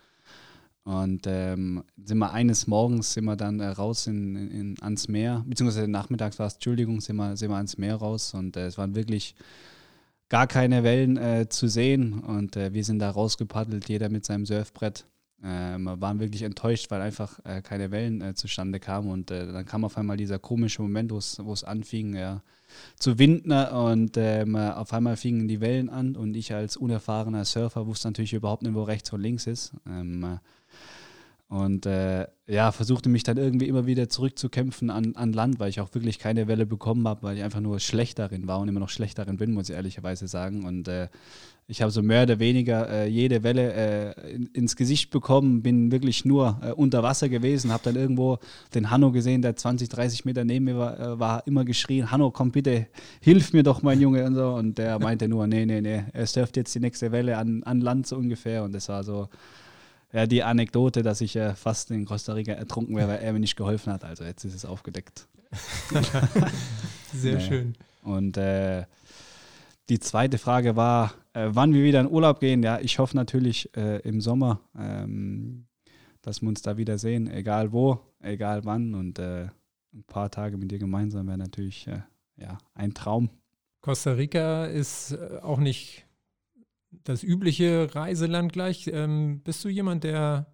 Und 0.82 1.26
ähm, 1.26 1.84
sind 2.04 2.18
wir 2.18 2.32
eines 2.32 2.66
Morgens 2.66 3.12
sind 3.12 3.24
wir 3.24 3.36
dann 3.36 3.60
äh, 3.60 3.68
raus 3.68 4.08
in, 4.08 4.34
in, 4.50 4.74
ans 4.80 5.06
Meer, 5.06 5.44
beziehungsweise 5.46 5.86
nachmittags 5.86 6.40
war 6.40 6.48
es, 6.48 6.54
Entschuldigung, 6.54 7.00
sind 7.00 7.16
wir, 7.16 7.36
sind 7.36 7.50
wir 7.50 7.56
ans 7.56 7.78
Meer 7.78 7.94
raus. 7.94 8.34
Und 8.34 8.56
äh, 8.56 8.66
es 8.66 8.76
waren 8.76 8.96
wirklich 8.96 9.36
gar 10.28 10.48
keine 10.48 10.82
Wellen 10.82 11.16
äh, 11.16 11.48
zu 11.48 11.68
sehen. 11.68 12.18
Und 12.18 12.56
äh, 12.56 12.72
wir 12.74 12.82
sind 12.82 12.98
da 12.98 13.10
rausgepaddelt, 13.10 13.88
jeder 13.88 14.08
mit 14.08 14.26
seinem 14.26 14.44
Surfbrett 14.44 15.06
äh, 15.44 15.78
wir 15.78 16.00
waren 16.00 16.20
wirklich 16.20 16.42
enttäuscht, 16.42 16.90
weil 16.90 17.02
einfach 17.02 17.38
äh, 17.44 17.60
keine 17.60 17.90
Wellen 17.90 18.20
äh, 18.22 18.34
zustande 18.34 18.80
kamen. 18.80 19.10
Und 19.10 19.30
äh, 19.30 19.46
dann 19.46 19.66
kam 19.66 19.84
auf 19.84 19.98
einmal 19.98 20.16
dieser 20.16 20.38
komische 20.38 20.82
Moment, 20.82 21.12
wo 21.12 21.18
es 21.52 21.64
anfing 21.64 22.16
ja, 22.16 22.42
zu 22.98 23.18
winden. 23.18 23.52
Und 23.52 24.16
ähm, 24.16 24.56
auf 24.56 24.92
einmal 24.92 25.16
fingen 25.16 25.46
die 25.46 25.60
Wellen 25.60 25.90
an. 25.90 26.16
Und 26.16 26.34
ich 26.34 26.54
als 26.54 26.76
unerfahrener 26.76 27.44
Surfer 27.44 27.86
wusste 27.86 28.08
natürlich 28.08 28.32
überhaupt 28.32 28.62
nicht, 28.62 28.74
wo 28.74 28.82
rechts 28.82 29.12
und 29.12 29.20
links 29.20 29.46
ist. 29.46 29.72
Ähm, 29.86 30.38
und 31.48 31.86
äh, 31.86 32.26
ja, 32.46 32.72
versuchte 32.72 33.08
mich 33.08 33.22
dann 33.22 33.36
irgendwie 33.36 33.68
immer 33.68 33.86
wieder 33.86 34.08
zurückzukämpfen 34.08 34.90
an, 34.90 35.14
an 35.14 35.32
Land, 35.32 35.60
weil 35.60 35.68
ich 35.68 35.80
auch 35.80 35.94
wirklich 35.94 36.18
keine 36.18 36.48
Welle 36.48 36.66
bekommen 36.66 37.06
habe, 37.06 37.22
weil 37.22 37.36
ich 37.36 37.44
einfach 37.44 37.60
nur 37.60 37.78
schlecht 37.80 38.18
darin 38.18 38.48
war 38.48 38.58
und 38.58 38.68
immer 38.68 38.80
noch 38.80 38.88
schlecht 38.88 39.18
darin 39.18 39.36
bin, 39.36 39.52
muss 39.52 39.68
ich 39.68 39.76
ehrlicherweise 39.76 40.26
sagen. 40.26 40.64
Und 40.64 40.88
äh, 40.88 41.08
ich 41.66 41.80
habe 41.80 41.90
so 41.90 42.02
mehr 42.02 42.24
oder 42.24 42.38
weniger 42.38 42.88
äh, 42.90 43.06
jede 43.06 43.42
Welle 43.42 43.72
äh, 43.72 44.34
in, 44.34 44.46
ins 44.48 44.76
Gesicht 44.76 45.10
bekommen, 45.10 45.62
bin 45.62 45.90
wirklich 45.90 46.24
nur 46.24 46.60
äh, 46.62 46.72
unter 46.72 47.02
Wasser 47.02 47.28
gewesen, 47.28 47.72
habe 47.72 47.84
dann 47.84 47.96
irgendwo 47.96 48.38
den 48.74 48.90
Hanno 48.90 49.12
gesehen, 49.12 49.40
der 49.40 49.56
20, 49.56 49.88
30 49.88 50.24
Meter 50.26 50.44
neben 50.44 50.66
mir 50.66 50.76
war, 50.76 51.00
äh, 51.00 51.18
war, 51.18 51.46
immer 51.46 51.64
geschrien, 51.64 52.10
Hanno, 52.10 52.30
komm 52.30 52.50
bitte, 52.50 52.86
hilf 53.20 53.54
mir 53.54 53.62
doch, 53.62 53.82
mein 53.82 54.00
Junge 54.00 54.24
und 54.26 54.34
so. 54.34 54.48
Und 54.54 54.76
der 54.76 54.98
meinte 55.00 55.26
nur, 55.26 55.46
nee, 55.46 55.64
nee, 55.64 55.80
nee, 55.80 56.04
er 56.12 56.26
surft 56.26 56.56
jetzt 56.56 56.74
die 56.74 56.80
nächste 56.80 57.12
Welle 57.12 57.38
an, 57.38 57.62
an 57.62 57.80
Land 57.80 58.06
so 58.06 58.16
ungefähr. 58.16 58.62
Und 58.62 58.72
das 58.72 58.88
war 58.90 59.02
so 59.02 59.28
ja, 60.12 60.26
die 60.26 60.42
Anekdote, 60.42 61.02
dass 61.02 61.22
ich 61.22 61.34
äh, 61.34 61.54
fast 61.54 61.90
in 61.90 62.04
Costa 62.04 62.34
Rica 62.34 62.52
ertrunken 62.52 62.94
wäre, 62.96 63.08
weil 63.08 63.18
er 63.18 63.32
mir 63.32 63.40
nicht 63.40 63.56
geholfen 63.56 63.92
hat. 63.92 64.04
Also 64.04 64.24
jetzt 64.24 64.44
ist 64.44 64.54
es 64.54 64.64
aufgedeckt. 64.66 65.26
Sehr 67.14 67.36
nee. 67.36 67.40
schön. 67.40 67.74
Und 68.02 68.36
äh, 68.36 68.84
die 69.88 69.98
zweite 69.98 70.38
Frage 70.38 70.76
war, 70.76 71.14
äh, 71.34 71.50
wann 71.50 71.74
wir 71.74 71.84
wieder 71.84 72.00
in 72.00 72.10
Urlaub 72.10 72.40
gehen. 72.40 72.62
Ja, 72.62 72.80
ich 72.80 72.98
hoffe 72.98 73.16
natürlich 73.16 73.76
äh, 73.76 73.98
im 74.00 74.20
Sommer, 74.20 74.60
ähm, 74.78 75.66
dass 76.22 76.40
wir 76.40 76.48
uns 76.48 76.62
da 76.62 76.76
wieder 76.76 76.96
sehen, 76.96 77.28
egal 77.28 77.72
wo, 77.72 78.00
egal 78.20 78.64
wann. 78.64 78.94
Und 78.94 79.18
äh, 79.18 79.48
ein 79.92 80.04
paar 80.06 80.30
Tage 80.30 80.56
mit 80.56 80.70
dir 80.70 80.78
gemeinsam 80.78 81.26
wäre 81.26 81.38
natürlich 81.38 81.86
äh, 81.86 82.00
ja, 82.36 82.58
ein 82.74 82.94
Traum. 82.94 83.28
Costa 83.80 84.12
Rica 84.12 84.64
ist 84.66 85.12
äh, 85.12 85.40
auch 85.42 85.58
nicht 85.58 86.06
das 87.02 87.22
übliche 87.22 87.94
Reiseland 87.94 88.52
gleich. 88.52 88.88
Ähm, 88.92 89.40
bist 89.42 89.64
du 89.64 89.68
jemand, 89.68 90.04
der, 90.04 90.46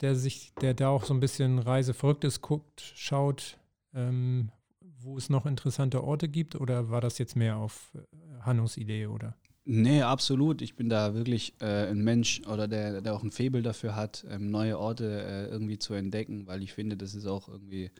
der 0.00 0.14
sich, 0.14 0.54
der 0.60 0.74
da 0.74 0.88
auch 0.88 1.04
so 1.04 1.14
ein 1.14 1.20
bisschen 1.20 1.58
Reiseverrücktes 1.58 2.40
guckt, 2.40 2.80
schaut, 2.80 3.58
ähm, 3.94 4.50
wo 4.80 5.18
es 5.18 5.28
noch 5.28 5.44
interessante 5.44 6.02
Orte 6.02 6.28
gibt? 6.28 6.56
Oder 6.56 6.88
war 6.90 7.02
das 7.02 7.18
jetzt 7.18 7.36
mehr 7.36 7.58
auf 7.58 7.92
äh, 7.94 8.40
Hannos 8.40 8.78
Idee, 8.78 9.06
oder? 9.06 9.36
Nee, 9.66 10.02
absolut. 10.02 10.60
Ich 10.60 10.76
bin 10.76 10.90
da 10.90 11.14
wirklich 11.14 11.54
äh, 11.60 11.88
ein 11.88 12.04
Mensch 12.04 12.42
oder 12.46 12.68
der, 12.68 13.00
der 13.00 13.14
auch 13.14 13.22
ein 13.22 13.30
Faible 13.30 13.62
dafür 13.62 13.96
hat, 13.96 14.26
ähm, 14.28 14.50
neue 14.50 14.78
Orte 14.78 15.22
äh, 15.22 15.46
irgendwie 15.46 15.78
zu 15.78 15.94
entdecken, 15.94 16.46
weil 16.46 16.62
ich 16.62 16.74
finde, 16.74 16.96
das 16.98 17.14
ist 17.14 17.26
auch 17.26 17.48
irgendwie 17.48 17.90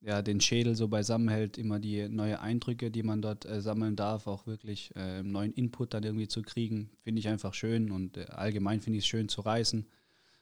ja, 0.00 0.22
den 0.22 0.40
Schädel 0.40 0.76
so 0.76 0.88
beisammenhält, 0.88 1.58
immer 1.58 1.80
die 1.80 2.08
neue 2.08 2.40
Eindrücke, 2.40 2.90
die 2.90 3.02
man 3.02 3.22
dort 3.22 3.44
äh, 3.46 3.60
sammeln 3.60 3.96
darf, 3.96 4.26
auch 4.26 4.46
wirklich 4.46 4.94
äh, 4.96 5.22
neuen 5.22 5.52
Input 5.52 5.94
dann 5.94 6.04
irgendwie 6.04 6.28
zu 6.28 6.42
kriegen, 6.42 6.90
finde 7.02 7.20
ich 7.20 7.28
einfach 7.28 7.54
schön 7.54 7.90
und 7.90 8.16
äh, 8.16 8.26
allgemein 8.26 8.80
finde 8.80 8.98
ich 8.98 9.04
es 9.04 9.08
schön 9.08 9.28
zu 9.28 9.40
reisen, 9.42 9.88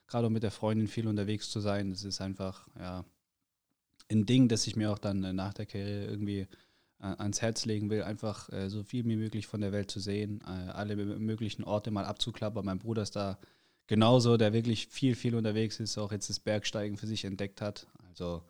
gerade 0.07 0.27
auch 0.27 0.31
mit 0.31 0.43
der 0.43 0.51
Freundin 0.51 0.89
viel 0.89 1.07
unterwegs 1.09 1.51
zu 1.51 1.61
sein. 1.61 1.91
Das 1.91 2.05
ist 2.05 2.21
einfach 2.21 2.69
ja 2.79 3.05
ein 4.11 4.27
Ding, 4.27 4.49
das 4.49 4.67
ich 4.67 4.77
mir 4.77 4.91
auch 4.93 4.99
dann 4.99 5.25
äh, 5.25 5.33
nach 5.33 5.55
der 5.55 5.67
Karriere 5.67 6.07
irgendwie 6.07 6.49
ans 7.01 7.43
Herz 7.43 7.65
legen 7.65 7.91
will, 7.91 8.03
einfach 8.03 8.53
äh, 8.53 8.69
so 8.69 8.83
viel 8.83 9.05
wie 9.07 9.17
möglich 9.17 9.47
von 9.47 9.61
der 9.61 9.73
Welt 9.73 9.91
zu 9.91 10.01
sehen, 10.01 10.43
alle 10.43 10.97
möglichen 10.97 11.65
Orte 11.65 11.91
mal 11.91 12.05
abzuklappern. 12.05 12.65
Mein 12.65 12.79
Bruder 12.79 13.03
ist 13.03 13.17
da 13.17 13.39
genauso, 13.87 14.37
der 14.37 14.53
wirklich 14.53 14.87
viel, 14.89 15.15
viel 15.15 15.35
unterwegs 15.35 15.81
ist, 15.81 15.99
auch 15.99 16.13
jetzt 16.13 16.31
das 16.31 16.39
Bergsteigen 16.39 16.97
für 16.97 17.07
sich 17.07 17.25
entdeckt 17.25 17.61
hat. 17.61 17.87
Also 18.09 18.43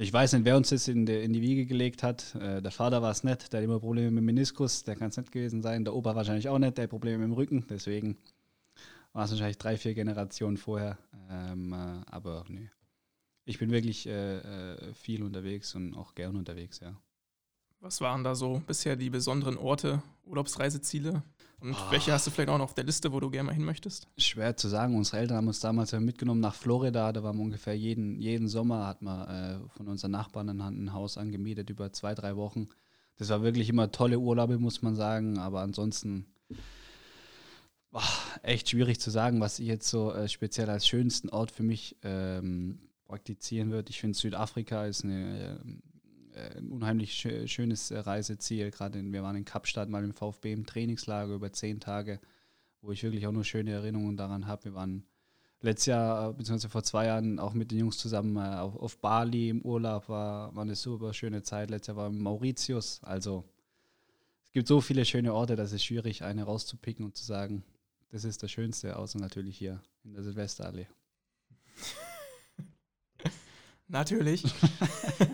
ich 0.00 0.12
weiß 0.12 0.32
nicht, 0.32 0.44
wer 0.44 0.56
uns 0.56 0.68
das 0.70 0.86
in 0.86 1.06
die, 1.06 1.22
in 1.22 1.32
die 1.32 1.42
Wiege 1.42 1.66
gelegt 1.66 2.04
hat. 2.04 2.34
Äh, 2.36 2.62
der 2.62 2.70
Vater 2.70 3.02
war 3.02 3.10
es 3.10 3.24
nicht, 3.24 3.52
der 3.52 3.60
hat 3.60 3.64
immer 3.64 3.80
Probleme 3.80 4.12
mit 4.12 4.22
dem 4.22 4.26
Meniskus, 4.26 4.84
der 4.84 4.94
kann 4.94 5.08
es 5.10 5.16
nicht 5.16 5.32
gewesen 5.32 5.60
sein. 5.60 5.84
Der 5.84 5.92
Opa 5.92 6.14
wahrscheinlich 6.14 6.48
auch 6.48 6.58
nicht, 6.58 6.76
der 6.78 6.84
hat 6.84 6.90
Probleme 6.90 7.18
mit 7.18 7.26
dem 7.26 7.32
Rücken. 7.32 7.66
Deswegen 7.68 8.16
war 9.12 9.24
es 9.24 9.32
wahrscheinlich 9.32 9.58
drei, 9.58 9.76
vier 9.76 9.94
Generationen 9.94 10.56
vorher. 10.56 10.98
Ähm, 11.30 11.72
äh, 11.72 12.04
aber 12.06 12.44
nee. 12.48 12.70
Ich 13.44 13.58
bin 13.58 13.70
wirklich 13.70 14.06
äh, 14.06 14.38
äh, 14.38 14.94
viel 14.94 15.22
unterwegs 15.22 15.74
und 15.74 15.94
auch 15.94 16.14
gern 16.14 16.36
unterwegs, 16.36 16.80
ja. 16.80 16.94
Was 17.80 18.00
waren 18.00 18.24
da 18.24 18.34
so 18.34 18.62
bisher 18.66 18.96
die 18.96 19.10
besonderen 19.10 19.56
Orte, 19.56 20.02
Urlaubsreiseziele? 20.24 21.22
Und 21.60 21.74
oh. 21.74 21.90
welche 21.90 22.12
hast 22.12 22.26
du 22.26 22.30
vielleicht 22.30 22.50
auch 22.50 22.58
noch 22.58 22.64
auf 22.64 22.74
der 22.74 22.84
Liste, 22.84 23.12
wo 23.12 23.20
du 23.20 23.30
gerne 23.30 23.46
mal 23.46 23.54
hin 23.54 23.64
möchtest? 23.64 24.08
Schwer 24.16 24.56
zu 24.56 24.68
sagen. 24.68 24.96
Unsere 24.96 25.18
Eltern 25.18 25.38
haben 25.38 25.48
uns 25.48 25.60
damals 25.60 25.90
ja 25.90 26.00
mitgenommen 26.00 26.40
nach 26.40 26.54
Florida. 26.54 27.12
Da 27.12 27.22
waren 27.22 27.36
wir 27.36 27.42
ungefähr 27.42 27.76
jeden, 27.76 28.20
jeden 28.20 28.48
Sommer, 28.48 28.86
hat 28.86 29.02
man 29.02 29.28
äh, 29.28 29.68
von 29.76 29.88
unseren 29.88 30.12
Nachbarn 30.12 30.48
ein 30.48 30.92
Haus 30.92 31.18
angemietet 31.18 31.70
über 31.70 31.92
zwei, 31.92 32.14
drei 32.14 32.36
Wochen. 32.36 32.68
Das 33.16 33.28
war 33.30 33.42
wirklich 33.42 33.68
immer 33.68 33.90
tolle 33.90 34.18
Urlaube, 34.18 34.58
muss 34.58 34.82
man 34.82 34.94
sagen. 34.94 35.38
Aber 35.38 35.60
ansonsten 35.60 36.26
boah, 37.90 38.02
echt 38.42 38.70
schwierig 38.70 39.00
zu 39.00 39.10
sagen, 39.10 39.40
was 39.40 39.58
ich 39.58 39.66
jetzt 39.66 39.88
so 39.88 40.12
äh, 40.12 40.28
speziell 40.28 40.70
als 40.70 40.86
schönsten 40.86 41.28
Ort 41.28 41.50
für 41.50 41.62
mich 41.62 41.96
ähm, 42.02 42.78
praktizieren 43.04 43.70
würde. 43.70 43.90
Ich 43.90 44.00
finde 44.00 44.16
Südafrika 44.16 44.86
ist 44.86 45.04
eine 45.04 45.38
äh, 45.38 45.52
äh, 45.54 45.78
ein 46.56 46.70
unheimlich 46.70 47.26
schönes 47.46 47.90
äh, 47.90 47.98
Reiseziel. 47.98 48.70
Gerade 48.70 49.02
wir 49.02 49.22
waren 49.22 49.36
in 49.36 49.44
Kapstadt 49.44 49.88
mal 49.88 50.04
im 50.04 50.14
VfB 50.14 50.52
im 50.52 50.66
Trainingslager 50.66 51.34
über 51.34 51.52
zehn 51.52 51.80
Tage, 51.80 52.20
wo 52.80 52.92
ich 52.92 53.02
wirklich 53.02 53.26
auch 53.26 53.32
nur 53.32 53.44
schöne 53.44 53.72
Erinnerungen 53.72 54.16
daran 54.16 54.46
habe. 54.46 54.66
Wir 54.66 54.74
waren 54.74 55.04
letztes 55.60 55.86
Jahr, 55.86 56.30
äh, 56.30 56.32
beziehungsweise 56.32 56.70
vor 56.70 56.82
zwei 56.82 57.06
Jahren, 57.06 57.38
auch 57.38 57.54
mit 57.54 57.70
den 57.70 57.78
Jungs 57.78 57.98
zusammen 57.98 58.36
auf, 58.38 58.76
auf 58.76 58.98
Bali 58.98 59.50
im 59.50 59.62
Urlaub. 59.62 60.08
War, 60.08 60.54
war 60.54 60.62
eine 60.62 60.76
super 60.76 61.12
schöne 61.14 61.42
Zeit. 61.42 61.70
Letztes 61.70 61.88
Jahr 61.88 61.96
war 61.96 62.10
Mauritius. 62.10 63.00
Also 63.02 63.44
es 64.46 64.52
gibt 64.52 64.68
so 64.68 64.80
viele 64.80 65.04
schöne 65.04 65.34
Orte, 65.34 65.56
dass 65.56 65.72
es 65.72 65.84
schwierig, 65.84 66.22
eine 66.22 66.44
rauszupicken 66.44 67.04
und 67.04 67.16
zu 67.16 67.24
sagen, 67.24 67.64
das 68.10 68.24
ist 68.24 68.42
das 68.42 68.50
Schönste, 68.50 68.96
außer 68.96 69.18
natürlich 69.18 69.58
hier 69.58 69.82
in 70.04 70.14
der 70.14 70.22
Silvesterallee. 70.22 70.86
Natürlich. 73.88 74.44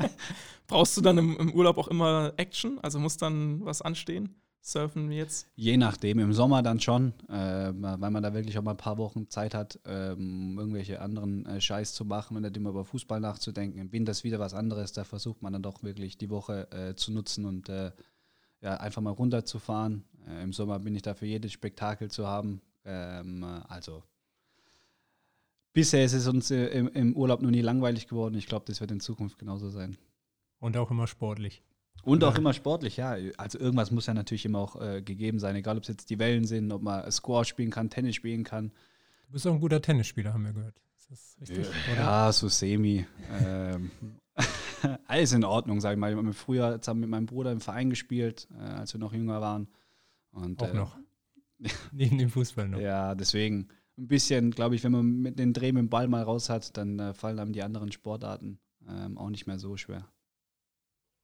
Brauchst 0.67 0.97
du 0.97 1.01
dann 1.01 1.19
im, 1.19 1.37
im, 1.37 1.53
Urlaub 1.53 1.79
auch 1.79 1.89
immer 1.89 2.33
Action? 2.37 2.79
Also 2.81 2.99
muss 2.99 3.17
dann 3.17 3.65
was 3.65 3.83
anstehen? 3.83 4.35
Surfen 4.61 5.13
jetzt? 5.13 5.47
Je 5.57 5.77
nachdem, 5.77 6.19
im 6.21 6.33
Sommer 6.33 6.63
dann 6.63 6.81
schon, 6.81 7.13
äh, 7.29 7.35
weil 7.75 8.11
man 8.11 8.23
da 8.23 8.33
wirklich 8.33 8.57
auch 8.59 8.63
mal 8.63 8.71
ein 8.71 8.79
paar 8.79 8.97
Wochen 8.97 9.29
Zeit 9.29 9.53
hat, 9.55 9.79
ähm, 9.85 10.57
irgendwelche 10.59 11.03
anderen 11.03 11.45
äh, 11.45 11.61
Scheiß 11.61 11.93
zu 11.93 12.07
machen 12.07 12.35
und 12.35 12.45
nicht 12.45 12.57
immer 12.57 12.71
über 12.71 12.87
Fußball 12.87 13.21
nachzudenken. 13.21 13.79
Im 13.79 13.93
Winter 13.93 14.13
ist 14.13 14.25
wieder 14.25 14.39
was 14.39 14.55
anderes, 14.55 14.93
da 14.93 15.05
versucht 15.05 15.43
man 15.43 15.53
dann 15.53 15.63
doch 15.63 15.83
wirklich 15.83 16.17
die 16.17 16.31
Woche 16.31 16.71
äh, 16.73 16.95
zu 16.95 17.13
nutzen 17.13 17.45
und 17.45 17.69
äh, 17.69 17.93
ja, 18.63 18.79
einfach 18.79 19.03
mal 19.03 19.11
runterzufahren. 19.11 20.05
Äh, 20.27 20.43
Im 20.43 20.55
Sommer 20.55 20.79
bin 20.79 20.95
ich 20.95 21.03
da 21.03 21.13
für 21.13 21.27
jedes 21.27 21.53
Spektakel 21.53 22.11
zu 22.11 22.27
haben. 22.27 22.63
Ähm, 22.87 23.45
also 23.69 24.03
bisher 25.75 26.05
ist 26.05 26.15
es 26.15 26.27
uns 26.27 26.51
äh, 26.51 26.69
im, 26.69 26.89
im, 26.89 27.15
Urlaub 27.15 27.43
noch 27.43 27.51
nie 27.51 27.61
langweilig 27.61 28.09
geworden. 28.09 28.37
Ich 28.37 28.47
glaube, 28.47 28.65
das 28.67 28.81
wird 28.81 28.91
in 28.91 29.01
Zukunft 29.01 29.39
genauso 29.39 29.69
sein. 29.69 29.99
Und 30.59 30.79
auch 30.79 30.91
immer 30.91 31.07
sportlich. 31.07 31.63
Und 32.05 32.25
auch 32.25 32.37
immer 32.37 32.53
sportlich, 32.53 32.97
ja. 32.97 33.17
Also 33.37 33.59
irgendwas 33.59 33.91
muss 33.91 34.07
ja 34.07 34.15
natürlich 34.15 34.45
immer 34.45 34.59
auch 34.59 34.81
äh, 34.81 35.03
gegeben 35.03 35.39
sein, 35.39 35.57
egal 35.57 35.77
ob 35.77 35.83
es 35.83 35.89
jetzt 35.89 36.11
die 36.11 36.19
Wellen 36.19 36.45
sind, 36.45 36.73
ob 36.73 36.83
man 36.83 37.11
Squash 37.11 37.49
spielen 37.49 37.71
kann, 37.71 37.91
Tennis 37.91 38.15
spielen 38.15 38.45
kann. 38.45 38.71
Du 39.27 39.33
bist 39.33 39.47
auch 39.47 39.53
ein 39.53 39.61
guter 39.61 39.81
Tennisspieler, 39.81 40.33
haben 40.33 40.45
wir 40.45 40.53
gehört. 40.53 40.81
Ist 40.97 41.11
das 41.11 41.37
richtig? 41.41 41.67
Ja, 41.97 42.31
so 42.33 42.49
semi. 42.49 43.07
ähm, 43.43 43.91
alles 45.07 45.33
in 45.33 45.45
Ordnung, 45.45 45.81
sag 45.81 45.93
ich 45.93 45.99
mal. 45.99 46.11
Ich 46.11 46.17
habe 46.17 46.33
früher 46.33 46.81
zusammen 46.81 47.01
mit 47.01 47.11
meinem 47.11 47.27
Bruder 47.27 47.53
im 47.53 47.61
Verein 47.61 47.91
gespielt, 47.91 48.49
äh, 48.55 48.63
als 48.63 48.93
wir 48.93 49.01
noch 49.01 49.13
jünger 49.13 49.41
waren. 49.41 49.69
Und, 50.31 50.63
auch 50.63 50.69
äh, 50.69 50.75
noch. 50.75 50.99
Neben 51.93 52.19
dem 52.19 52.31
Fußball 52.31 52.69
noch. 52.69 52.81
Ja, 52.81 53.15
deswegen 53.15 53.69
ein 53.97 54.09
bisschen, 54.09 54.51
glaube 54.51 54.75
ich, 54.75 54.85
wenn 54.85 54.93
man 54.93 55.07
mit 55.07 55.39
den 55.39 55.53
Dreh 55.53 55.73
mit 55.73 55.83
dem 55.83 55.91
Ball 55.91 56.09
mal 56.09 56.23
raus 56.23 56.51
hat, 56.51 56.77
dann 56.77 56.99
äh, 56.99 57.15
fallen 57.15 57.39
einem 57.39 57.53
die 57.53 57.63
anderen 57.63 57.93
Sportarten 57.93 58.59
ähm, 58.89 59.19
auch 59.19 59.31
nicht 59.31 59.47
mehr 59.47 59.59
so 59.59 59.77
schwer. 59.77 60.09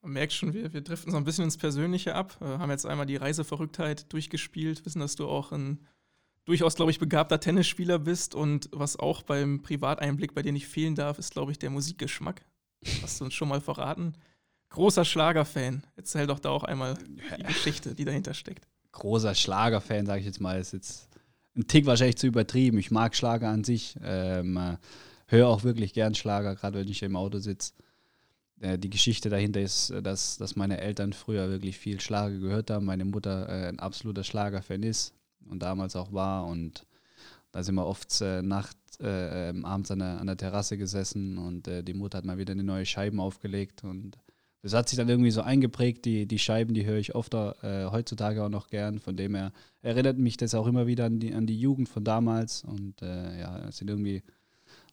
Man 0.02 0.12
merkt 0.12 0.32
schon, 0.32 0.54
wir, 0.54 0.72
wir 0.72 0.80
driften 0.80 1.12
so 1.12 1.18
ein 1.18 1.24
bisschen 1.24 1.44
ins 1.44 1.58
Persönliche 1.58 2.14
ab, 2.14 2.38
äh, 2.40 2.44
haben 2.44 2.70
jetzt 2.70 2.86
einmal 2.86 3.06
die 3.06 3.16
Reiseverrücktheit 3.16 4.12
durchgespielt, 4.12 4.84
wissen, 4.86 5.00
dass 5.00 5.16
du 5.16 5.28
auch 5.28 5.52
ein 5.52 5.86
durchaus, 6.44 6.74
glaube 6.74 6.90
ich, 6.90 6.98
begabter 6.98 7.38
Tennisspieler 7.38 7.98
bist 7.98 8.34
und 8.34 8.68
was 8.72 8.98
auch 8.98 9.22
beim 9.22 9.62
Privateinblick 9.62 10.34
bei 10.34 10.42
dir 10.42 10.52
nicht 10.52 10.68
fehlen 10.68 10.94
darf, 10.94 11.18
ist, 11.18 11.32
glaube 11.32 11.52
ich, 11.52 11.58
der 11.58 11.70
Musikgeschmack. 11.70 12.44
Hast 13.02 13.20
du 13.20 13.26
uns 13.26 13.34
schon 13.34 13.48
mal 13.48 13.60
verraten. 13.60 14.14
Großer 14.70 15.04
Schlagerfan. 15.04 15.86
Erzähl 15.96 16.26
doch 16.26 16.38
da 16.38 16.48
auch 16.48 16.64
einmal 16.64 16.96
die 17.38 17.42
Geschichte, 17.42 17.94
die 17.94 18.04
dahinter 18.04 18.34
steckt. 18.34 18.66
Großer 18.92 19.34
Schlagerfan, 19.34 20.06
sage 20.06 20.20
ich 20.20 20.26
jetzt 20.26 20.40
mal, 20.40 20.58
ist 20.58 20.72
jetzt 20.72 21.09
ein 21.56 21.66
Tick 21.66 21.86
wahrscheinlich 21.86 22.16
zu 22.16 22.26
übertrieben. 22.26 22.78
Ich 22.78 22.90
mag 22.90 23.14
Schlager 23.14 23.48
an 23.48 23.64
sich. 23.64 23.96
Ähm, 24.02 24.56
äh, 24.56 24.76
höre 25.26 25.48
auch 25.48 25.64
wirklich 25.64 25.92
gern 25.92 26.14
Schlager, 26.14 26.54
gerade 26.54 26.80
wenn 26.80 26.88
ich 26.88 27.02
im 27.02 27.16
Auto 27.16 27.38
sitze. 27.38 27.72
Äh, 28.60 28.78
die 28.78 28.90
Geschichte 28.90 29.30
dahinter 29.30 29.60
ist, 29.60 29.90
äh, 29.90 30.02
dass, 30.02 30.36
dass 30.36 30.56
meine 30.56 30.80
Eltern 30.80 31.12
früher 31.12 31.48
wirklich 31.48 31.78
viel 31.78 32.00
Schlager 32.00 32.38
gehört 32.38 32.70
haben. 32.70 32.84
Meine 32.84 33.04
Mutter 33.04 33.48
äh, 33.48 33.68
ein 33.68 33.78
absoluter 33.78 34.24
Schlagerfan 34.24 34.82
ist 34.82 35.14
und 35.48 35.60
damals 35.62 35.96
auch 35.96 36.12
war. 36.12 36.46
Und 36.46 36.86
da 37.52 37.62
sind 37.62 37.74
wir 37.74 37.86
oft 37.86 38.20
äh, 38.20 38.42
nachts, 38.42 39.00
äh, 39.00 39.50
ähm, 39.50 39.64
abends 39.64 39.90
an 39.90 40.00
der, 40.00 40.20
an 40.20 40.26
der 40.26 40.36
Terrasse 40.36 40.76
gesessen 40.76 41.38
und 41.38 41.66
die 41.66 41.94
Mutter 41.94 42.18
hat 42.18 42.24
mal 42.24 42.38
wieder 42.38 42.52
eine 42.52 42.64
neue 42.64 42.86
Scheiben 42.86 43.18
aufgelegt. 43.18 43.82
Und 43.82 44.18
das 44.62 44.74
hat 44.74 44.88
sich 44.88 44.96
dann 44.96 45.08
irgendwie 45.08 45.30
so 45.30 45.42
eingeprägt. 45.42 46.04
Die, 46.04 46.26
die 46.26 46.38
Scheiben, 46.38 46.74
die 46.74 46.84
höre 46.84 46.98
ich 46.98 47.14
oft 47.14 47.34
heutzutage 47.34 48.44
auch 48.44 48.48
noch 48.48 48.68
gern. 48.68 48.98
Von 48.98 49.16
dem 49.16 49.34
her 49.34 49.52
erinnert 49.82 50.18
mich 50.18 50.36
das 50.36 50.54
auch 50.54 50.66
immer 50.66 50.86
wieder 50.86 51.06
an 51.06 51.18
die, 51.18 51.32
an 51.32 51.46
die 51.46 51.58
Jugend 51.58 51.88
von 51.88 52.04
damals. 52.04 52.62
Und 52.64 53.00
ja, 53.00 53.68
es 53.68 53.78
sind 53.78 53.88
irgendwie 53.88 54.22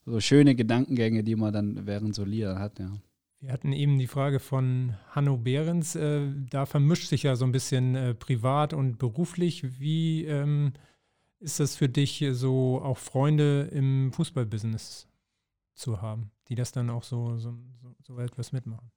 so 0.05 0.19
schöne 0.21 0.55
Gedankengänge, 0.55 1.23
die 1.23 1.35
man 1.35 1.51
dann 1.51 1.85
während 1.85 2.15
so 2.15 2.23
Lieder 2.23 2.59
hat, 2.59 2.79
ja. 2.79 2.91
Wir 3.39 3.51
hatten 3.51 3.71
eben 3.71 3.99
die 3.99 4.07
Frage 4.07 4.39
von 4.39 4.95
Hanno 5.11 5.37
Behrens. 5.37 5.95
Äh, 5.95 6.27
da 6.49 6.65
vermischt 6.65 7.07
sich 7.07 7.23
ja 7.23 7.35
so 7.35 7.45
ein 7.45 7.51
bisschen 7.51 7.95
äh, 7.95 8.15
privat 8.15 8.73
und 8.73 8.97
beruflich. 8.97 9.79
Wie 9.79 10.25
ähm, 10.25 10.73
ist 11.39 11.59
das 11.59 11.75
für 11.75 11.87
dich, 11.87 12.25
so 12.31 12.81
auch 12.81 12.97
Freunde 12.97 13.69
im 13.71 14.11
Fußballbusiness 14.11 15.07
zu 15.75 16.01
haben, 16.01 16.31
die 16.47 16.55
das 16.55 16.71
dann 16.71 16.89
auch 16.89 17.03
so, 17.03 17.37
so, 17.37 17.53
so 18.01 18.17
etwas 18.17 18.51
mitmachen? 18.53 18.89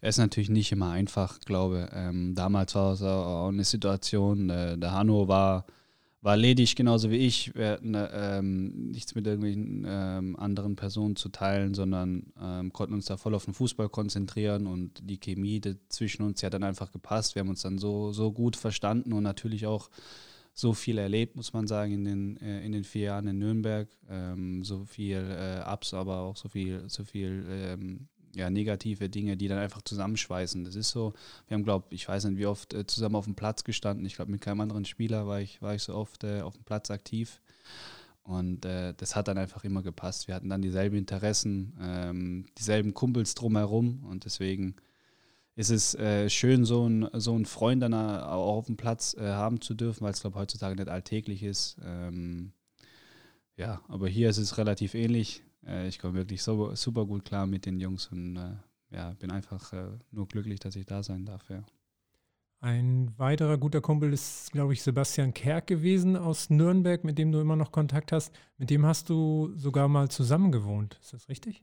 Es 0.00 0.14
ist 0.14 0.18
natürlich 0.18 0.50
nicht 0.50 0.70
immer 0.72 0.90
einfach, 0.90 1.40
glaube. 1.40 1.88
Ähm, 1.92 2.34
damals 2.34 2.74
war 2.74 2.92
es 2.92 3.02
auch 3.02 3.48
eine 3.48 3.64
Situation, 3.64 4.50
äh, 4.50 4.78
der 4.78 4.92
Hanno 4.92 5.28
war 5.28 5.66
war 6.20 6.36
ledig 6.36 6.74
genauso 6.74 7.10
wie 7.10 7.16
ich. 7.16 7.54
Wir 7.54 7.70
hatten 7.72 7.94
ähm, 7.96 8.90
nichts 8.90 9.14
mit 9.14 9.26
irgendwelchen 9.26 9.86
ähm, 9.88 10.36
anderen 10.36 10.74
Personen 10.74 11.16
zu 11.16 11.28
teilen, 11.28 11.74
sondern 11.74 12.32
ähm, 12.40 12.72
konnten 12.72 12.94
uns 12.94 13.06
da 13.06 13.16
voll 13.16 13.34
auf 13.34 13.44
den 13.44 13.54
Fußball 13.54 13.88
konzentrieren 13.88 14.66
und 14.66 15.00
die 15.08 15.18
Chemie 15.18 15.60
zwischen 15.88 16.24
uns, 16.24 16.40
die 16.40 16.46
hat 16.46 16.54
dann 16.54 16.64
einfach 16.64 16.90
gepasst. 16.90 17.34
Wir 17.34 17.40
haben 17.40 17.48
uns 17.48 17.62
dann 17.62 17.78
so, 17.78 18.12
so 18.12 18.32
gut 18.32 18.56
verstanden 18.56 19.12
und 19.12 19.22
natürlich 19.22 19.66
auch 19.66 19.90
so 20.54 20.72
viel 20.72 20.98
erlebt, 20.98 21.36
muss 21.36 21.52
man 21.52 21.68
sagen, 21.68 21.92
in 21.92 22.04
den, 22.04 22.36
äh, 22.38 22.64
in 22.66 22.72
den 22.72 22.82
vier 22.82 23.02
Jahren 23.04 23.28
in 23.28 23.38
Nürnberg. 23.38 23.88
Ähm, 24.10 24.64
so 24.64 24.84
viel 24.84 25.18
äh, 25.18 25.62
Ups, 25.72 25.94
aber 25.94 26.18
auch 26.18 26.36
so 26.36 26.48
viel, 26.48 26.82
so 26.88 27.04
viel 27.04 27.46
ähm, 27.48 28.08
ja, 28.38 28.50
negative 28.50 29.08
Dinge, 29.10 29.36
die 29.36 29.48
dann 29.48 29.58
einfach 29.58 29.82
zusammenschweißen. 29.82 30.64
Das 30.64 30.76
ist 30.76 30.90
so, 30.90 31.12
wir 31.48 31.56
haben, 31.56 31.64
glaube 31.64 31.86
ich, 31.90 32.08
weiß 32.08 32.24
nicht, 32.24 32.38
wie 32.38 32.46
oft 32.46 32.72
äh, 32.72 32.86
zusammen 32.86 33.16
auf 33.16 33.24
dem 33.24 33.34
Platz 33.34 33.64
gestanden. 33.64 34.06
Ich 34.06 34.14
glaube, 34.14 34.30
mit 34.30 34.40
keinem 34.40 34.60
anderen 34.60 34.84
Spieler 34.84 35.26
war 35.26 35.40
ich, 35.40 35.60
war 35.60 35.74
ich 35.74 35.82
so 35.82 35.94
oft 35.94 36.24
äh, 36.24 36.40
auf 36.40 36.54
dem 36.54 36.64
Platz 36.64 36.90
aktiv. 36.90 37.40
Und 38.22 38.64
äh, 38.64 38.94
das 38.96 39.16
hat 39.16 39.26
dann 39.26 39.38
einfach 39.38 39.64
immer 39.64 39.82
gepasst. 39.82 40.28
Wir 40.28 40.34
hatten 40.34 40.50
dann 40.50 40.62
dieselben 40.62 40.96
Interessen, 40.96 41.76
ähm, 41.80 42.46
dieselben 42.58 42.94
Kumpels 42.94 43.34
drumherum. 43.34 44.04
Und 44.04 44.24
deswegen 44.24 44.76
ist 45.56 45.70
es 45.70 45.94
äh, 45.96 46.30
schön, 46.30 46.64
so 46.64 46.84
einen 46.84 47.08
so 47.14 47.34
einen 47.34 47.46
Freund 47.46 47.82
dann 47.82 47.94
auch 47.94 48.58
auf 48.58 48.66
dem 48.66 48.76
Platz 48.76 49.14
äh, 49.14 49.22
haben 49.22 49.60
zu 49.60 49.74
dürfen, 49.74 50.04
weil 50.04 50.12
es, 50.12 50.20
glaube 50.20 50.36
ich, 50.36 50.40
heutzutage 50.42 50.76
nicht 50.76 50.88
alltäglich 50.88 51.42
ist. 51.42 51.78
Ähm, 51.84 52.52
ja, 53.56 53.80
aber 53.88 54.08
hier 54.08 54.30
ist 54.30 54.38
es 54.38 54.58
relativ 54.58 54.94
ähnlich. 54.94 55.42
Äh, 55.68 55.88
ich 55.88 55.98
komme 55.98 56.14
wirklich 56.14 56.42
so, 56.42 56.74
super 56.74 57.04
gut 57.04 57.24
klar 57.24 57.46
mit 57.46 57.66
den 57.66 57.78
Jungs 57.78 58.06
und 58.08 58.36
äh, 58.36 58.54
ja, 58.90 59.12
bin 59.12 59.30
einfach 59.30 59.72
äh, 59.72 59.90
nur 60.10 60.26
glücklich, 60.26 60.60
dass 60.60 60.76
ich 60.76 60.86
da 60.86 61.02
sein 61.02 61.26
darf. 61.26 61.48
Ja. 61.50 61.62
Ein 62.60 63.12
weiterer 63.18 63.56
guter 63.56 63.80
Kumpel 63.80 64.12
ist, 64.12 64.50
glaube 64.50 64.72
ich, 64.72 64.82
Sebastian 64.82 65.32
Kerk 65.32 65.68
gewesen 65.68 66.16
aus 66.16 66.50
Nürnberg, 66.50 67.04
mit 67.04 67.16
dem 67.18 67.30
du 67.30 67.40
immer 67.40 67.54
noch 67.54 67.70
Kontakt 67.70 68.10
hast. 68.10 68.34
Mit 68.56 68.70
dem 68.70 68.84
hast 68.84 69.08
du 69.10 69.52
sogar 69.54 69.86
mal 69.86 70.08
zusammen 70.08 70.50
gewohnt. 70.50 70.98
Ist 71.00 71.12
das 71.12 71.28
richtig? 71.28 71.62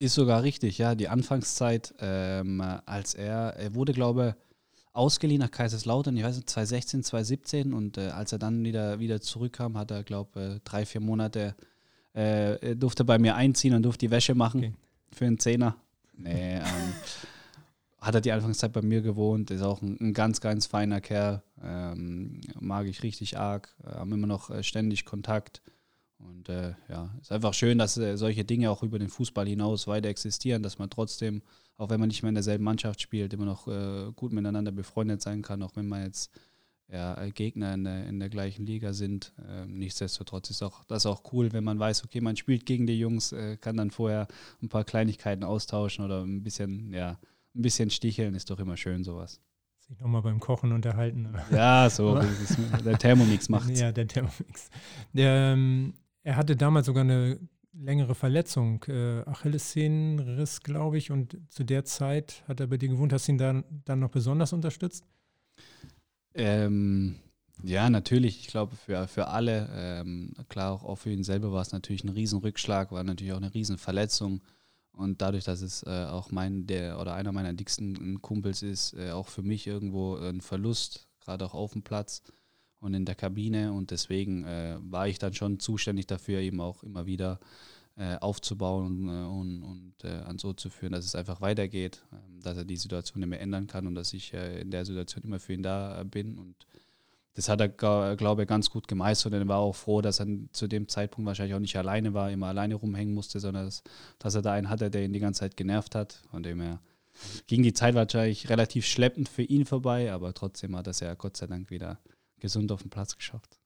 Ist 0.00 0.14
sogar 0.14 0.42
richtig, 0.42 0.78
ja. 0.78 0.94
Die 0.94 1.08
Anfangszeit, 1.08 1.94
ähm, 2.00 2.60
als 2.60 3.14
er, 3.14 3.56
er 3.56 3.74
wurde, 3.74 3.92
glaube 3.94 4.36
ich, 4.36 4.48
ausgeliehen 4.92 5.40
nach 5.40 5.50
Kaiserslautern, 5.50 6.16
ich 6.16 6.24
weiß 6.24 6.36
nicht, 6.36 6.50
2016, 6.50 7.04
2017 7.04 7.72
und 7.72 7.98
äh, 7.98 8.08
als 8.08 8.32
er 8.32 8.38
dann 8.38 8.64
wieder, 8.64 8.98
wieder 8.98 9.20
zurückkam, 9.20 9.78
hat 9.78 9.90
er, 9.90 10.02
glaube 10.02 10.56
ich, 10.56 10.62
drei, 10.64 10.84
vier 10.84 11.00
Monate, 11.00 11.54
äh, 12.18 12.76
durfte 12.76 13.04
bei 13.04 13.18
mir 13.18 13.36
einziehen 13.36 13.74
und 13.74 13.82
durfte 13.82 14.06
die 14.06 14.10
Wäsche 14.10 14.34
machen 14.34 14.60
okay. 14.60 14.72
für 15.12 15.26
einen 15.26 15.38
Zehner. 15.38 15.76
Nee, 16.16 16.56
ähm, 16.56 16.62
hat 18.00 18.14
er 18.14 18.20
die 18.20 18.32
Anfangszeit 18.32 18.72
bei 18.72 18.82
mir 18.82 19.02
gewohnt, 19.02 19.50
ist 19.50 19.62
auch 19.62 19.82
ein, 19.82 19.96
ein 20.00 20.12
ganz, 20.14 20.40
ganz 20.40 20.66
feiner 20.66 21.00
Kerl, 21.00 21.42
ähm, 21.62 22.40
mag 22.58 22.86
ich 22.86 23.02
richtig 23.02 23.38
arg, 23.38 23.74
haben 23.84 24.12
immer 24.12 24.26
noch 24.26 24.50
äh, 24.50 24.62
ständig 24.62 25.04
Kontakt. 25.04 25.62
Und 26.18 26.48
äh, 26.48 26.74
ja, 26.88 27.14
ist 27.20 27.30
einfach 27.30 27.54
schön, 27.54 27.78
dass 27.78 27.96
äh, 27.96 28.16
solche 28.16 28.44
Dinge 28.44 28.70
auch 28.70 28.82
über 28.82 28.98
den 28.98 29.08
Fußball 29.08 29.46
hinaus 29.46 29.86
weiter 29.86 30.08
existieren, 30.08 30.64
dass 30.64 30.78
man 30.78 30.90
trotzdem, 30.90 31.42
auch 31.76 31.90
wenn 31.90 32.00
man 32.00 32.08
nicht 32.08 32.22
mehr 32.22 32.30
in 32.30 32.34
derselben 32.34 32.64
Mannschaft 32.64 33.00
spielt, 33.00 33.32
immer 33.32 33.44
noch 33.44 33.68
äh, 33.68 34.10
gut 34.16 34.32
miteinander 34.32 34.72
befreundet 34.72 35.22
sein 35.22 35.42
kann, 35.42 35.62
auch 35.62 35.76
wenn 35.76 35.86
man 35.86 36.02
jetzt 36.02 36.32
ja, 36.90 37.20
äh, 37.22 37.30
Gegner 37.30 37.74
in 37.74 37.84
der, 37.84 38.06
in 38.06 38.18
der 38.18 38.28
gleichen 38.28 38.64
Liga 38.66 38.92
sind. 38.92 39.32
Ähm, 39.48 39.78
nichtsdestotrotz 39.78 40.50
ist 40.50 40.62
auch, 40.62 40.84
das 40.84 41.06
auch 41.06 41.32
cool, 41.32 41.52
wenn 41.52 41.64
man 41.64 41.78
weiß, 41.78 42.04
okay, 42.04 42.20
man 42.20 42.36
spielt 42.36 42.66
gegen 42.66 42.86
die 42.86 42.98
Jungs, 42.98 43.32
äh, 43.32 43.56
kann 43.56 43.76
dann 43.76 43.90
vorher 43.90 44.26
ein 44.62 44.68
paar 44.68 44.84
Kleinigkeiten 44.84 45.44
austauschen 45.44 46.04
oder 46.04 46.22
ein 46.22 46.42
bisschen, 46.42 46.92
ja, 46.92 47.18
ein 47.54 47.62
bisschen 47.62 47.90
sticheln, 47.90 48.34
ist 48.34 48.50
doch 48.50 48.58
immer 48.58 48.76
schön 48.76 49.04
sowas 49.04 49.40
sich 49.88 50.00
nochmal 50.00 50.22
beim 50.22 50.38
Kochen 50.38 50.72
unterhalten. 50.72 51.34
Ja, 51.50 51.88
so, 51.88 52.20
der 52.84 52.98
Thermomix 52.98 53.48
macht 53.48 53.70
Ja, 53.70 53.90
der 53.90 54.06
Thermomix. 54.06 54.68
Ähm, 55.14 55.94
er 56.22 56.36
hatte 56.36 56.56
damals 56.56 56.86
sogar 56.86 57.04
eine 57.04 57.40
längere 57.72 58.14
Verletzung, 58.14 58.84
äh, 58.88 59.22
Achillessehnenriss, 59.22 60.62
glaube 60.62 60.98
ich, 60.98 61.10
und 61.10 61.38
zu 61.48 61.64
der 61.64 61.84
Zeit 61.84 62.44
hat 62.46 62.60
er 62.60 62.66
bei 62.66 62.76
dir 62.76 62.88
gewohnt. 62.88 63.12
Hast 63.12 63.28
du 63.28 63.32
ihn 63.32 63.38
dann, 63.38 63.64
dann 63.84 64.00
noch 64.00 64.10
besonders 64.10 64.52
unterstützt? 64.52 65.06
Ähm, 66.38 67.16
ja, 67.64 67.90
natürlich. 67.90 68.40
Ich 68.40 68.46
glaube, 68.46 68.76
für, 68.76 69.08
für 69.08 69.26
alle, 69.26 69.68
ähm, 69.74 70.32
klar, 70.48 70.72
auch, 70.72 70.84
auch 70.84 70.96
für 70.96 71.10
ihn 71.10 71.24
selber 71.24 71.52
war 71.52 71.62
es 71.62 71.72
natürlich 71.72 72.04
ein 72.04 72.10
Riesenrückschlag, 72.10 72.92
war 72.92 73.02
natürlich 73.02 73.32
auch 73.32 73.38
eine 73.38 73.52
Riesenverletzung. 73.52 74.40
Und 74.92 75.20
dadurch, 75.20 75.44
dass 75.44 75.60
es 75.60 75.82
äh, 75.82 76.06
auch 76.06 76.30
mein, 76.30 76.66
der 76.66 77.00
oder 77.00 77.14
einer 77.14 77.32
meiner 77.32 77.52
dicksten 77.52 78.22
Kumpels 78.22 78.62
ist, 78.62 78.94
äh, 78.94 79.10
auch 79.10 79.28
für 79.28 79.42
mich 79.42 79.66
irgendwo 79.66 80.16
ein 80.16 80.40
Verlust, 80.40 81.08
gerade 81.20 81.44
auch 81.44 81.54
auf 81.54 81.72
dem 81.72 81.82
Platz 81.82 82.22
und 82.80 82.94
in 82.94 83.04
der 83.04 83.16
Kabine. 83.16 83.72
Und 83.72 83.90
deswegen 83.90 84.44
äh, 84.44 84.76
war 84.80 85.08
ich 85.08 85.18
dann 85.18 85.34
schon 85.34 85.58
zuständig 85.58 86.06
dafür, 86.06 86.40
eben 86.40 86.60
auch 86.60 86.84
immer 86.84 87.06
wieder 87.06 87.40
aufzubauen 88.20 89.08
äh, 89.08 89.26
und, 89.26 89.62
und 89.62 89.94
äh, 90.04 90.22
an 90.22 90.38
so 90.38 90.52
zu 90.52 90.70
führen, 90.70 90.92
dass 90.92 91.04
es 91.04 91.14
einfach 91.14 91.40
weitergeht, 91.40 92.04
ähm, 92.12 92.40
dass 92.40 92.56
er 92.56 92.64
die 92.64 92.76
Situation 92.76 93.20
nicht 93.20 93.28
mehr 93.28 93.40
ändern 93.40 93.66
kann 93.66 93.86
und 93.86 93.94
dass 93.94 94.12
ich 94.12 94.32
äh, 94.34 94.60
in 94.60 94.70
der 94.70 94.84
Situation 94.84 95.24
immer 95.24 95.40
für 95.40 95.54
ihn 95.54 95.62
da 95.62 96.02
bin. 96.04 96.38
Und 96.38 96.54
das 97.34 97.48
hat 97.48 97.60
er, 97.60 97.68
glaube 97.68 98.42
ich, 98.42 98.48
ganz 98.48 98.70
gut 98.70 98.88
gemeistert 98.88 99.32
und 99.32 99.40
er 99.40 99.48
war 99.48 99.58
auch 99.58 99.74
froh, 99.74 100.00
dass 100.00 100.20
er 100.20 100.26
zu 100.52 100.66
dem 100.66 100.88
Zeitpunkt 100.88 101.26
wahrscheinlich 101.26 101.54
auch 101.54 101.60
nicht 101.60 101.76
alleine 101.76 102.14
war, 102.14 102.30
immer 102.30 102.48
alleine 102.48 102.74
rumhängen 102.74 103.14
musste, 103.14 103.38
sondern 103.38 103.66
dass, 103.66 103.82
dass 104.18 104.34
er 104.34 104.42
da 104.42 104.52
einen 104.52 104.70
hatte, 104.70 104.90
der 104.90 105.04
ihn 105.04 105.12
die 105.12 105.20
ganze 105.20 105.40
Zeit 105.40 105.56
genervt 105.56 105.94
hat. 105.94 106.22
Von 106.30 106.42
dem 106.42 106.60
er 106.60 106.80
ging 107.46 107.62
die 107.62 107.72
Zeit 107.72 107.94
wahrscheinlich 107.94 108.48
relativ 108.48 108.86
schleppend 108.86 109.28
für 109.28 109.42
ihn 109.42 109.66
vorbei, 109.66 110.12
aber 110.12 110.34
trotzdem 110.34 110.76
hat 110.76 110.86
er 110.86 110.90
es 110.90 111.00
ja 111.00 111.14
Gott 111.14 111.36
sei 111.36 111.46
Dank 111.46 111.70
wieder 111.70 112.00
gesund 112.38 112.72
auf 112.72 112.82
den 112.82 112.90
Platz 112.90 113.16
geschafft. 113.16 113.58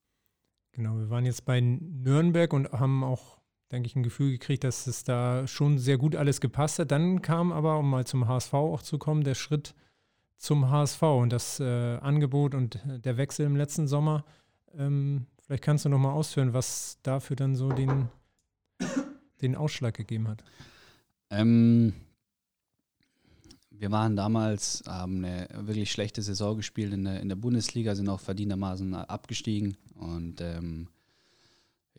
Genau, 0.71 0.97
wir 0.97 1.09
waren 1.09 1.25
jetzt 1.25 1.45
bei 1.45 1.61
Nürnberg 1.61 2.51
und 2.51 2.71
haben 2.71 3.03
auch, 3.03 3.37
denke 3.73 3.87
ich, 3.87 3.95
ein 3.95 4.03
Gefühl 4.03 4.31
gekriegt, 4.31 4.63
dass 4.63 4.87
es 4.87 5.03
da 5.03 5.47
schon 5.47 5.79
sehr 5.79 5.97
gut 5.97 6.15
alles 6.15 6.39
gepasst 6.39 6.79
hat. 6.79 6.91
Dann 6.91 7.21
kam 7.21 7.51
aber, 7.51 7.79
um 7.79 7.89
mal 7.89 8.05
zum 8.05 8.27
HSV 8.27 8.53
auch 8.53 8.83
zu 8.83 8.99
kommen, 8.99 9.23
der 9.23 9.33
Schritt 9.33 9.73
zum 10.37 10.69
HSV 10.69 11.01
und 11.01 11.31
das 11.31 11.59
äh, 11.59 11.97
Angebot 11.97 12.53
und 12.53 12.79
der 12.85 13.17
Wechsel 13.17 13.45
im 13.45 13.55
letzten 13.55 13.87
Sommer. 13.87 14.25
Ähm, 14.77 15.25
vielleicht 15.41 15.63
kannst 15.63 15.85
du 15.85 15.89
noch 15.89 15.97
mal 15.97 16.11
ausführen, 16.11 16.53
was 16.53 16.99
dafür 17.01 17.35
dann 17.35 17.55
so 17.55 17.69
den, 17.69 18.09
den 19.41 19.55
Ausschlag 19.55 19.95
gegeben 19.95 20.27
hat. 20.27 20.43
Ähm, 21.31 21.93
wir 23.71 23.89
waren 23.91 24.15
damals, 24.15 24.83
haben 24.87 25.25
eine 25.25 25.47
wirklich 25.65 25.91
schlechte 25.91 26.21
Saison 26.21 26.57
gespielt 26.57 26.93
in 26.93 27.05
der, 27.05 27.21
in 27.21 27.29
der 27.29 27.35
Bundesliga, 27.35 27.95
sind 27.95 28.07
auch 28.07 28.19
verdientermaßen 28.19 28.93
abgestiegen. 28.93 29.77
Und 29.95 30.41
ähm, 30.41 30.89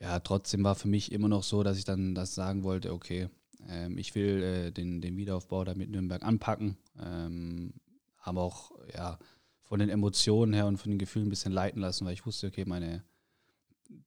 ja, 0.00 0.18
trotzdem 0.20 0.64
war 0.64 0.74
für 0.74 0.88
mich 0.88 1.12
immer 1.12 1.28
noch 1.28 1.42
so, 1.42 1.62
dass 1.62 1.78
ich 1.78 1.84
dann 1.84 2.14
das 2.14 2.34
sagen 2.34 2.62
wollte, 2.62 2.92
okay, 2.92 3.28
ähm, 3.68 3.98
ich 3.98 4.14
will 4.14 4.42
äh, 4.42 4.70
den, 4.72 5.00
den 5.00 5.16
Wiederaufbau 5.16 5.64
da 5.64 5.74
mit 5.74 5.90
Nürnberg 5.90 6.22
anpacken. 6.22 6.76
Ähm, 7.00 7.74
aber 8.22 8.42
auch 8.42 8.72
ja, 8.94 9.18
von 9.62 9.78
den 9.78 9.88
Emotionen 9.88 10.52
her 10.52 10.66
und 10.66 10.78
von 10.78 10.90
den 10.90 10.98
Gefühlen 10.98 11.26
ein 11.26 11.30
bisschen 11.30 11.52
leiten 11.52 11.80
lassen, 11.80 12.04
weil 12.04 12.14
ich 12.14 12.26
wusste, 12.26 12.46
okay, 12.46 12.64
meine 12.66 13.04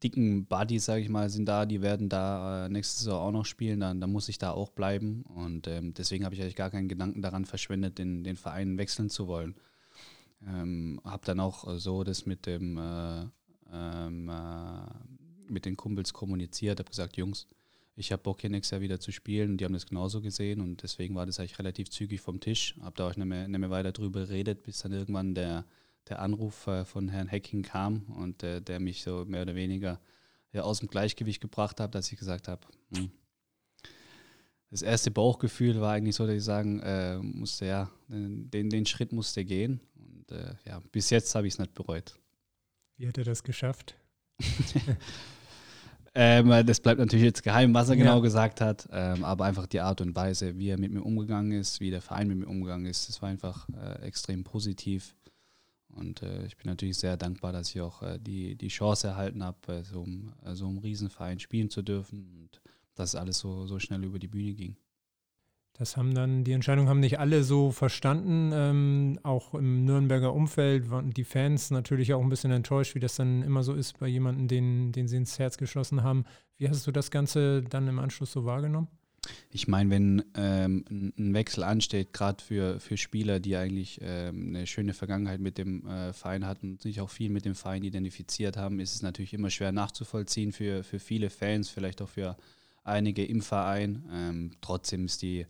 dicken 0.03 0.45
Buddies, 0.45 0.85
sage 0.85 1.01
ich 1.01 1.09
mal, 1.09 1.29
sind 1.29 1.45
da, 1.45 1.65
die 1.65 1.81
werden 1.81 2.09
da 2.09 2.65
äh, 2.65 2.69
nächste 2.69 2.99
Saison 2.99 3.19
auch 3.19 3.31
noch 3.31 3.45
spielen, 3.45 3.79
dann, 3.79 4.01
dann 4.01 4.11
muss 4.11 4.29
ich 4.29 4.37
da 4.37 4.51
auch 4.51 4.71
bleiben. 4.71 5.23
Und 5.23 5.67
ähm, 5.67 5.93
deswegen 5.93 6.25
habe 6.25 6.35
ich 6.35 6.41
eigentlich 6.41 6.55
gar 6.55 6.71
keinen 6.71 6.87
Gedanken 6.87 7.21
daran 7.21 7.45
verschwendet, 7.45 7.97
den, 7.97 8.23
den 8.23 8.37
Verein 8.37 8.77
wechseln 8.77 9.09
zu 9.09 9.27
wollen. 9.27 9.55
Ähm, 10.45 10.99
habe 11.03 11.25
dann 11.25 11.39
auch 11.39 11.67
äh, 11.67 11.79
so 11.79 12.03
das 12.03 12.25
mit 12.25 12.45
dem 12.45 12.77
äh, 12.77 13.25
ähm, 13.71 14.29
äh, 14.29 15.16
mit 15.49 15.65
den 15.65 15.77
Kumpels 15.77 16.13
kommuniziert, 16.13 16.79
habe 16.79 16.89
gesagt, 16.89 17.17
Jungs, 17.17 17.47
ich 17.95 18.11
habe 18.11 18.21
Bock 18.21 18.41
hier 18.41 18.49
nächstes 18.49 18.71
Jahr 18.71 18.81
wieder 18.81 18.99
zu 18.99 19.11
spielen 19.11 19.51
und 19.51 19.57
die 19.57 19.65
haben 19.65 19.73
das 19.73 19.87
genauso 19.87 20.21
gesehen 20.21 20.61
und 20.61 20.83
deswegen 20.83 21.15
war 21.15 21.25
das 21.25 21.39
eigentlich 21.39 21.57
relativ 21.57 21.89
zügig 21.89 22.21
vom 22.21 22.39
Tisch. 22.39 22.75
Habe 22.81 22.95
da 22.95 23.07
auch 23.07 23.15
nicht 23.15 23.25
mehr, 23.25 23.47
nicht 23.47 23.59
mehr 23.59 23.69
weiter 23.71 23.91
drüber 23.91 24.21
geredet, 24.21 24.63
bis 24.63 24.79
dann 24.79 24.91
irgendwann 24.91 25.33
der 25.33 25.65
der 26.09 26.21
Anruf 26.21 26.67
äh, 26.67 26.85
von 26.85 27.09
Herrn 27.09 27.27
Hecking 27.27 27.63
kam 27.63 28.03
und 28.15 28.43
äh, 28.43 28.61
der 28.61 28.79
mich 28.79 29.03
so 29.03 29.25
mehr 29.25 29.41
oder 29.43 29.55
weniger 29.55 29.99
ja, 30.53 30.63
aus 30.63 30.79
dem 30.79 30.87
Gleichgewicht 30.87 31.41
gebracht 31.41 31.79
hat, 31.79 31.95
dass 31.95 32.11
ich 32.11 32.17
gesagt 32.17 32.47
habe, 32.47 32.65
hm. 32.95 33.11
das 34.69 34.81
erste 34.81 35.11
Bauchgefühl 35.11 35.79
war 35.81 35.93
eigentlich 35.93 36.15
so, 36.15 36.25
dass 36.25 36.35
ich 36.35 36.43
sagen 36.43 36.79
äh, 36.79 37.17
musste, 37.17 37.65
ja, 37.65 37.91
den, 38.07 38.69
den 38.69 38.85
Schritt 38.85 39.11
musste 39.11 39.43
gehen. 39.43 39.81
Und 39.95 40.31
äh, 40.31 40.55
ja, 40.65 40.81
bis 40.91 41.09
jetzt 41.09 41.35
habe 41.35 41.47
ich 41.47 41.53
es 41.53 41.59
nicht 41.59 41.73
bereut. 41.73 42.17
Wie 42.97 43.07
hat 43.07 43.17
er 43.17 43.25
das 43.25 43.43
geschafft? 43.43 43.95
ähm, 46.19 46.65
das 46.65 46.79
bleibt 46.79 46.99
natürlich 46.99 47.25
jetzt 47.25 47.43
geheim, 47.43 47.75
was 47.75 47.89
er 47.89 47.95
ja. 47.95 48.03
genau 48.03 48.21
gesagt 48.21 48.59
hat, 48.59 48.89
ähm, 48.91 49.23
aber 49.23 49.45
einfach 49.45 49.67
die 49.67 49.81
Art 49.81 50.01
und 50.01 50.15
Weise, 50.15 50.57
wie 50.57 50.69
er 50.69 50.79
mit 50.79 50.91
mir 50.91 51.03
umgegangen 51.03 51.51
ist, 51.51 51.79
wie 51.79 51.91
der 51.91 52.01
Verein 52.01 52.27
mit 52.27 52.39
mir 52.39 52.47
umgegangen 52.47 52.87
ist, 52.87 53.07
das 53.07 53.21
war 53.21 53.29
einfach 53.29 53.67
äh, 53.69 54.01
extrem 54.01 54.43
positiv. 54.43 55.15
Und 55.89 56.23
äh, 56.23 56.47
ich 56.47 56.57
bin 56.57 56.71
natürlich 56.71 56.97
sehr 56.97 57.17
dankbar, 57.17 57.51
dass 57.51 57.69
ich 57.69 57.81
auch 57.81 58.01
äh, 58.01 58.17
die, 58.19 58.55
die 58.55 58.67
Chance 58.67 59.07
erhalten 59.07 59.43
habe, 59.43 59.57
bei 59.65 59.83
so 59.83 60.03
einem, 60.03 60.33
äh, 60.43 60.55
so 60.55 60.67
einem 60.67 60.79
Riesenverein 60.79 61.39
spielen 61.39 61.69
zu 61.69 61.83
dürfen 61.83 62.27
und 62.39 62.61
dass 62.95 63.13
alles 63.13 63.37
so, 63.37 63.67
so 63.67 63.77
schnell 63.77 64.03
über 64.03 64.17
die 64.17 64.27
Bühne 64.27 64.53
ging. 64.53 64.75
Das 65.77 65.95
haben 65.95 66.15
dann, 66.15 66.43
die 66.43 66.53
Entscheidung 66.53 66.89
haben 66.89 66.99
nicht 66.99 67.19
alle 67.19 67.43
so 67.43 67.71
verstanden. 67.71 68.51
Ähm, 68.51 69.19
auch 69.21 69.53
im 69.53 69.85
Nürnberger 69.85 70.33
Umfeld 70.33 70.89
waren 70.89 71.11
die 71.11 71.23
Fans 71.23 71.69
natürlich 71.69 72.13
auch 72.15 72.21
ein 72.21 72.29
bisschen 72.29 72.51
enttäuscht, 72.51 72.95
wie 72.95 72.99
das 72.99 73.15
dann 73.15 73.43
immer 73.43 73.61
so 73.61 73.75
ist 73.75 73.99
bei 73.99 74.07
jemandem, 74.07 74.47
den, 74.47 74.91
den 74.91 75.07
sie 75.07 75.17
ins 75.17 75.37
Herz 75.37 75.57
geschlossen 75.57 76.01
haben. 76.01 76.25
Wie 76.57 76.67
hast 76.67 76.87
du 76.87 76.91
das 76.91 77.11
Ganze 77.11 77.61
dann 77.61 77.87
im 77.87 77.99
Anschluss 77.99 78.31
so 78.31 78.43
wahrgenommen? 78.43 78.87
Ich 79.51 79.67
meine, 79.67 79.89
wenn 79.91 80.23
ähm, 80.35 81.13
ein 81.17 81.33
Wechsel 81.33 81.63
ansteht, 81.63 82.11
gerade 82.13 82.43
für, 82.43 82.79
für 82.79 82.97
Spieler, 82.97 83.39
die 83.39 83.55
eigentlich 83.55 83.99
ähm, 84.01 84.49
eine 84.49 84.65
schöne 84.65 84.93
Vergangenheit 84.93 85.39
mit 85.39 85.59
dem 85.59 85.85
äh, 85.85 86.13
Verein 86.13 86.45
hatten 86.45 86.71
und 86.71 86.81
sich 86.81 87.01
auch 87.01 87.09
viel 87.09 87.29
mit 87.29 87.45
dem 87.45 87.53
Verein 87.53 87.83
identifiziert 87.83 88.57
haben, 88.57 88.79
ist 88.79 88.95
es 88.95 89.01
natürlich 89.01 89.33
immer 89.33 89.49
schwer 89.49 89.71
nachzuvollziehen 89.71 90.51
für, 90.51 90.83
für 90.83 90.99
viele 90.99 91.29
Fans, 91.29 91.69
vielleicht 91.69 92.01
auch 92.01 92.09
für 92.09 92.37
einige 92.87 93.25
im 93.25 93.41
Verein. 93.41 94.03
Ähm, 94.11 94.51
trotzdem 94.61 95.05
ist 95.05 95.21
die 95.21 95.45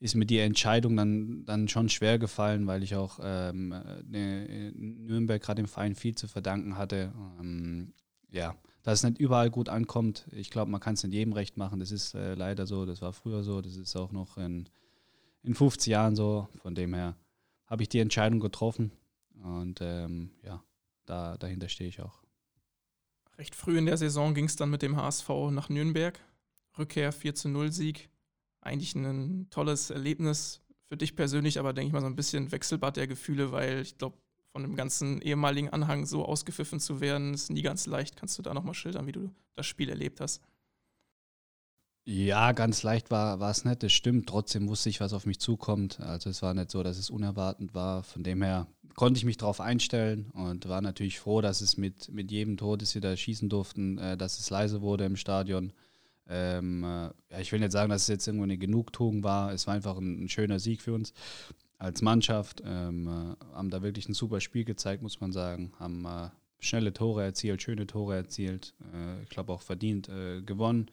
ist 0.00 0.16
mir 0.16 0.26
die 0.26 0.38
Entscheidung 0.38 0.96
dann, 0.96 1.46
dann 1.46 1.66
schon 1.66 1.88
schwer 1.88 2.18
gefallen, 2.18 2.66
weil 2.66 2.82
ich 2.82 2.94
auch 2.94 3.20
ähm, 3.22 3.68
ne, 4.06 4.70
Nürnberg 4.74 5.40
gerade 5.40 5.62
im 5.62 5.68
Verein 5.68 5.94
viel 5.94 6.14
zu 6.14 6.28
verdanken 6.28 6.76
hatte. 6.76 7.10
Ähm, 7.40 7.94
ja, 8.30 8.54
dass 8.82 8.98
es 8.98 9.04
nicht 9.04 9.18
überall 9.18 9.50
gut 9.50 9.70
ankommt. 9.70 10.26
Ich 10.32 10.50
glaube, 10.50 10.70
man 10.70 10.80
kann 10.80 10.92
es 10.92 11.04
nicht 11.04 11.14
jedem 11.14 11.32
recht 11.32 11.56
machen. 11.56 11.80
Das 11.80 11.90
ist 11.90 12.14
äh, 12.14 12.34
leider 12.34 12.66
so. 12.66 12.84
Das 12.84 13.00
war 13.00 13.14
früher 13.14 13.42
so. 13.42 13.62
Das 13.62 13.76
ist 13.76 13.96
auch 13.96 14.12
noch 14.12 14.36
in, 14.36 14.68
in 15.42 15.54
50 15.54 15.90
Jahren 15.90 16.16
so. 16.16 16.48
Von 16.60 16.74
dem 16.74 16.92
her 16.92 17.16
habe 17.66 17.82
ich 17.82 17.88
die 17.88 18.00
Entscheidung 18.00 18.40
getroffen. 18.40 18.92
Und 19.42 19.80
ähm, 19.80 20.32
ja, 20.42 20.62
da, 21.06 21.38
dahinter 21.38 21.70
stehe 21.70 21.88
ich 21.88 22.02
auch. 22.02 22.23
Recht 23.36 23.54
früh 23.54 23.78
in 23.78 23.86
der 23.86 23.96
Saison 23.96 24.32
ging 24.34 24.44
es 24.44 24.56
dann 24.56 24.70
mit 24.70 24.82
dem 24.82 24.96
HSV 24.96 25.28
nach 25.50 25.68
Nürnberg. 25.68 26.18
Rückkehr 26.78 27.12
4 27.12 27.34
zu 27.34 27.48
0 27.48 27.72
Sieg. 27.72 28.10
eigentlich 28.60 28.94
ein 28.94 29.48
tolles 29.50 29.90
Erlebnis 29.90 30.62
für 30.88 30.96
dich 30.96 31.16
persönlich, 31.16 31.58
aber 31.58 31.72
denke 31.72 31.88
ich 31.88 31.92
mal 31.92 32.00
so 32.00 32.06
ein 32.06 32.16
bisschen 32.16 32.50
Wechselbad 32.50 32.96
der 32.96 33.06
Gefühle, 33.06 33.52
weil 33.52 33.82
ich 33.82 33.98
glaube, 33.98 34.16
von 34.52 34.62
dem 34.62 34.76
ganzen 34.76 35.20
ehemaligen 35.20 35.68
Anhang 35.70 36.06
so 36.06 36.24
ausgepfiffen 36.24 36.78
zu 36.80 37.00
werden, 37.00 37.34
ist 37.34 37.50
nie 37.50 37.62
ganz 37.62 37.86
leicht. 37.86 38.16
Kannst 38.16 38.38
du 38.38 38.42
da 38.42 38.54
nochmal 38.54 38.74
schildern, 38.74 39.06
wie 39.06 39.12
du 39.12 39.30
das 39.56 39.66
Spiel 39.66 39.90
erlebt 39.90 40.20
hast? 40.20 40.40
Ja, 42.06 42.52
ganz 42.52 42.82
leicht 42.82 43.10
war, 43.10 43.40
es 43.40 43.64
nicht, 43.64 43.82
das 43.82 43.92
stimmt. 43.92 44.28
Trotzdem 44.28 44.68
wusste 44.68 44.90
ich, 44.90 45.00
was 45.00 45.14
auf 45.14 45.24
mich 45.24 45.40
zukommt. 45.40 46.00
Also 46.00 46.28
es 46.28 46.42
war 46.42 46.52
nicht 46.52 46.70
so, 46.70 46.82
dass 46.82 46.98
es 46.98 47.08
unerwartend 47.08 47.74
war. 47.74 48.02
Von 48.02 48.22
dem 48.22 48.42
her 48.42 48.66
konnte 48.94 49.16
ich 49.18 49.24
mich 49.24 49.38
darauf 49.38 49.60
einstellen 49.60 50.30
und 50.34 50.68
war 50.68 50.82
natürlich 50.82 51.18
froh, 51.18 51.40
dass 51.40 51.62
es 51.62 51.78
mit, 51.78 52.10
mit 52.12 52.30
jedem 52.30 52.58
Tor, 52.58 52.76
das 52.76 52.94
wir 52.94 53.00
da 53.00 53.16
schießen 53.16 53.48
durften, 53.48 53.98
äh, 53.98 54.16
dass 54.18 54.38
es 54.38 54.50
leise 54.50 54.82
wurde 54.82 55.04
im 55.04 55.16
Stadion. 55.16 55.72
Ähm, 56.28 56.84
äh, 56.84 57.40
ich 57.40 57.52
will 57.52 57.60
nicht 57.60 57.72
sagen, 57.72 57.90
dass 57.90 58.02
es 58.02 58.08
jetzt 58.08 58.26
irgendwo 58.26 58.44
eine 58.44 58.58
Genugtuung 58.58 59.22
war. 59.24 59.52
Es 59.52 59.66
war 59.66 59.74
einfach 59.74 59.96
ein, 59.96 60.24
ein 60.24 60.28
schöner 60.28 60.58
Sieg 60.58 60.82
für 60.82 60.92
uns 60.92 61.14
als 61.78 62.02
Mannschaft. 62.02 62.62
Ähm, 62.66 63.08
äh, 63.08 63.54
haben 63.54 63.70
da 63.70 63.82
wirklich 63.82 64.08
ein 64.08 64.14
super 64.14 64.40
Spiel 64.40 64.64
gezeigt, 64.64 65.02
muss 65.02 65.20
man 65.20 65.32
sagen. 65.32 65.72
Haben 65.78 66.04
äh, 66.04 66.28
schnelle 66.60 66.92
Tore 66.92 67.24
erzielt, 67.24 67.62
schöne 67.62 67.86
Tore 67.86 68.14
erzielt. 68.14 68.74
Äh, 68.92 69.22
ich 69.22 69.30
glaube 69.30 69.52
auch 69.54 69.62
verdient 69.62 70.10
äh, 70.10 70.42
gewonnen. 70.42 70.90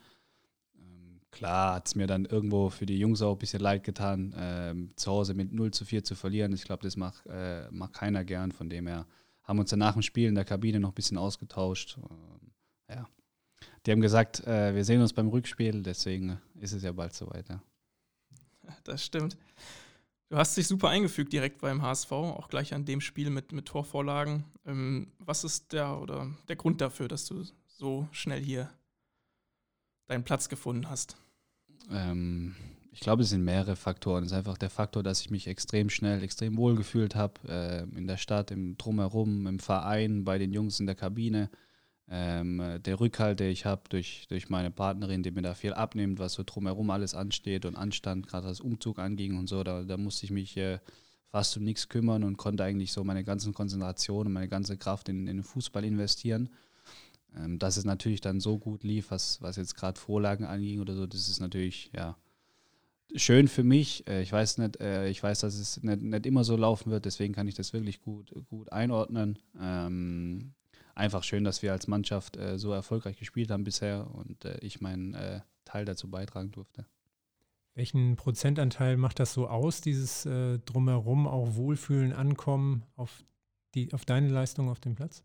Klar 1.32 1.76
hat 1.76 1.88
es 1.88 1.96
mir 1.96 2.08
dann 2.08 2.26
irgendwo 2.26 2.70
für 2.70 2.86
die 2.86 3.00
Jungs 3.00 3.22
auch 3.22 3.34
ein 3.34 3.40
bisschen 3.40 3.62
leid 3.62 3.84
getan, 3.84 4.36
ähm, 4.38 4.92
zu 4.98 5.12
Hause 5.12 5.34
mit 5.34 5.54
0 5.54 5.72
zu 5.72 5.86
4 5.86 6.04
zu 6.04 6.16
verlieren. 6.16 6.54
Ich 6.54 6.66
glaube, 6.66 6.84
das 6.84 6.98
macht, 6.98 7.26
äh, 7.28 7.70
macht 7.72 7.94
keiner 7.94 8.26
gern. 8.26 8.52
Von 8.52 8.70
dem 8.70 8.88
her 8.88 9.08
haben 9.44 9.60
uns 9.60 9.70
dann 9.70 9.80
nach 9.80 9.94
dem 9.94 10.02
Spiel 10.02 10.28
in 10.28 10.36
der 10.36 10.46
Kabine 10.46 10.80
noch 10.80 10.90
ein 10.90 10.96
bisschen 10.96 11.18
ausgetauscht. 11.18 11.98
Ähm, 11.98 12.52
ja. 12.90 13.10
Die 13.86 13.92
haben 13.92 14.02
gesagt, 14.02 14.46
äh, 14.46 14.76
wir 14.76 14.84
sehen 14.84 15.02
uns 15.02 15.14
beim 15.14 15.30
Rückspiel, 15.30 15.82
deswegen 15.82 16.40
ist 16.60 16.74
es 16.74 16.84
ja 16.84 16.92
bald 16.92 17.14
soweit. 17.14 17.48
Ja. 17.50 17.62
Das 18.84 19.04
stimmt. 19.04 19.38
Du 20.30 20.38
hast 20.38 20.56
dich 20.56 20.66
super 20.66 20.88
eingefügt 20.90 21.34
direkt 21.34 21.60
beim 21.60 21.82
HSV, 21.82 22.12
auch 22.12 22.48
gleich 22.48 22.74
an 22.74 22.86
dem 22.86 23.02
Spiel 23.02 23.30
mit, 23.30 23.52
mit 23.52 23.66
Torvorlagen. 23.66 24.46
Ähm, 24.66 25.12
was 25.20 25.44
ist 25.44 25.74
der 25.74 26.00
oder 26.00 26.28
der 26.48 26.56
Grund 26.56 26.80
dafür, 26.80 27.08
dass 27.08 27.26
du 27.26 27.44
so 27.68 28.08
schnell 28.12 28.42
hier 28.42 28.70
deinen 30.12 30.24
Platz 30.24 30.50
gefunden 30.50 30.90
hast? 30.90 31.16
Ähm, 31.92 32.56
ich 32.92 33.00
glaube, 33.00 33.24
es 33.24 33.30
sind 33.30 33.44
mehrere 33.44 33.76
Faktoren. 33.76 34.24
Es 34.24 34.32
ist 34.32 34.38
einfach 34.38 34.58
der 34.58 34.70
Faktor, 34.70 35.04
dass 35.04 35.22
ich 35.22 35.32
mich 35.32 35.48
extrem 35.48 35.90
schnell, 35.90 36.22
extrem 36.24 36.58
wohl 36.58 36.76
gefühlt 36.76 37.16
habe 37.16 37.34
äh, 37.48 37.98
in 37.98 38.08
der 38.08 38.18
Stadt, 38.18 38.52
im 38.52 38.78
Drumherum, 38.78 39.48
im 39.48 39.60
Verein, 39.60 40.24
bei 40.24 40.38
den 40.38 40.52
Jungs 40.52 40.80
in 40.80 40.86
der 40.86 40.96
Kabine. 40.96 41.50
Ähm, 42.10 42.62
der 42.84 43.00
Rückhalt, 43.00 43.40
den 43.40 43.52
ich 43.52 43.66
habe 43.66 43.84
durch, 43.88 44.26
durch 44.28 44.50
meine 44.50 44.70
Partnerin, 44.70 45.24
die 45.24 45.32
mir 45.32 45.44
da 45.44 45.54
viel 45.54 45.74
abnimmt, 45.74 46.20
was 46.20 46.34
so 46.34 46.44
drumherum 46.46 46.90
alles 46.90 47.16
ansteht 47.16 47.66
und 47.66 47.78
anstand, 47.78 48.28
gerade 48.28 48.48
was 48.48 48.60
Umzug 48.60 49.00
anging 49.00 49.38
und 49.38 49.48
so, 49.48 49.64
da, 49.64 49.84
da 49.84 49.96
musste 49.96 50.26
ich 50.26 50.32
mich 50.32 50.58
äh, 50.58 50.80
fast 51.32 51.56
um 51.56 51.64
nichts 51.64 51.88
kümmern 51.88 52.26
und 52.26 52.36
konnte 52.36 52.66
eigentlich 52.66 52.92
so 52.92 53.06
meine 53.06 53.24
ganzen 53.24 53.54
Konzentration 53.54 54.28
und 54.28 54.34
meine 54.34 54.50
ganze 54.50 54.78
Kraft 54.78 55.08
in, 55.08 55.28
in 55.28 55.38
den 55.38 55.44
Fußball 55.44 55.86
investieren. 55.86 56.50
Ähm, 57.36 57.60
dass 57.60 57.78
es 57.78 57.86
natürlich 57.86 58.22
dann 58.22 58.40
so 58.40 58.58
gut 58.58 58.84
lief, 58.84 59.12
was, 59.12 59.42
was 59.42 59.56
jetzt 59.56 59.76
gerade 59.76 60.00
Vorlagen 60.00 60.46
anging 60.46 60.82
oder 60.82 60.96
so, 60.96 61.08
das 61.08 61.30
ist 61.30 61.40
natürlich, 61.40 61.92
ja, 61.96 62.18
schön 63.16 63.48
für 63.48 63.64
mich. 63.64 64.08
Äh, 64.08 64.22
ich 64.22 64.32
weiß 64.32 64.58
nicht, 64.58 64.80
äh, 64.82 65.08
ich 65.10 65.22
weiß, 65.22 65.40
dass 65.40 65.56
es 65.56 65.82
nicht, 65.82 66.02
nicht, 66.02 66.26
immer 66.26 66.44
so 66.44 66.56
laufen 66.56 66.92
wird, 66.92 67.06
deswegen 67.06 67.34
kann 67.34 67.48
ich 67.48 67.56
das 67.56 67.74
wirklich 67.74 68.02
gut, 68.02 68.34
gut 68.50 68.72
einordnen. 68.72 69.40
Ähm, 69.60 70.54
einfach 70.96 71.24
schön, 71.24 71.44
dass 71.44 71.62
wir 71.62 71.72
als 71.72 71.88
Mannschaft 71.88 72.38
äh, 72.38 72.58
so 72.58 72.72
erfolgreich 72.72 73.18
gespielt 73.18 73.50
haben 73.50 73.64
bisher 73.64 74.10
und 74.14 74.46
ich 74.62 74.82
meinen 74.82 75.16
Teil 75.66 75.86
dazu 75.86 76.10
beitragen 76.10 76.52
durfte. 76.52 76.86
Welchen 77.74 78.18
Prozentanteil 78.18 78.98
macht 78.98 79.20
das 79.20 79.34
so 79.34 79.48
aus, 79.48 79.80
dieses 79.80 80.26
äh, 80.26 80.60
Drumherum, 80.60 81.26
auch 81.26 81.56
Wohlfühlen, 81.56 82.12
Ankommen 82.12 82.84
auf, 82.98 83.24
die, 83.74 83.94
auf 83.94 84.04
deine 84.04 84.28
Leistung 84.28 84.68
auf 84.68 84.82
dem 84.82 84.96
Platz? 84.96 85.24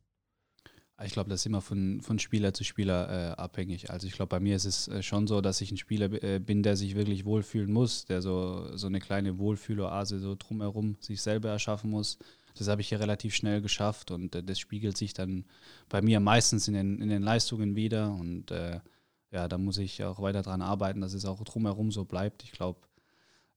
Ich 1.05 1.13
glaube, 1.13 1.29
das 1.29 1.41
ist 1.41 1.47
immer 1.47 1.61
von, 1.61 2.01
von 2.01 2.19
Spieler 2.19 2.55
zu 2.55 2.65
Spieler 2.65 3.11
äh, 3.11 3.33
abhängig. 3.35 3.91
Also 3.91 4.07
ich 4.07 4.15
glaube, 4.15 4.31
bei 4.31 4.41
mir 4.41 4.57
ist 4.57 4.65
es 4.65 4.89
äh, 4.89 5.03
schon 5.03 5.27
so, 5.27 5.43
dass 5.43 5.61
ich 5.61 5.71
ein 5.71 5.77
Spieler 5.77 6.11
äh, 6.23 6.39
bin, 6.39 6.63
der 6.63 6.75
sich 6.75 6.97
wirklich 6.97 7.27
wohlfühlen 7.27 7.71
muss, 7.71 8.07
der 8.07 8.23
so, 8.23 8.75
so 8.77 8.87
eine 8.87 9.01
kleine 9.01 9.39
Wohlfühloase 9.39 10.19
so 10.21 10.35
drumherum 10.39 10.97
sich 11.01 11.21
selber 11.21 11.51
erschaffen 11.51 11.91
muss. 11.91 12.19
Das 12.57 12.69
habe 12.69 12.81
ich 12.81 12.89
hier 12.89 13.01
relativ 13.01 13.35
schnell 13.35 13.61
geschafft 13.61 14.11
und 14.11 14.35
äh, 14.35 14.43
das 14.43 14.59
spiegelt 14.59 14.97
sich 14.97 15.13
dann 15.13 15.45
bei 15.91 16.01
mir 16.01 16.19
meistens 16.19 16.67
in 16.67 16.73
den, 16.73 17.03
in 17.03 17.11
den 17.11 17.23
Leistungen 17.23 17.77
wieder. 17.77 18.13
Und 18.13 18.51
äh, 18.51 18.81
ja, 19.31 19.49
da 19.49 19.59
muss 19.59 19.77
ich 19.77 20.03
auch 20.03 20.21
weiter 20.23 20.41
dran 20.41 20.63
arbeiten, 20.63 21.03
dass 21.03 21.13
es 21.13 21.27
auch 21.27 21.45
drumherum 21.45 21.93
so 21.93 22.07
bleibt. 22.07 22.43
Ich 22.43 22.53
glaube, 22.53 22.81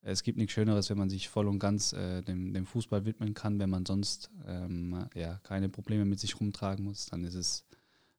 es 0.02 0.24
gibt 0.24 0.38
nichts 0.38 0.54
Schöneres, 0.54 0.90
wenn 0.90 0.98
man 0.98 1.10
sich 1.10 1.30
voll 1.30 1.48
und 1.48 1.60
ganz 1.60 1.94
äh, 1.94 2.22
dem, 2.22 2.54
dem, 2.54 2.66
Fußball 2.66 3.06
widmen 3.06 3.34
kann, 3.34 3.60
wenn 3.60 3.70
man 3.70 3.86
sonst 3.86 4.32
ähm, 4.48 5.06
ja, 5.14 5.40
keine 5.44 5.70
Probleme 5.70 6.06
mit 6.06 6.20
sich 6.20 6.40
rumtragen 6.40 6.86
muss. 6.86 7.08
Dann 7.08 7.24
ist 7.24 7.36
es 7.36 7.66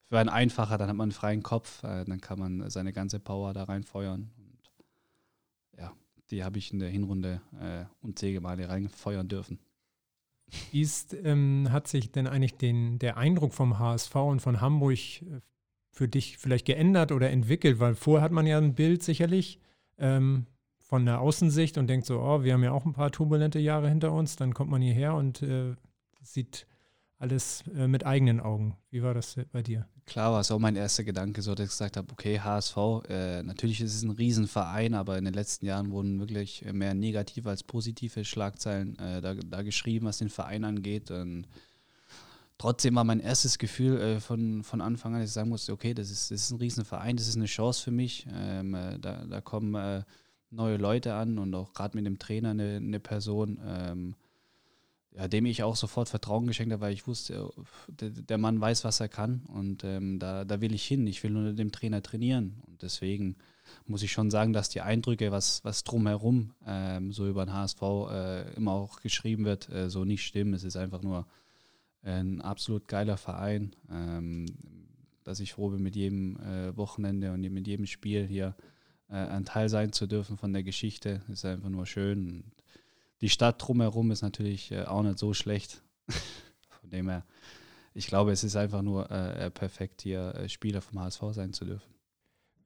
für 0.09 0.18
einen 0.18 0.28
einfacher, 0.28 0.76
dann 0.76 0.89
hat 0.89 0.97
man 0.97 1.07
einen 1.07 1.12
freien 1.12 1.43
Kopf, 1.43 1.83
äh, 1.83 2.05
dann 2.05 2.20
kann 2.20 2.39
man 2.39 2.68
seine 2.68 2.93
ganze 2.93 3.18
Power 3.18 3.55
da 3.55 3.64
reinfeuern. 3.64 4.31
Und 4.37 4.72
ja, 5.78 5.93
die 6.31 6.45
habe 6.45 6.59
ich 6.59 6.72
in 6.72 6.81
der 6.81 6.91
Hinrunde 6.91 7.41
äh, 7.59 7.85
unzählige 8.03 8.41
Male 8.41 8.68
reinfeuern 8.68 9.28
dürfen. 9.28 9.59
Wie 10.72 10.87
ähm, 11.22 11.68
hat 11.70 11.87
sich 11.89 12.11
denn 12.11 12.26
eigentlich 12.26 12.57
den, 12.57 12.99
der 12.99 13.16
Eindruck 13.16 13.55
vom 13.55 13.78
HSV 13.78 14.14
und 14.16 14.41
von 14.41 14.61
Hamburg 14.61 14.99
äh, 15.22 15.41
für 15.93 16.09
dich 16.09 16.39
vielleicht 16.39 16.66
geändert 16.66 17.12
oder 17.12 17.31
entwickelt? 17.31 17.78
Weil 17.78 17.95
vorher 17.95 18.24
hat 18.24 18.33
man 18.33 18.47
ja 18.47 18.59
ein 18.59 18.74
Bild 18.74 19.03
sicherlich. 19.03 19.61
Ähm, 19.97 20.47
von 20.91 21.07
der 21.07 21.20
Außensicht 21.20 21.78
und 21.78 21.86
denkt 21.86 22.05
so, 22.05 22.20
oh, 22.20 22.43
wir 22.43 22.53
haben 22.53 22.64
ja 22.64 22.72
auch 22.72 22.84
ein 22.84 22.95
paar 22.95 23.12
turbulente 23.12 23.61
Jahre 23.61 23.88
hinter 23.88 24.11
uns, 24.11 24.34
dann 24.34 24.55
kommt 24.55 24.72
man 24.72 24.82
hierher 24.82 25.14
und 25.14 25.41
äh, 25.41 25.76
sieht 26.20 26.66
alles 27.16 27.62
äh, 27.76 27.86
mit 27.86 28.05
eigenen 28.05 28.41
Augen. 28.41 28.76
Wie 28.91 29.01
war 29.01 29.14
das 29.14 29.36
bei 29.53 29.62
dir? 29.62 29.86
Klar 30.07 30.32
war 30.32 30.41
es 30.41 30.51
auch 30.51 30.59
mein 30.59 30.74
erster 30.74 31.05
Gedanke, 31.05 31.43
so 31.43 31.55
dass 31.55 31.66
ich 31.66 31.70
gesagt 31.70 31.97
habe, 31.97 32.11
okay, 32.11 32.41
HSV, 32.41 32.76
äh, 33.09 33.45
natürlich 33.45 33.80
ist 33.80 33.95
es 33.95 34.03
ein 34.03 34.11
Riesenverein, 34.11 34.95
aber 34.95 35.16
in 35.16 35.26
den 35.26 35.32
letzten 35.32 35.64
Jahren 35.64 35.93
wurden 35.93 36.18
wirklich 36.18 36.64
mehr 36.72 36.95
negative 36.95 37.49
als 37.49 37.62
positive 37.62 38.24
Schlagzeilen 38.24 38.99
äh, 38.99 39.20
da, 39.20 39.34
da, 39.34 39.62
geschrieben, 39.62 40.07
was 40.07 40.18
den 40.18 40.28
Verein 40.28 40.64
angeht. 40.64 41.12
Und 41.12 41.47
trotzdem 42.59 42.97
war 42.97 43.05
mein 43.05 43.20
erstes 43.20 43.59
Gefühl 43.59 44.01
äh, 44.01 44.18
von, 44.18 44.64
von 44.64 44.80
Anfang 44.80 45.14
an, 45.14 45.20
dass 45.20 45.30
ich 45.30 45.34
sagen 45.34 45.51
musste, 45.51 45.72
okay, 45.72 45.95
das 45.95 46.11
ist, 46.11 46.32
das 46.32 46.41
ist 46.41 46.51
ein 46.51 46.59
Riesenverein, 46.59 47.16
das 47.16 47.28
ist 47.28 47.36
eine 47.36 47.47
Chance 47.47 47.80
für 47.84 47.93
mich. 47.93 48.26
Ähm, 48.34 48.74
äh, 48.74 48.99
da, 48.99 49.24
da 49.24 49.41
kommen 49.41 50.05
neue 50.51 50.77
Leute 50.77 51.15
an 51.15 51.39
und 51.39 51.55
auch 51.55 51.73
gerade 51.73 51.97
mit 51.97 52.07
dem 52.07 52.19
Trainer 52.19 52.51
eine, 52.51 52.77
eine 52.77 53.01
Person, 53.01 53.59
ähm, 53.65 54.15
ja, 55.13 55.27
dem 55.27 55.47
ich 55.47 55.63
auch 55.63 55.77
sofort 55.77 56.09
Vertrauen 56.09 56.47
geschenkt 56.47 56.73
habe, 56.73 56.83
weil 56.83 56.93
ich 56.93 57.07
wusste, 57.07 57.51
der, 57.89 58.11
der 58.11 58.39
Mann 58.39 58.61
weiß, 58.61 58.85
was 58.85 59.01
er 59.01 59.09
kann 59.09 59.43
und 59.49 59.83
ähm, 59.85 60.19
da, 60.19 60.45
da 60.45 60.61
will 60.61 60.73
ich 60.73 60.85
hin. 60.85 61.07
Ich 61.07 61.23
will 61.23 61.31
mit 61.31 61.59
dem 61.59 61.73
Trainer 61.73 62.03
trainieren 62.03 62.63
und 62.67 62.83
deswegen 62.83 63.37
muss 63.87 64.03
ich 64.03 64.13
schon 64.13 64.31
sagen, 64.31 64.53
dass 64.53 64.69
die 64.69 64.81
Eindrücke, 64.81 65.33
was, 65.33 65.65
was 65.65 65.85
drumherum 65.85 66.53
ähm, 66.67 67.13
so 67.13 67.29
über 67.29 67.45
den 67.45 67.53
HSV 67.53 67.83
äh, 67.83 68.55
immer 68.55 68.73
auch 68.73 69.01
geschrieben 69.01 69.45
wird, 69.45 69.69
äh, 69.69 69.91
so 69.91 70.05
nicht 70.05 70.25
stimmen. 70.25 70.55
Es 70.55 70.65
ist 70.65 70.77
einfach 70.77 71.03
nur 71.03 71.27
ein 72.03 72.41
absolut 72.41 72.89
geiler 72.89 73.17
Verein, 73.17 73.75
ähm, 73.91 74.47
dass 75.25 75.41
ich 75.41 75.53
froh 75.53 75.71
bin 75.71 75.83
mit 75.83 75.97
jedem 75.97 76.37
äh, 76.41 76.77
Wochenende 76.77 77.33
und 77.33 77.41
mit 77.41 77.67
jedem 77.67 77.87
Spiel 77.87 78.27
hier 78.27 78.55
äh, 79.11 79.15
ein 79.15 79.45
Teil 79.45 79.69
sein 79.69 79.93
zu 79.93 80.07
dürfen 80.07 80.37
von 80.37 80.53
der 80.53 80.63
Geschichte. 80.63 81.23
Ist 81.29 81.45
einfach 81.45 81.69
nur 81.69 81.87
schön. 81.87 82.27
Und 82.27 82.53
die 83.21 83.29
Stadt 83.29 83.57
drumherum 83.59 84.11
ist 84.11 84.23
natürlich 84.23 84.71
äh, 84.73 84.85
auch 84.85 85.03
nicht 85.03 85.19
so 85.19 85.35
schlecht. 85.35 85.83
von 86.81 86.91
dem 86.91 87.09
her, 87.09 87.25
ich 87.95 88.07
glaube, 88.07 88.33
es 88.33 88.45
ist 88.45 88.57
einfach 88.57 88.83
nur 88.83 89.11
äh, 89.11 89.51
perfekt, 89.51 90.03
hier 90.03 90.35
äh, 90.35 90.49
Spieler 90.49 90.81
vom 90.81 91.01
HSV 91.01 91.23
sein 91.33 91.53
zu 91.53 91.65
dürfen. 91.65 91.91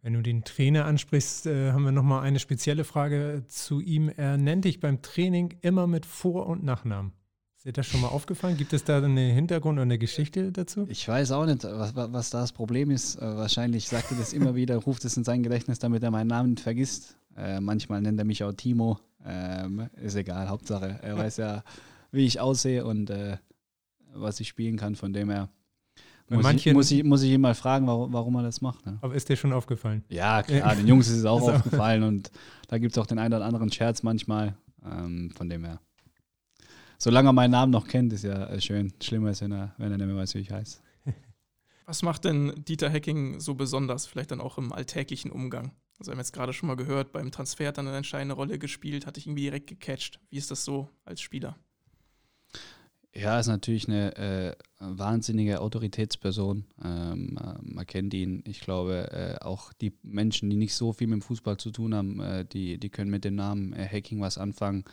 Wenn 0.02 0.12
du 0.12 0.22
den 0.22 0.44
Trainer 0.44 0.84
ansprichst, 0.84 1.46
äh, 1.46 1.72
haben 1.72 1.84
wir 1.84 1.92
nochmal 1.92 2.22
eine 2.24 2.38
spezielle 2.38 2.84
Frage 2.84 3.44
zu 3.48 3.80
ihm. 3.80 4.10
Er 4.10 4.36
nennt 4.36 4.66
dich 4.66 4.78
beim 4.78 5.00
Training 5.00 5.56
immer 5.62 5.86
mit 5.86 6.04
Vor- 6.04 6.46
und 6.46 6.62
Nachnamen. 6.62 7.12
Ist 7.64 7.68
dir 7.68 7.80
das 7.80 7.86
schon 7.86 8.02
mal 8.02 8.08
aufgefallen? 8.08 8.58
Gibt 8.58 8.74
es 8.74 8.84
da 8.84 8.98
eine 8.98 9.22
Hintergrund 9.22 9.76
oder 9.78 9.84
eine 9.84 9.96
Geschichte 9.96 10.52
dazu? 10.52 10.84
Ich 10.90 11.08
weiß 11.08 11.30
auch 11.30 11.46
nicht, 11.46 11.64
was, 11.64 11.94
was 11.96 12.28
da 12.28 12.42
das 12.42 12.52
Problem 12.52 12.90
ist. 12.90 13.16
Äh, 13.16 13.22
wahrscheinlich 13.22 13.88
sagt 13.88 14.10
er 14.10 14.18
das 14.18 14.34
immer 14.34 14.54
wieder, 14.54 14.76
ruft 14.76 15.02
es 15.06 15.16
in 15.16 15.24
sein 15.24 15.42
Gedächtnis, 15.42 15.78
damit 15.78 16.02
er 16.02 16.10
meinen 16.10 16.26
Namen 16.26 16.50
nicht 16.50 16.60
vergisst. 16.60 17.16
Äh, 17.38 17.60
manchmal 17.60 18.02
nennt 18.02 18.18
er 18.18 18.26
mich 18.26 18.44
auch 18.44 18.52
Timo. 18.52 18.98
Ähm, 19.24 19.88
ist 19.96 20.14
egal, 20.14 20.50
Hauptsache. 20.50 20.98
Er 21.00 21.16
weiß 21.16 21.38
ja, 21.38 21.64
wie 22.12 22.26
ich 22.26 22.38
aussehe 22.38 22.84
und 22.84 23.08
äh, 23.08 23.38
was 24.12 24.40
ich 24.40 24.48
spielen 24.48 24.76
kann. 24.76 24.94
Von 24.94 25.14
dem 25.14 25.30
her 25.30 25.48
muss, 26.28 26.46
ich, 26.52 26.74
muss, 26.74 26.90
ich, 26.90 27.02
muss 27.02 27.22
ich 27.22 27.30
ihn 27.30 27.40
mal 27.40 27.54
fragen, 27.54 27.86
warum, 27.86 28.12
warum 28.12 28.34
er 28.34 28.42
das 28.42 28.60
macht. 28.60 28.84
Ne? 28.84 28.98
Aber 29.00 29.14
ist 29.14 29.30
dir 29.30 29.36
schon 29.36 29.54
aufgefallen? 29.54 30.04
Ja, 30.10 30.42
klar, 30.42 30.76
den 30.76 30.86
Jungs 30.86 31.08
ist 31.08 31.16
es 31.16 31.24
auch 31.24 31.40
aufgefallen 31.50 32.02
und 32.02 32.30
da 32.68 32.76
gibt 32.76 32.92
es 32.92 32.98
auch 32.98 33.06
den 33.06 33.18
einen 33.18 33.32
oder 33.32 33.46
anderen 33.46 33.72
Scherz 33.72 34.02
manchmal. 34.02 34.54
Ähm, 34.84 35.30
von 35.34 35.48
dem 35.48 35.64
her 35.64 35.80
solange 37.04 37.28
er 37.28 37.32
meinen 37.34 37.50
Namen 37.50 37.70
noch 37.70 37.86
kennt, 37.86 38.12
ist 38.14 38.24
ja 38.24 38.46
äh, 38.46 38.60
schön. 38.60 38.92
Schlimmer 39.02 39.30
ist, 39.30 39.42
wenn 39.42 39.52
er, 39.52 39.74
wenn 39.76 39.92
er 39.92 39.98
nicht 39.98 40.06
mehr 40.06 40.16
weiß, 40.16 40.34
wie 40.34 40.40
ich 40.40 40.50
heiße. 40.50 40.80
Was 41.86 42.02
macht 42.02 42.24
denn 42.24 42.64
Dieter 42.66 42.90
Hacking 42.90 43.40
so 43.40 43.54
besonders, 43.54 44.06
vielleicht 44.06 44.30
dann 44.30 44.40
auch 44.40 44.56
im 44.56 44.72
alltäglichen 44.72 45.30
Umgang? 45.30 45.72
Also 45.98 46.10
wir 46.10 46.12
haben 46.12 46.20
jetzt 46.20 46.32
gerade 46.32 46.54
schon 46.54 46.66
mal 46.66 46.76
gehört, 46.76 47.12
beim 47.12 47.30
Transfer 47.30 47.68
hat 47.68 47.78
dann 47.78 47.86
eine 47.86 47.98
entscheidende 47.98 48.34
Rolle 48.34 48.58
gespielt, 48.58 49.06
hat 49.06 49.16
dich 49.16 49.26
irgendwie 49.26 49.42
direkt 49.42 49.66
gecatcht. 49.66 50.18
Wie 50.30 50.38
ist 50.38 50.50
das 50.50 50.64
so 50.64 50.88
als 51.04 51.20
Spieler? 51.20 51.56
Ja, 53.14 53.38
ist 53.38 53.46
natürlich 53.46 53.86
eine 53.86 54.16
äh, 54.16 54.56
wahnsinnige 54.80 55.60
Autoritätsperson. 55.60 56.64
Ähm, 56.82 57.38
äh, 57.38 57.54
man 57.62 57.86
kennt 57.86 58.12
ihn. 58.14 58.42
Ich 58.46 58.60
glaube, 58.60 59.12
äh, 59.12 59.44
auch 59.44 59.72
die 59.74 59.92
Menschen, 60.02 60.50
die 60.50 60.56
nicht 60.56 60.74
so 60.74 60.92
viel 60.92 61.06
mit 61.06 61.20
dem 61.20 61.22
Fußball 61.22 61.58
zu 61.58 61.70
tun 61.70 61.94
haben, 61.94 62.18
äh, 62.20 62.44
die, 62.44 62.78
die 62.78 62.90
können 62.90 63.10
mit 63.10 63.24
dem 63.24 63.36
Namen 63.36 63.72
äh, 63.74 63.86
Hacking 63.86 64.20
was 64.20 64.36
anfangen. 64.36 64.84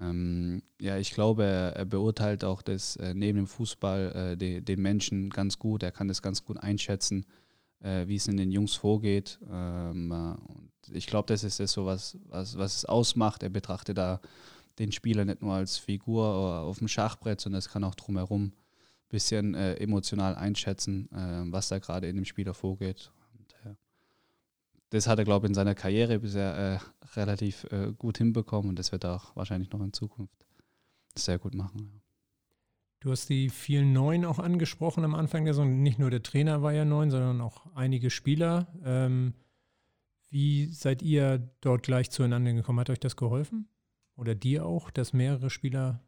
Ähm, 0.00 0.62
ja, 0.80 0.98
ich 0.98 1.12
glaube, 1.12 1.44
er, 1.44 1.76
er 1.76 1.84
beurteilt 1.84 2.44
auch 2.44 2.62
das 2.62 2.96
äh, 2.96 3.14
neben 3.14 3.38
dem 3.38 3.46
Fußball 3.46 4.36
die, 4.36 4.62
den 4.62 4.82
Menschen 4.82 5.30
ganz 5.30 5.58
gut. 5.58 5.82
Er 5.82 5.92
kann 5.92 6.08
das 6.08 6.22
ganz 6.22 6.44
gut 6.44 6.58
einschätzen, 6.58 7.26
wie 7.78 8.16
es 8.16 8.26
in 8.26 8.38
den 8.38 8.50
Jungs 8.50 8.74
vorgeht. 8.74 9.38
Ähm, 9.50 10.10
und 10.10 10.72
ich 10.90 11.06
glaube, 11.06 11.26
das 11.26 11.44
ist 11.44 11.60
das 11.60 11.72
so 11.72 11.84
was, 11.84 12.16
was, 12.24 12.56
was 12.56 12.74
es 12.74 12.84
ausmacht. 12.86 13.42
Er 13.42 13.50
betrachtet 13.50 13.98
da 13.98 14.20
den 14.78 14.92
Spieler 14.92 15.24
nicht 15.24 15.42
nur 15.42 15.54
als 15.54 15.78
Figur 15.78 16.26
auf 16.26 16.78
dem 16.78 16.88
Schachbrett, 16.88 17.40
sondern 17.40 17.58
es 17.58 17.68
kann 17.68 17.84
auch 17.84 17.94
drumherum 17.94 18.44
ein 18.46 18.52
bisschen 19.08 19.54
äh, 19.54 19.74
emotional 19.74 20.34
einschätzen, 20.34 21.08
äh, 21.12 21.52
was 21.52 21.68
da 21.68 21.78
gerade 21.78 22.08
in 22.08 22.16
dem 22.16 22.24
Spieler 22.24 22.54
vorgeht. 22.54 23.10
Das 24.90 25.06
hat 25.06 25.18
er, 25.18 25.24
glaube 25.24 25.46
ich, 25.46 25.50
in 25.50 25.54
seiner 25.54 25.74
Karriere 25.74 26.20
bisher 26.20 26.56
äh, 26.56 27.08
relativ 27.18 27.64
äh, 27.70 27.92
gut 27.92 28.18
hinbekommen 28.18 28.70
und 28.70 28.78
das 28.78 28.92
wird 28.92 29.04
er 29.04 29.16
auch 29.16 29.36
wahrscheinlich 29.36 29.70
noch 29.70 29.80
in 29.82 29.92
Zukunft 29.92 30.46
sehr 31.16 31.38
gut 31.38 31.54
machen. 31.54 32.02
Du 33.00 33.10
hast 33.10 33.28
die 33.28 33.50
vielen 33.50 33.92
Neuen 33.92 34.24
auch 34.24 34.38
angesprochen 34.38 35.04
am 35.04 35.14
Anfang 35.14 35.44
der 35.44 35.54
Saison. 35.54 35.82
Nicht 35.82 35.98
nur 35.98 36.10
der 36.10 36.22
Trainer 36.22 36.62
war 36.62 36.72
ja 36.72 36.84
neu, 36.84 37.08
sondern 37.10 37.40
auch 37.40 37.66
einige 37.74 38.10
Spieler. 38.10 38.68
Ähm, 38.84 39.34
wie 40.30 40.66
seid 40.66 41.02
ihr 41.02 41.50
dort 41.60 41.82
gleich 41.82 42.10
zueinander 42.10 42.52
gekommen? 42.52 42.80
Hat 42.80 42.90
euch 42.90 43.00
das 43.00 43.16
geholfen? 43.16 43.68
oder 44.16 44.34
dir 44.34 44.64
auch, 44.66 44.90
dass 44.90 45.12
mehrere 45.12 45.50
Spieler 45.50 46.02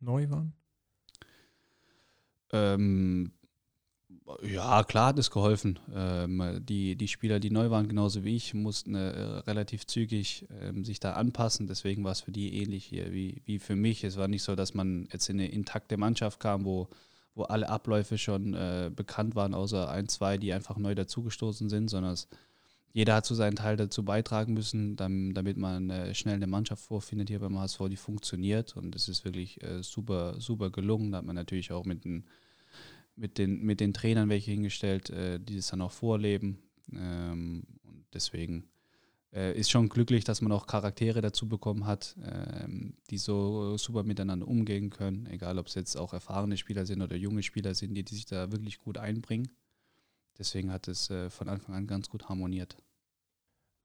neu 0.00 0.28
waren? 0.30 0.52
Ähm, 2.52 3.32
ja, 4.42 4.82
klar 4.84 5.08
hat 5.08 5.18
es 5.18 5.30
geholfen. 5.30 5.78
Ähm, 5.94 6.60
die, 6.60 6.96
die 6.96 7.08
Spieler, 7.08 7.40
die 7.40 7.50
neu 7.50 7.70
waren, 7.70 7.88
genauso 7.88 8.24
wie 8.24 8.36
ich, 8.36 8.54
mussten 8.54 8.94
äh, 8.94 9.08
relativ 9.46 9.86
zügig 9.86 10.46
ähm, 10.60 10.84
sich 10.84 11.00
da 11.00 11.12
anpassen. 11.12 11.66
Deswegen 11.66 12.02
war 12.04 12.12
es 12.12 12.22
für 12.22 12.32
die 12.32 12.60
ähnlich 12.60 12.84
hier 12.84 13.12
wie, 13.12 13.42
wie 13.44 13.58
für 13.58 13.76
mich. 13.76 14.04
Es 14.04 14.16
war 14.16 14.28
nicht 14.28 14.42
so, 14.42 14.56
dass 14.56 14.74
man 14.74 15.08
jetzt 15.12 15.28
in 15.28 15.38
eine 15.38 15.48
intakte 15.50 15.96
Mannschaft 15.96 16.40
kam, 16.40 16.64
wo, 16.64 16.88
wo 17.34 17.44
alle 17.44 17.68
Abläufe 17.68 18.18
schon 18.18 18.54
äh, 18.54 18.90
bekannt 18.94 19.36
waren, 19.36 19.54
außer 19.54 19.88
ein, 19.90 20.08
zwei, 20.08 20.38
die 20.38 20.52
einfach 20.52 20.76
neu 20.76 20.94
dazugestoßen 20.94 21.68
sind, 21.68 21.88
sondern 21.88 22.14
es 22.14 22.28
jeder 22.96 23.14
hat 23.14 23.26
so 23.26 23.34
seinen 23.34 23.56
Teil 23.56 23.76
dazu 23.76 24.06
beitragen 24.06 24.54
müssen, 24.54 24.96
damit 24.96 25.58
man 25.58 25.90
äh, 25.90 26.14
schnell 26.14 26.36
eine 26.36 26.46
Mannschaft 26.46 26.82
vorfindet 26.82 27.28
hier 27.28 27.40
beim 27.40 27.58
HSV, 27.58 27.78
die 27.90 27.96
funktioniert. 27.96 28.74
Und 28.74 28.96
es 28.96 29.06
ist 29.10 29.22
wirklich 29.26 29.62
äh, 29.62 29.82
super, 29.82 30.40
super 30.40 30.70
gelungen. 30.70 31.12
Da 31.12 31.18
hat 31.18 31.26
man 31.26 31.36
natürlich 31.36 31.72
auch 31.72 31.84
mit 31.84 32.06
den, 32.06 32.24
mit 33.16 33.38
den, 33.38 33.62
mit 33.62 33.80
den 33.80 33.92
Trainern 33.92 34.28
welche 34.28 34.52
hingestellt, 34.52 35.10
äh, 35.10 35.40
die 35.40 35.56
das 35.56 35.68
dann 35.68 35.80
auch 35.80 35.92
vorleben. 35.92 36.58
Ähm, 36.92 37.64
und 37.82 38.04
deswegen 38.14 38.68
ist 39.32 39.70
schon 39.70 39.90
glücklich, 39.90 40.24
dass 40.24 40.40
man 40.40 40.50
auch 40.50 40.66
Charaktere 40.66 41.20
dazu 41.20 41.46
bekommen 41.46 41.84
hat, 41.84 42.16
ähm, 42.24 42.94
die 43.10 43.18
so 43.18 43.76
super 43.76 44.02
miteinander 44.02 44.48
umgehen 44.48 44.88
können. 44.88 45.26
Egal, 45.26 45.58
ob 45.58 45.66
es 45.66 45.74
jetzt 45.74 45.94
auch 45.96 46.14
erfahrene 46.14 46.56
Spieler 46.56 46.86
sind 46.86 47.02
oder 47.02 47.16
junge 47.16 47.42
Spieler 47.42 47.74
sind, 47.74 47.92
die, 47.92 48.02
die 48.02 48.14
sich 48.14 48.24
da 48.24 48.50
wirklich 48.50 48.78
gut 48.78 48.96
einbringen. 48.96 49.50
Deswegen 50.38 50.72
hat 50.72 50.88
es 50.88 51.12
von 51.28 51.50
Anfang 51.50 51.74
an 51.74 51.86
ganz 51.86 52.08
gut 52.08 52.30
harmoniert. 52.30 52.78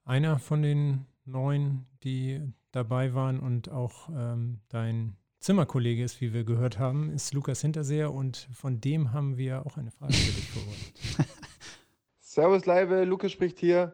Einer 0.05 0.39
von 0.39 0.61
den 0.61 1.05
neun, 1.25 1.85
die 2.03 2.39
dabei 2.71 3.13
waren 3.13 3.39
und 3.39 3.69
auch 3.69 4.09
ähm, 4.09 4.61
dein 4.69 5.17
Zimmerkollege 5.41 6.03
ist, 6.03 6.21
wie 6.21 6.33
wir 6.33 6.43
gehört 6.43 6.77
haben, 6.77 7.11
ist 7.11 7.33
Lukas 7.33 7.61
Hinterseher 7.61 8.13
und 8.13 8.47
von 8.53 8.79
dem 8.79 9.11
haben 9.11 9.37
wir 9.37 9.65
auch 9.65 9.75
eine 9.75 9.89
Frage 9.89 10.13
für 10.13 10.33
dich 10.33 10.51
vorbereitet. 10.51 11.33
Servus, 12.19 12.67
Leibe, 12.67 13.05
Lukas 13.05 13.31
spricht 13.31 13.57
hier. 13.57 13.91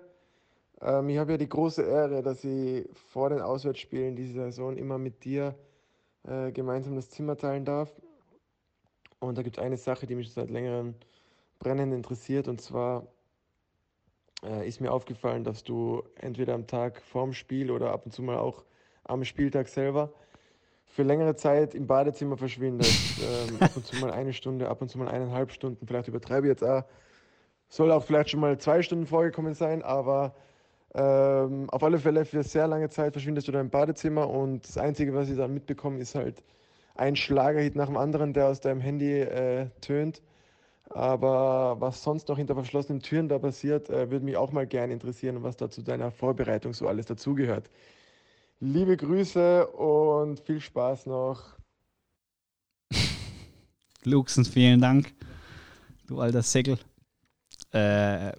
Ähm, 0.82 1.08
ich 1.08 1.18
habe 1.18 1.32
ja 1.32 1.38
die 1.38 1.48
große 1.48 1.84
Ehre, 1.84 2.22
dass 2.22 2.43
ich 2.43 2.86
vor 3.12 3.30
den 3.30 3.39
Auswärtsspielen 3.39 4.18
dieser 4.18 4.52
Saison 4.52 4.76
immer 4.76 4.98
mit 4.98 5.24
dir 5.24 5.56
äh, 6.24 6.52
gemeinsam 6.52 6.98
das 6.98 7.12
Zimmer 7.12 7.38
teilen 7.38 7.64
darf. 7.64 7.95
Und 9.20 9.38
da 9.38 9.41
gibt 9.41 9.58
es 9.58 9.64
eine 9.64 9.78
Sache, 9.78 10.06
die 10.06 10.16
mich 10.16 10.34
seit 10.34 10.50
längerem 10.50 10.95
brennend 11.60 11.93
interessiert, 11.93 12.50
und 12.50 12.60
zwar 12.60 13.08
äh, 14.43 14.68
ist 14.68 14.82
mir 14.82 14.91
aufgefallen, 14.91 15.45
dass 15.45 15.64
du 15.64 16.04
entweder 16.16 16.56
am 16.56 16.68
Tag 16.68 17.02
vorm 17.04 17.32
Spiel 17.32 17.72
oder 17.72 17.93
ab 17.93 18.06
und 18.06 18.12
zu 18.12 18.22
mal 18.22 18.38
auch 18.38 18.66
am 19.06 19.24
Spieltag 19.24 19.70
selber 19.70 20.12
für 20.88 21.04
längere 21.04 21.36
Zeit 21.36 21.76
im 21.76 21.88
Badezimmer 21.88 22.38
verschwindest. 22.38 23.20
ähm, 23.50 23.58
ab 23.60 23.72
und 23.76 23.86
zu 23.86 23.96
mal 23.98 24.12
eine 24.12 24.34
Stunde, 24.34 24.70
ab 24.70 24.82
und 24.82 24.90
zu 24.90 24.98
mal 24.98 25.08
eineinhalb 25.08 25.52
Stunden, 25.52 25.86
vielleicht 25.86 26.08
übertreibe 26.08 26.48
ich 26.48 26.52
jetzt 26.52 26.64
auch. 26.64 26.84
Soll 27.70 27.92
auch 27.92 28.04
vielleicht 28.04 28.30
schon 28.30 28.40
mal 28.40 28.58
zwei 28.58 28.82
Stunden 28.82 29.06
vorgekommen 29.06 29.54
sein, 29.54 29.84
aber 29.84 30.34
ähm, 30.94 31.70
auf 31.70 31.84
alle 31.84 32.00
Fälle 32.00 32.26
für 32.26 32.44
sehr 32.44 32.68
lange 32.68 32.90
Zeit 32.90 33.14
verschwindest 33.14 33.48
du 33.48 33.52
da 33.52 33.60
im 33.60 33.70
Badezimmer 33.70 34.30
und 34.30 34.68
das 34.68 34.78
Einzige, 34.78 35.14
was 35.14 35.30
ich 35.30 35.38
dann 35.38 35.54
mitbekomme, 35.54 36.00
ist 36.00 36.16
halt 36.16 36.44
ein 36.96 37.16
Schlagerhit 37.16 37.76
nach 37.76 37.88
dem 37.88 37.98
anderen, 37.98 38.34
der 38.34 38.48
aus 38.48 38.62
deinem 38.62 38.82
Handy 38.82 39.20
äh, 39.20 39.68
tönt. 39.82 40.22
Aber 40.90 41.76
was 41.80 42.02
sonst 42.02 42.30
noch 42.30 42.38
hinter 42.38 42.56
verschlossenen 42.56 43.02
Türen 43.02 43.28
da 43.28 43.40
passiert, 43.40 43.90
äh, 43.90 44.10
würde 44.10 44.26
mich 44.26 44.38
auch 44.38 44.52
mal 44.52 44.66
gerne 44.66 44.94
interessieren, 44.94 45.44
was 45.44 45.58
da 45.58 45.70
zu 45.70 45.84
deiner 45.84 46.12
Vorbereitung 46.12 46.74
so 46.74 46.88
alles 46.88 47.06
dazugehört. 47.06 47.70
Liebe 48.60 48.97
Grüße 48.97 49.68
und 49.68 50.39
viel 50.39 50.60
Spaß 50.60 51.05
noch. 51.05 51.43
Luxen, 54.03 54.45
vielen 54.45 54.82
Dank. 54.82 55.14
Du 56.08 56.20
alter 56.20 56.41
Säckel. 56.41 56.80
Äh, 57.72 58.30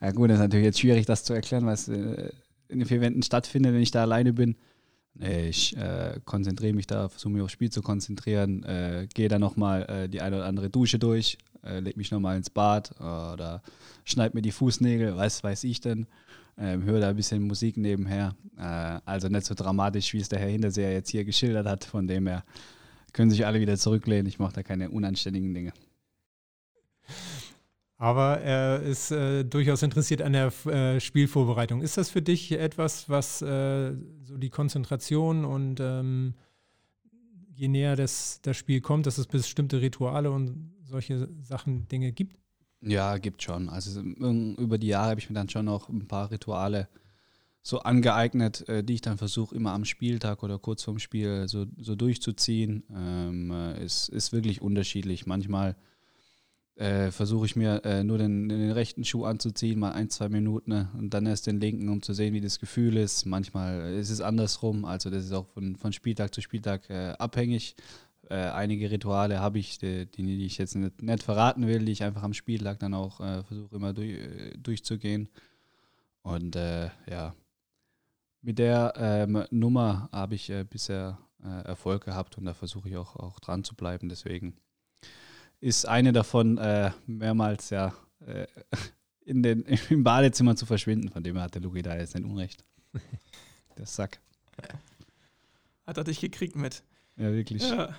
ja 0.00 0.10
gut, 0.14 0.30
das 0.30 0.36
ist 0.36 0.42
natürlich 0.42 0.64
jetzt 0.64 0.80
schwierig, 0.80 1.04
das 1.04 1.24
zu 1.24 1.34
erklären, 1.34 1.66
was 1.66 1.88
äh, 1.88 2.30
in 2.68 2.78
den 2.78 2.88
vier 2.88 3.02
Wänden 3.02 3.22
stattfindet, 3.22 3.74
wenn 3.74 3.82
ich 3.82 3.90
da 3.90 4.00
alleine 4.02 4.32
bin. 4.32 4.56
Ich 5.18 5.76
äh, 5.76 6.18
konzentriere 6.24 6.72
mich 6.72 6.86
da, 6.86 7.10
versuche 7.10 7.34
mich 7.34 7.42
aufs 7.42 7.52
Spiel 7.52 7.68
zu 7.68 7.82
konzentrieren, 7.82 8.62
äh, 8.62 9.06
gehe 9.12 9.28
da 9.28 9.38
nochmal 9.38 9.82
äh, 9.82 10.08
die 10.08 10.22
eine 10.22 10.36
oder 10.36 10.46
andere 10.46 10.70
Dusche 10.70 10.98
durch, 10.98 11.36
äh, 11.62 11.80
lege 11.80 11.98
mich 11.98 12.10
nochmal 12.10 12.38
ins 12.38 12.48
Bad 12.48 12.92
oder 12.98 13.60
schneide 14.04 14.34
mir 14.34 14.42
die 14.42 14.52
Fußnägel, 14.52 15.16
was 15.18 15.44
weiß 15.44 15.64
ich 15.64 15.82
denn, 15.82 16.06
ähm, 16.58 16.84
höre 16.84 17.00
da 17.00 17.08
ein 17.10 17.16
bisschen 17.16 17.42
Musik 17.42 17.76
nebenher. 17.76 18.34
Äh, 18.56 19.00
also 19.04 19.28
nicht 19.28 19.46
so 19.46 19.54
dramatisch, 19.54 20.12
wie 20.12 20.18
es 20.18 20.28
der 20.28 20.38
Herr 20.38 20.48
Hinterseher 20.48 20.92
jetzt 20.92 21.10
hier 21.10 21.24
geschildert 21.24 21.66
hat, 21.66 21.84
von 21.84 22.06
dem 22.06 22.26
her 22.26 22.44
können 23.12 23.30
sich 23.30 23.46
alle 23.46 23.60
wieder 23.60 23.76
zurücklehnen. 23.76 24.26
Ich 24.26 24.38
mache 24.38 24.54
da 24.54 24.62
keine 24.62 24.90
unanständigen 24.90 25.52
Dinge. 25.54 25.72
Aber 27.96 28.40
er 28.40 28.80
ist 28.80 29.10
äh, 29.10 29.44
durchaus 29.44 29.82
interessiert 29.82 30.22
an 30.22 30.32
der 30.32 30.52
äh, 30.66 31.00
Spielvorbereitung. 31.00 31.82
Ist 31.82 31.98
das 31.98 32.08
für 32.08 32.22
dich 32.22 32.50
etwas, 32.52 33.10
was 33.10 33.42
äh, 33.42 33.92
so 34.24 34.38
die 34.38 34.48
Konzentration 34.48 35.44
und 35.44 35.80
ähm, 35.80 36.32
je 37.54 37.68
näher 37.68 37.96
das, 37.96 38.40
das 38.40 38.56
Spiel 38.56 38.80
kommt, 38.80 39.04
dass 39.04 39.18
es 39.18 39.26
bestimmte 39.26 39.82
Rituale 39.82 40.30
und 40.30 40.72
solche 40.82 41.28
Sachen, 41.42 41.88
Dinge 41.88 42.12
gibt? 42.12 42.38
Ja, 42.82 43.18
gibt 43.18 43.42
schon. 43.42 43.68
Also 43.68 44.00
über 44.00 44.78
die 44.78 44.88
Jahre 44.88 45.10
habe 45.10 45.20
ich 45.20 45.28
mir 45.28 45.34
dann 45.34 45.48
schon 45.48 45.66
noch 45.66 45.88
ein 45.88 46.08
paar 46.08 46.30
Rituale 46.30 46.88
so 47.62 47.80
angeeignet, 47.80 48.66
äh, 48.68 48.82
die 48.82 48.94
ich 48.94 49.00
dann 49.02 49.18
versuche 49.18 49.54
immer 49.54 49.72
am 49.72 49.84
Spieltag 49.84 50.42
oder 50.42 50.58
kurz 50.58 50.82
vorm 50.82 50.98
Spiel 50.98 51.46
so, 51.46 51.66
so 51.78 51.94
durchzuziehen. 51.94 52.84
Ähm, 52.94 53.50
es 53.50 54.08
ist 54.08 54.32
wirklich 54.32 54.62
unterschiedlich. 54.62 55.26
Manchmal 55.26 55.76
äh, 56.80 57.10
versuche 57.10 57.44
ich 57.44 57.56
mir 57.56 57.84
äh, 57.84 58.02
nur 58.02 58.16
den, 58.16 58.48
den, 58.48 58.70
rechten 58.70 59.04
Schuh 59.04 59.24
anzuziehen, 59.24 59.78
mal 59.78 59.92
ein, 59.92 60.08
zwei 60.08 60.30
Minuten 60.30 60.70
ne? 60.70 60.88
und 60.98 61.12
dann 61.12 61.26
erst 61.26 61.46
den 61.46 61.60
linken, 61.60 61.90
um 61.90 62.00
zu 62.00 62.14
sehen, 62.14 62.32
wie 62.32 62.40
das 62.40 62.58
Gefühl 62.58 62.96
ist. 62.96 63.26
Manchmal 63.26 63.92
ist 63.92 64.08
es 64.08 64.22
andersrum, 64.22 64.86
also 64.86 65.10
das 65.10 65.26
ist 65.26 65.32
auch 65.32 65.46
von, 65.48 65.76
von 65.76 65.92
Spieltag 65.92 66.34
zu 66.34 66.40
Spieltag 66.40 66.88
äh, 66.88 67.10
abhängig. 67.18 67.76
Äh, 68.30 68.50
einige 68.50 68.90
Rituale 68.90 69.40
habe 69.40 69.58
ich, 69.58 69.78
die, 69.78 70.06
die, 70.06 70.46
ich 70.46 70.56
jetzt 70.56 70.76
nicht, 70.76 71.02
nicht, 71.02 71.22
verraten 71.22 71.66
will, 71.66 71.84
die 71.84 71.90
ich 71.90 72.04
einfach 72.04 72.22
am 72.22 72.32
Spieltag 72.32 72.78
dann 72.78 72.94
auch 72.94 73.20
äh, 73.20 73.42
versuche 73.42 73.74
immer 73.74 73.92
durch, 73.92 74.10
äh, 74.10 74.56
durchzugehen. 74.56 75.28
Und 76.22 76.54
ja, 76.54 77.34
mit 78.42 78.58
der 78.58 78.92
ähm, 78.96 79.42
Nummer 79.50 80.10
habe 80.12 80.34
ich 80.34 80.52
bisher 80.68 81.18
Erfolg 81.42 82.04
gehabt 82.04 82.36
und 82.36 82.44
da 82.44 82.52
versuche 82.52 82.90
ich 82.90 82.98
auch, 82.98 83.16
auch 83.16 83.40
dran 83.40 83.64
zu 83.64 83.74
bleiben. 83.74 84.10
Deswegen 84.10 84.54
ist 85.60 85.86
eine 85.86 86.12
davon 86.12 86.58
äh, 86.58 86.90
mehrmals 87.06 87.70
ja 87.70 87.94
äh, 88.26 88.46
in 89.24 89.42
den, 89.42 89.62
im 89.90 90.04
Badezimmer 90.04 90.56
zu 90.56 90.66
verschwinden. 90.66 91.08
Von 91.08 91.22
dem 91.22 91.36
her 91.36 91.44
hat 91.44 91.54
der 91.54 91.62
Luki 91.62 91.80
da 91.82 91.96
jetzt 91.96 92.14
nicht 92.14 92.24
Unrecht. 92.24 92.64
Der 93.78 93.86
Sack. 93.86 94.20
Hat 95.86 95.96
er 95.96 96.04
dich 96.04 96.20
gekriegt 96.20 96.54
mit. 96.54 96.82
Ja, 97.16 97.32
wirklich. 97.32 97.62
Ja. 97.62 97.94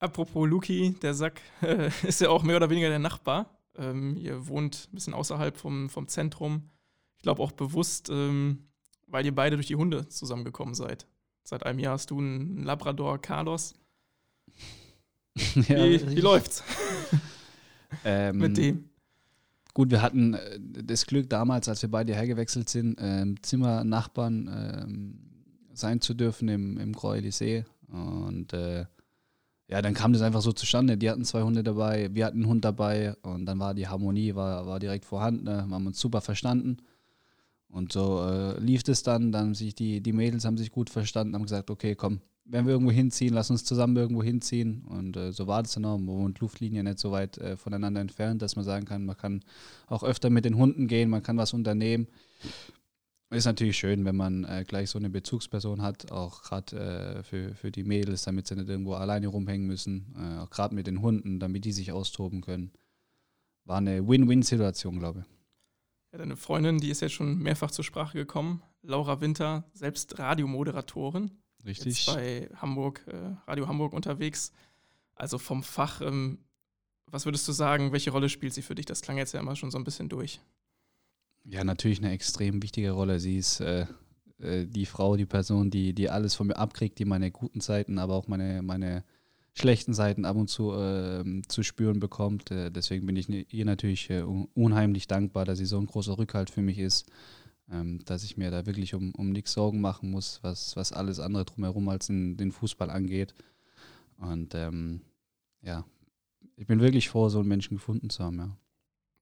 Apropos 0.00 0.48
Luki, 0.48 0.94
der 1.02 1.14
Sack 1.14 1.40
äh, 1.62 1.90
ist 2.06 2.20
ja 2.20 2.30
auch 2.30 2.42
mehr 2.42 2.56
oder 2.56 2.70
weniger 2.70 2.88
der 2.88 2.98
Nachbar. 2.98 3.58
Ähm, 3.76 4.16
ihr 4.16 4.46
wohnt 4.48 4.88
ein 4.90 4.94
bisschen 4.94 5.14
außerhalb 5.14 5.56
vom, 5.56 5.88
vom 5.88 6.08
Zentrum. 6.08 6.70
Ich 7.16 7.22
glaube 7.22 7.42
auch 7.42 7.52
bewusst, 7.52 8.08
ähm, 8.10 8.68
weil 9.06 9.24
ihr 9.24 9.34
beide 9.34 9.56
durch 9.56 9.66
die 9.66 9.76
Hunde 9.76 10.08
zusammengekommen 10.08 10.74
seid. 10.74 11.06
Seit 11.42 11.64
einem 11.64 11.78
Jahr 11.78 11.94
hast 11.94 12.10
du 12.10 12.18
einen 12.18 12.62
Labrador 12.64 13.18
Carlos. 13.18 13.74
Ja, 15.54 15.84
wie, 15.84 16.16
wie 16.16 16.20
läuft's 16.20 16.64
ähm, 18.04 18.38
mit 18.38 18.56
dem? 18.56 18.88
Gut, 19.72 19.92
wir 19.92 20.02
hatten 20.02 20.34
äh, 20.34 20.58
das 20.58 21.06
Glück 21.06 21.30
damals, 21.30 21.68
als 21.68 21.80
wir 21.80 21.88
beide 21.88 22.12
hergewechselt 22.12 22.68
sind, 22.68 22.96
ähm, 23.00 23.40
Zimmernachbarn 23.40 24.48
ähm, 24.52 25.18
sein 25.74 26.00
zu 26.00 26.14
dürfen 26.14 26.48
im, 26.48 26.76
im 26.78 26.92
Gräulisee. 26.92 27.64
Und 27.86 28.52
äh, 28.52 28.86
ja, 29.68 29.82
dann 29.82 29.94
kam 29.94 30.12
das 30.12 30.22
einfach 30.22 30.40
so 30.40 30.52
zustande. 30.52 30.96
Die 30.96 31.10
hatten 31.10 31.24
zwei 31.24 31.42
Hunde 31.42 31.62
dabei, 31.62 32.08
wir 32.14 32.24
hatten 32.24 32.38
einen 32.38 32.48
Hund 32.48 32.64
dabei 32.64 33.14
und 33.22 33.44
dann 33.44 33.58
war 33.58 33.74
die 33.74 33.86
Harmonie, 33.86 34.34
war, 34.34 34.66
war 34.66 34.80
direkt 34.80 35.04
vorhanden. 35.04 35.44
Ne? 35.44 35.64
Wir 35.68 35.74
haben 35.74 35.86
uns 35.86 36.00
super 36.00 36.22
verstanden. 36.22 36.78
Und 37.68 37.92
so 37.92 38.24
äh, 38.24 38.58
lief 38.60 38.82
es 38.88 39.02
dann, 39.02 39.30
dann 39.30 39.48
haben 39.48 39.54
sich 39.54 39.74
die, 39.74 40.00
die 40.00 40.14
Mädels 40.14 40.46
haben 40.46 40.56
sich 40.56 40.70
gut 40.70 40.88
verstanden, 40.88 41.34
haben 41.34 41.42
gesagt, 41.42 41.70
okay, 41.70 41.94
komm, 41.94 42.22
wenn 42.46 42.64
wir 42.64 42.72
irgendwo 42.72 42.92
hinziehen, 42.92 43.34
lass 43.34 43.50
uns 43.50 43.62
zusammen 43.64 43.94
irgendwo 43.94 44.22
hinziehen. 44.22 44.84
Und 44.86 45.18
äh, 45.18 45.32
so 45.32 45.46
war 45.46 45.62
das 45.62 45.72
dann 45.72 45.84
auch. 45.84 45.98
Wohnt 45.98 46.40
Luftlinie 46.40 46.82
nicht 46.82 46.98
so 46.98 47.10
weit 47.10 47.36
äh, 47.36 47.58
voneinander 47.58 48.00
entfernt, 48.00 48.40
dass 48.40 48.56
man 48.56 48.64
sagen 48.64 48.86
kann, 48.86 49.04
man 49.04 49.18
kann 49.18 49.42
auch 49.86 50.02
öfter 50.02 50.30
mit 50.30 50.46
den 50.46 50.56
Hunden 50.56 50.88
gehen, 50.88 51.10
man 51.10 51.22
kann 51.22 51.36
was 51.36 51.52
unternehmen. 51.52 52.06
Ist 53.30 53.44
natürlich 53.44 53.76
schön, 53.76 54.06
wenn 54.06 54.16
man 54.16 54.44
äh, 54.44 54.64
gleich 54.66 54.88
so 54.88 54.98
eine 54.98 55.10
Bezugsperson 55.10 55.82
hat, 55.82 56.10
auch 56.10 56.42
gerade 56.42 57.18
äh, 57.18 57.22
für, 57.22 57.54
für 57.54 57.70
die 57.70 57.84
Mädels, 57.84 58.22
damit 58.22 58.46
sie 58.46 58.56
nicht 58.56 58.70
irgendwo 58.70 58.94
alleine 58.94 59.28
rumhängen 59.28 59.66
müssen. 59.66 60.14
Äh, 60.16 60.38
auch 60.40 60.50
gerade 60.50 60.74
mit 60.74 60.86
den 60.86 61.02
Hunden, 61.02 61.38
damit 61.38 61.66
die 61.66 61.72
sich 61.72 61.92
austoben 61.92 62.40
können. 62.40 62.72
War 63.64 63.78
eine 63.78 64.08
Win-Win-Situation, 64.08 64.98
glaube 64.98 65.20
ich. 65.20 65.26
Ja, 66.12 66.18
deine 66.18 66.36
Freundin, 66.36 66.78
die 66.78 66.88
ist 66.88 67.02
jetzt 67.02 67.12
schon 67.12 67.38
mehrfach 67.38 67.70
zur 67.70 67.84
Sprache 67.84 68.16
gekommen. 68.16 68.62
Laura 68.80 69.20
Winter, 69.20 69.64
selbst 69.74 70.18
Radiomoderatorin. 70.18 71.30
Richtig. 71.66 72.06
Jetzt 72.06 72.14
bei 72.14 72.48
Hamburg, 72.56 73.04
äh, 73.08 73.36
Radio 73.46 73.68
Hamburg 73.68 73.92
unterwegs. 73.92 74.52
Also 75.14 75.36
vom 75.36 75.62
Fach, 75.62 76.00
ähm, 76.00 76.38
was 77.04 77.26
würdest 77.26 77.46
du 77.46 77.52
sagen, 77.52 77.92
welche 77.92 78.10
Rolle 78.10 78.30
spielt 78.30 78.54
sie 78.54 78.62
für 78.62 78.74
dich? 78.74 78.86
Das 78.86 79.02
klang 79.02 79.18
jetzt 79.18 79.34
ja 79.34 79.40
immer 79.40 79.54
schon 79.54 79.70
so 79.70 79.76
ein 79.76 79.84
bisschen 79.84 80.08
durch. 80.08 80.40
Ja, 81.50 81.64
natürlich 81.64 81.98
eine 82.00 82.12
extrem 82.12 82.62
wichtige 82.62 82.90
Rolle. 82.90 83.20
Sie 83.20 83.38
ist 83.38 83.60
äh, 83.60 83.86
äh, 84.38 84.66
die 84.66 84.84
Frau, 84.84 85.16
die 85.16 85.24
Person, 85.24 85.70
die, 85.70 85.94
die 85.94 86.10
alles 86.10 86.34
von 86.34 86.48
mir 86.48 86.56
abkriegt, 86.56 86.98
die 86.98 87.06
meine 87.06 87.30
guten 87.30 87.60
Seiten, 87.60 87.98
aber 87.98 88.14
auch 88.16 88.28
meine, 88.28 88.60
meine 88.60 89.02
schlechten 89.54 89.94
Seiten 89.94 90.26
ab 90.26 90.36
und 90.36 90.48
zu 90.48 90.72
äh, 90.74 91.24
zu 91.48 91.62
spüren 91.62 92.00
bekommt. 92.00 92.50
Äh, 92.50 92.70
deswegen 92.70 93.06
bin 93.06 93.16
ich 93.16 93.30
ihr 93.30 93.64
natürlich 93.64 94.10
äh, 94.10 94.22
unheimlich 94.22 95.06
dankbar, 95.06 95.46
dass 95.46 95.56
sie 95.58 95.64
so 95.64 95.78
ein 95.78 95.86
großer 95.86 96.18
Rückhalt 96.18 96.50
für 96.50 96.60
mich 96.60 96.78
ist, 96.78 97.10
ähm, 97.70 98.04
dass 98.04 98.24
ich 98.24 98.36
mir 98.36 98.50
da 98.50 98.66
wirklich 98.66 98.94
um, 98.94 99.14
um 99.14 99.30
nichts 99.32 99.52
Sorgen 99.54 99.80
machen 99.80 100.10
muss, 100.10 100.40
was, 100.42 100.76
was 100.76 100.92
alles 100.92 101.18
andere 101.18 101.46
drumherum 101.46 101.88
als 101.88 102.10
in, 102.10 102.36
den 102.36 102.52
Fußball 102.52 102.90
angeht. 102.90 103.32
Und 104.18 104.54
ähm, 104.54 105.00
ja, 105.62 105.86
ich 106.56 106.66
bin 106.66 106.80
wirklich 106.80 107.08
froh, 107.08 107.30
so 107.30 107.38
einen 107.38 107.48
Menschen 107.48 107.78
gefunden 107.78 108.10
zu 108.10 108.22
haben, 108.22 108.38
ja. 108.38 108.56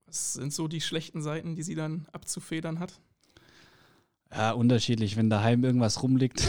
Was 0.06 0.34
sind 0.34 0.52
so 0.52 0.68
die 0.68 0.80
schlechten 0.80 1.20
Seiten, 1.20 1.56
die 1.56 1.62
sie 1.62 1.74
dann 1.74 2.06
abzufedern 2.12 2.78
hat? 2.78 3.00
Ja, 4.32 4.52
unterschiedlich. 4.52 5.16
Wenn 5.16 5.30
daheim 5.30 5.64
irgendwas 5.64 6.02
rumliegt, 6.02 6.46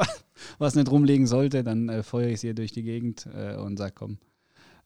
was 0.58 0.74
nicht 0.74 0.90
rumliegen 0.90 1.26
sollte, 1.26 1.62
dann 1.64 1.88
äh, 1.88 2.02
feuere 2.02 2.30
ich 2.30 2.40
sie 2.40 2.54
durch 2.54 2.72
die 2.72 2.82
Gegend 2.82 3.26
äh, 3.26 3.56
und 3.56 3.76
sage, 3.76 3.94
komm, 3.94 4.18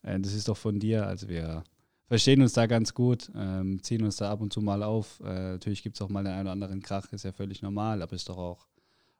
äh, 0.03 0.19
das 0.19 0.33
ist 0.33 0.47
doch 0.47 0.57
von 0.57 0.79
dir. 0.79 1.07
Also 1.07 1.27
wir 1.27 1.63
verstehen 2.07 2.41
uns 2.41 2.53
da 2.53 2.65
ganz 2.65 2.93
gut, 2.93 3.31
ähm, 3.35 3.81
ziehen 3.83 4.03
uns 4.03 4.17
da 4.17 4.31
ab 4.31 4.41
und 4.41 4.51
zu 4.51 4.61
mal 4.61 4.83
auf. 4.83 5.19
Äh, 5.21 5.51
natürlich 5.51 5.83
gibt 5.83 5.95
es 5.95 6.01
auch 6.01 6.09
mal 6.09 6.23
den 6.23 6.33
einen 6.33 6.41
oder 6.43 6.51
anderen 6.51 6.81
Krach, 6.81 7.11
ist 7.13 7.23
ja 7.23 7.31
völlig 7.31 7.61
normal, 7.61 8.01
aber 8.01 8.13
ist 8.13 8.29
doch 8.29 8.37
auch, 8.37 8.67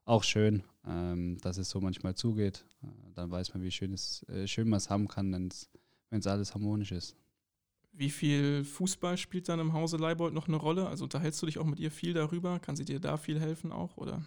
auch 0.06 0.24
schön, 0.24 0.64
ähm, 0.88 1.38
dass 1.42 1.58
es 1.58 1.70
so 1.70 1.80
manchmal 1.82 2.16
zugeht. 2.16 2.66
Äh, 2.84 2.88
dann 3.16 3.32
weiß 3.32 3.54
man, 3.54 3.64
wie 3.64 3.72
schön, 3.72 3.94
es, 3.94 4.24
äh, 4.30 4.48
schön 4.48 4.70
man 4.70 4.78
es 4.78 4.90
haben 4.90 5.08
kann, 5.08 5.32
wenn 5.32 6.20
es 6.20 6.28
alles 6.28 6.54
harmonisch 6.54 6.92
ist. 6.92 7.16
Wie 7.92 8.10
viel 8.10 8.64
Fußball 8.64 9.18
spielt 9.18 9.50
dann 9.50 9.60
im 9.60 9.74
Hause 9.74 9.98
Leibold 9.98 10.34
noch 10.34 10.48
eine 10.48 10.58
Rolle? 10.58 10.88
Also 10.88 11.04
unterhältst 11.04 11.42
du 11.42 11.46
dich 11.46 11.58
auch 11.58 11.66
mit 11.66 11.80
ihr 11.80 11.92
viel 11.92 12.14
darüber? 12.14 12.60
Kann 12.60 12.76
sie 12.76 12.86
dir 12.86 13.00
da 13.00 13.18
viel 13.18 13.40
helfen 13.40 13.72
auch, 13.72 13.98
oder? 13.98 14.22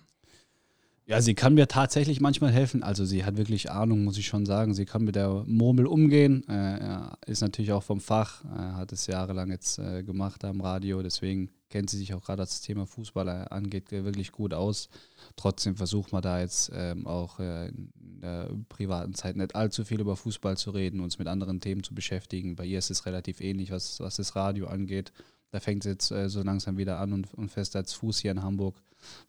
Ja, 1.04 1.20
sie 1.20 1.34
kann 1.34 1.54
mir 1.54 1.66
tatsächlich 1.66 2.20
manchmal 2.20 2.52
helfen. 2.52 2.82
Also 2.82 3.04
sie 3.04 3.24
hat 3.24 3.36
wirklich 3.36 3.70
Ahnung, 3.70 4.04
muss 4.04 4.18
ich 4.18 4.26
schon 4.26 4.46
sagen. 4.46 4.72
Sie 4.72 4.84
kann 4.86 5.02
mit 5.02 5.16
der 5.16 5.44
Murmel 5.46 5.86
umgehen. 5.86 6.46
Äh, 6.48 7.00
ist 7.26 7.40
natürlich 7.40 7.72
auch 7.72 7.82
vom 7.82 8.00
Fach, 8.00 8.44
äh, 8.44 8.48
hat 8.48 8.92
es 8.92 9.06
jahrelang 9.08 9.50
jetzt 9.50 9.78
äh, 9.78 10.04
gemacht 10.04 10.44
am 10.44 10.60
Radio. 10.60 11.02
Deswegen 11.02 11.50
kennt 11.72 11.90
sie 11.90 11.98
sich 11.98 12.14
auch 12.14 12.22
gerade, 12.22 12.42
das 12.42 12.60
Thema 12.60 12.86
Fußball 12.86 13.26
äh, 13.26 13.48
angeht, 13.50 13.90
wirklich 13.90 14.30
gut 14.30 14.54
aus. 14.54 14.88
Trotzdem 15.36 15.74
versucht 15.74 16.12
man 16.12 16.22
da 16.22 16.40
jetzt 16.40 16.70
ähm, 16.74 17.06
auch 17.06 17.40
äh, 17.40 17.68
in 17.68 17.90
der 18.20 18.50
privaten 18.68 19.14
Zeit 19.14 19.36
nicht 19.36 19.56
allzu 19.56 19.84
viel 19.84 20.00
über 20.00 20.14
Fußball 20.14 20.56
zu 20.56 20.70
reden, 20.70 21.00
uns 21.00 21.18
mit 21.18 21.26
anderen 21.26 21.60
Themen 21.60 21.82
zu 21.82 21.94
beschäftigen. 21.94 22.54
Bei 22.54 22.64
ihr 22.64 22.78
ist 22.78 22.90
es 22.90 23.06
relativ 23.06 23.40
ähnlich, 23.40 23.70
was, 23.70 23.98
was 24.00 24.16
das 24.16 24.36
Radio 24.36 24.66
angeht. 24.66 25.12
Da 25.50 25.60
fängt 25.60 25.84
es 25.84 25.90
jetzt 25.90 26.10
äh, 26.12 26.28
so 26.28 26.42
langsam 26.42 26.76
wieder 26.76 27.00
an 27.00 27.12
und, 27.12 27.34
und 27.34 27.48
fest 27.48 27.74
als 27.74 27.92
Fuß 27.94 28.20
hier 28.20 28.30
in 28.30 28.42
Hamburg 28.42 28.76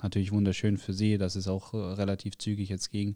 natürlich 0.02 0.32
wunderschön 0.32 0.78
für 0.78 0.94
sie, 0.94 1.18
dass 1.18 1.36
es 1.36 1.48
auch 1.48 1.74
äh, 1.74 1.78
relativ 1.78 2.38
zügig 2.38 2.70
jetzt 2.70 2.91
ging. 2.91 3.16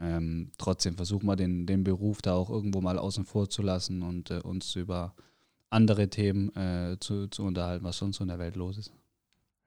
Ähm, 0.00 0.50
trotzdem 0.58 0.96
versuchen 0.96 1.26
wir 1.26 1.36
den, 1.36 1.66
den 1.66 1.84
Beruf 1.84 2.22
da 2.22 2.34
auch 2.34 2.50
irgendwo 2.50 2.80
mal 2.80 2.98
außen 2.98 3.24
vor 3.24 3.48
zu 3.48 3.62
lassen 3.62 4.02
und 4.02 4.30
äh, 4.30 4.38
uns 4.40 4.74
über 4.76 5.14
andere 5.74 6.08
Themen 6.08 6.54
äh, 6.56 6.96
zu, 7.00 7.28
zu 7.28 7.42
unterhalten, 7.42 7.84
was 7.84 7.98
sonst 7.98 8.16
so 8.16 8.24
in 8.24 8.28
der 8.28 8.38
Welt 8.38 8.56
los 8.56 8.78
ist. 8.78 8.92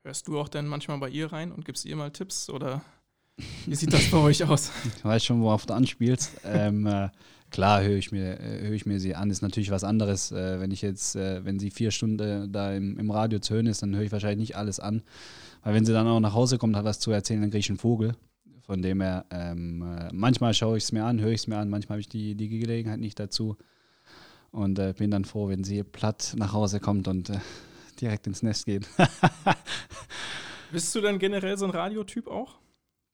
Hörst 0.03 0.27
du 0.27 0.39
auch 0.39 0.49
dann 0.49 0.67
manchmal 0.67 0.97
bei 0.99 1.09
ihr 1.09 1.31
rein 1.31 1.51
und 1.51 1.65
gibst 1.65 1.85
ihr 1.85 1.95
mal 1.95 2.11
Tipps 2.11 2.49
oder 2.49 2.81
wie 3.65 3.75
sieht 3.75 3.93
das 3.93 4.09
bei 4.09 4.17
euch 4.17 4.43
aus? 4.43 4.71
Ich 4.97 5.05
weiß 5.05 5.23
schon, 5.23 5.41
worauf 5.41 5.65
du 5.65 5.73
anspielst. 5.73 6.41
ähm, 6.45 6.87
äh, 6.87 7.09
klar 7.51 7.83
höre 7.83 7.97
ich, 7.97 8.11
mir, 8.11 8.39
äh, 8.39 8.61
höre 8.67 8.73
ich 8.73 8.85
mir 8.85 8.99
sie 8.99 9.15
an. 9.15 9.29
Ist 9.29 9.41
natürlich 9.41 9.69
was 9.69 9.83
anderes. 9.83 10.31
Äh, 10.31 10.59
wenn 10.59 10.71
ich 10.71 10.81
jetzt, 10.81 11.15
äh, 11.15 11.45
wenn 11.45 11.59
sie 11.59 11.69
vier 11.69 11.91
Stunden 11.91 12.51
da 12.51 12.73
im, 12.73 12.97
im 12.97 13.11
Radio 13.11 13.39
zu 13.39 13.53
hören 13.53 13.67
ist, 13.67 13.83
dann 13.83 13.95
höre 13.95 14.03
ich 14.03 14.11
wahrscheinlich 14.11 14.49
nicht 14.49 14.57
alles 14.57 14.79
an. 14.79 15.03
Weil 15.63 15.75
wenn 15.75 15.85
sie 15.85 15.93
dann 15.93 16.07
auch 16.07 16.19
nach 16.19 16.33
Hause 16.33 16.57
kommt, 16.57 16.75
hat 16.75 16.85
was 16.85 16.99
zu 16.99 17.11
erzählen, 17.11 17.41
dann 17.41 17.51
kriege 17.51 17.59
ich 17.59 17.69
einen 17.69 17.77
Vogel. 17.77 18.15
Von 18.65 18.81
dem 18.81 19.01
her, 19.01 19.25
ähm, 19.29 19.81
äh, 19.81 20.09
manchmal 20.11 20.53
schaue 20.53 20.77
ich 20.77 20.83
es 20.83 20.91
mir 20.91 21.05
an, 21.05 21.21
höre 21.21 21.31
ich 21.31 21.41
es 21.41 21.47
mir 21.47 21.57
an, 21.57 21.69
manchmal 21.69 21.95
habe 21.95 22.01
ich 22.01 22.09
die, 22.09 22.35
die 22.35 22.49
Gelegenheit 22.49 22.99
nicht 22.99 23.19
dazu. 23.19 23.57
Und 24.51 24.79
äh, 24.79 24.93
bin 24.97 25.11
dann 25.11 25.25
froh, 25.25 25.49
wenn 25.49 25.63
sie 25.63 25.83
platt 25.83 26.33
nach 26.37 26.53
Hause 26.53 26.79
kommt 26.79 27.07
und 27.07 27.29
äh, 27.29 27.39
direkt 28.01 28.27
ins 28.27 28.43
Nest 28.43 28.65
geht. 28.65 28.87
Bist 30.71 30.93
du 30.95 31.01
dann 31.01 31.19
generell 31.19 31.57
so 31.57 31.65
ein 31.65 31.71
Radiotyp 31.71 32.27
auch? 32.27 32.55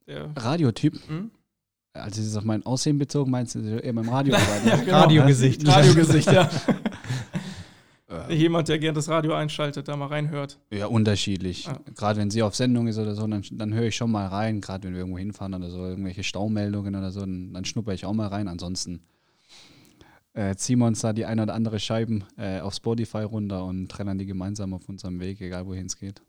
Der 0.08 0.32
Radiotyp? 0.36 1.00
Hm? 1.08 1.32
Also 1.94 2.22
ist 2.22 2.28
es 2.28 2.36
auf 2.36 2.44
mein 2.44 2.66
Aussehen 2.66 2.98
bezogen, 2.98 3.30
meinst 3.30 3.54
du 3.56 3.60
eher 3.60 3.94
beim 3.94 4.10
Radio? 4.10 4.36
ja, 4.66 4.76
genau. 4.78 5.02
Radiogesicht. 5.02 5.68
Radiogesicht, 5.68 6.32
ja. 6.32 6.50
Jemand, 8.30 8.68
der 8.68 8.80
gerne 8.80 8.96
das 8.96 9.10
Radio 9.10 9.34
einschaltet, 9.34 9.88
da 9.88 9.96
mal 9.96 10.08
reinhört. 10.08 10.60
Ja, 10.72 10.88
unterschiedlich. 10.88 11.66
Ja. 11.66 11.80
Gerade 11.96 12.20
wenn 12.20 12.32
sie 12.32 12.42
auf 12.42 12.56
Sendung 12.56 12.88
ist 12.88 12.98
oder 12.98 13.16
so, 13.16 13.28
dann, 13.28 13.44
dann 13.52 13.74
höre 13.74 13.86
ich 13.86 13.96
schon 13.96 14.12
mal 14.12 14.28
rein. 14.28 14.62
Gerade 14.62 14.86
wenn 14.86 14.94
wir 14.94 15.00
irgendwo 15.00 15.18
hinfahren 15.18 15.54
oder 15.54 15.70
so, 15.70 15.86
irgendwelche 15.86 16.24
Staumeldungen 16.24 16.96
oder 16.96 17.12
so, 17.12 17.22
dann, 17.22 17.54
dann 17.54 17.66
schnupper 17.66 17.94
ich 17.94 18.06
auch 18.06 18.14
mal 18.14 18.28
rein. 18.28 18.48
Ansonsten 18.48 19.02
äh, 20.34 20.56
ziehen 20.56 20.80
wir 20.80 20.88
uns 20.88 21.02
da 21.02 21.14
die 21.14 21.26
eine 21.26 21.44
oder 21.44 21.54
andere 21.54 21.80
Scheiben 21.80 22.26
äh, 22.38 22.60
auf 22.60 22.74
Spotify 22.74 23.24
runter 23.24 23.66
und 23.66 23.90
trennen 23.90 24.18
die 24.18 24.26
gemeinsam 24.26 24.74
auf 24.74 24.90
unserem 24.90 25.20
Weg, 25.20 25.42
egal 25.42 25.66
wohin 25.66 25.86
es 25.86 25.98
geht. 25.98 26.22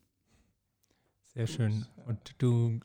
Sehr 1.34 1.46
schön. 1.46 1.86
Und 2.06 2.34
du 2.38 2.80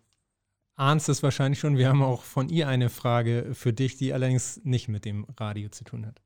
ahnst 0.76 1.10
es 1.10 1.22
wahrscheinlich 1.22 1.60
schon, 1.60 1.78
wir 1.78 1.90
haben 1.90 2.02
auch 2.02 2.24
von 2.24 2.50
ihr 2.50 2.68
eine 2.68 2.90
Frage 2.90 3.50
für 3.54 3.74
dich, 3.74 3.98
die 3.98 4.14
allerdings 4.14 4.62
nicht 4.64 4.88
mit 4.88 5.06
dem 5.06 5.26
Radio 5.38 5.70
zu 5.70 5.84
tun 5.84 6.06
hat. 6.06 6.22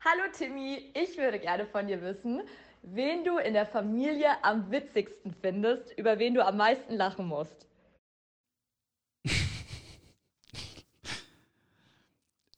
Hallo 0.00 0.22
Timmy, 0.36 0.92
ich 0.94 1.18
würde 1.18 1.38
gerne 1.38 1.66
von 1.66 1.86
dir 1.86 2.00
wissen, 2.02 2.40
wen 2.82 3.24
du 3.24 3.38
in 3.38 3.54
der 3.54 3.66
Familie 3.66 4.28
am 4.42 4.70
witzigsten 4.70 5.34
findest, 5.40 5.92
über 5.98 6.18
wen 6.18 6.34
du 6.34 6.46
am 6.46 6.56
meisten 6.56 6.94
lachen 6.94 7.26
musst. 7.26 7.66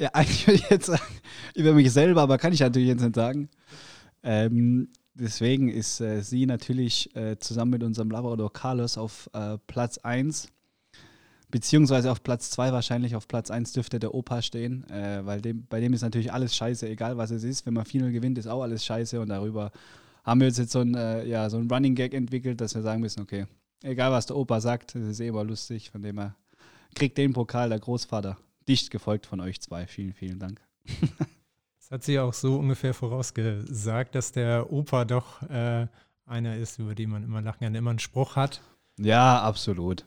Ja, 0.01 0.11
eigentlich 0.13 0.47
würde 0.47 0.61
ich 0.61 0.71
jetzt 0.71 0.87
sagen, 0.87 1.03
über 1.55 1.73
mich 1.73 1.93
selber, 1.93 2.23
aber 2.23 2.39
kann 2.39 2.53
ich 2.53 2.61
natürlich 2.61 2.89
jetzt 2.89 3.03
nicht 3.03 3.15
sagen. 3.15 3.49
Ähm, 4.23 4.89
deswegen 5.15 5.69
ist 5.69 6.01
äh, 6.01 6.23
sie 6.23 6.47
natürlich 6.47 7.15
äh, 7.17 7.39
zusammen 7.39 7.73
mit 7.73 7.83
unserem 7.83 8.11
Labrador 8.11 8.53
Carlos 8.53 8.99
auf 8.99 9.31
äh, 9.33 9.59
Platz 9.67 9.99
1 9.99 10.49
Beziehungsweise 11.49 12.11
auf 12.11 12.25
Platz 12.25 12.51
2 12.51 12.73
wahrscheinlich, 12.73 13.15
auf 13.15 13.29
Platz 13.29 13.51
1 13.51 13.73
dürfte 13.73 14.01
der 14.01 14.15
Opa 14.15 14.43
stehen, 14.43 14.89
äh, 14.91 15.25
weil 15.25 15.41
dem, 15.41 15.65
bei 15.69 15.79
dem 15.81 15.93
ist 15.93 16.03
natürlich 16.03 16.33
alles 16.33 16.57
scheiße, 16.57 16.89
egal 16.89 17.17
was 17.19 17.31
es 17.31 17.45
ist. 17.45 17.65
Wenn 17.67 17.75
man 17.75 17.85
Final 17.85 18.11
gewinnt, 18.11 18.37
ist 18.37 18.49
auch 18.49 18.63
alles 18.63 18.85
scheiße 18.85 19.21
und 19.21 19.29
darüber 19.29 19.71
haben 20.25 20.41
wir 20.41 20.49
uns 20.49 20.59
jetzt 20.59 20.73
so 20.73 20.81
ein, 20.81 20.95
äh, 20.97 21.25
ja, 21.25 21.49
so 21.49 21.59
ein 21.59 21.71
Running 21.71 21.95
Gag 21.95 22.15
entwickelt, 22.15 22.61
dass 22.61 22.75
wir 22.75 22.83
sagen 22.83 23.01
müssen, 23.01 23.21
okay, 23.21 23.47
egal 23.85 24.11
was 24.11 24.27
der 24.27 24.37
Opa 24.37 24.61
sagt, 24.61 24.97
das 24.97 25.03
ist 25.03 25.21
eh 25.21 25.29
immer 25.29 25.45
lustig, 25.45 25.91
von 25.91 26.03
dem 26.03 26.19
er 26.19 26.35
kriegt 26.97 27.17
den 27.17 27.33
Pokal 27.33 27.69
der 27.69 27.79
Großvater. 27.79 28.37
Dicht 28.69 28.91
gefolgt 28.91 29.27
von 29.27 29.41
euch 29.41 29.61
zwei. 29.61 29.87
Vielen, 29.87 30.13
vielen 30.13 30.39
Dank. 30.39 30.61
Das 31.87 31.93
hat 31.93 32.03
sie 32.03 32.19
auch 32.19 32.33
so 32.33 32.57
ungefähr 32.57 32.95
vorausgesagt, 32.95 34.17
dass 34.17 34.33
der 34.33 34.73
Opa 34.73 35.05
doch 35.05 35.41
äh, 35.43 35.87
einer 36.25 36.57
ist, 36.57 36.81
über 36.81 36.97
den 36.97 37.11
man 37.11 37.23
immer 37.23 37.41
lachen 37.41 37.61
kann, 37.61 37.77
immer 37.77 37.91
einen 37.91 38.01
Spruch 38.01 38.35
hat. 38.35 38.61
Ja, 38.99 39.41
absolut. 39.41 40.05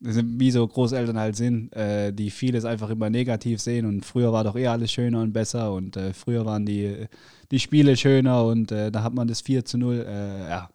Wie 0.00 0.50
so 0.50 0.68
Großeltern 0.68 1.18
halt 1.18 1.34
sind, 1.34 1.72
äh, 1.72 2.12
die 2.12 2.30
vieles 2.30 2.66
einfach 2.66 2.90
immer 2.90 3.08
negativ 3.08 3.62
sehen 3.62 3.86
und 3.86 4.04
früher 4.04 4.34
war 4.34 4.44
doch 4.44 4.54
eh 4.54 4.66
alles 4.66 4.92
schöner 4.92 5.22
und 5.22 5.32
besser 5.32 5.72
und 5.72 5.96
äh, 5.96 6.12
früher 6.12 6.44
waren 6.44 6.66
die, 6.66 7.06
die 7.50 7.58
Spiele 7.58 7.96
schöner 7.96 8.44
und 8.44 8.70
äh, 8.70 8.92
da 8.92 9.02
hat 9.02 9.14
man 9.14 9.26
das 9.26 9.40
4 9.40 9.64
zu 9.64 9.78
0, 9.78 10.04
äh, 10.06 10.50
ja, 10.50 10.68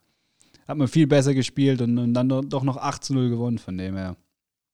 hat 0.66 0.76
man 0.76 0.88
viel 0.88 1.06
besser 1.06 1.32
gespielt 1.32 1.80
und, 1.80 1.96
und 1.96 2.12
dann 2.12 2.28
doch 2.28 2.64
noch 2.64 2.76
8 2.76 3.04
zu 3.04 3.14
0 3.14 3.30
gewonnen, 3.30 3.58
von 3.58 3.78
dem 3.78 3.94
her. 3.94 4.16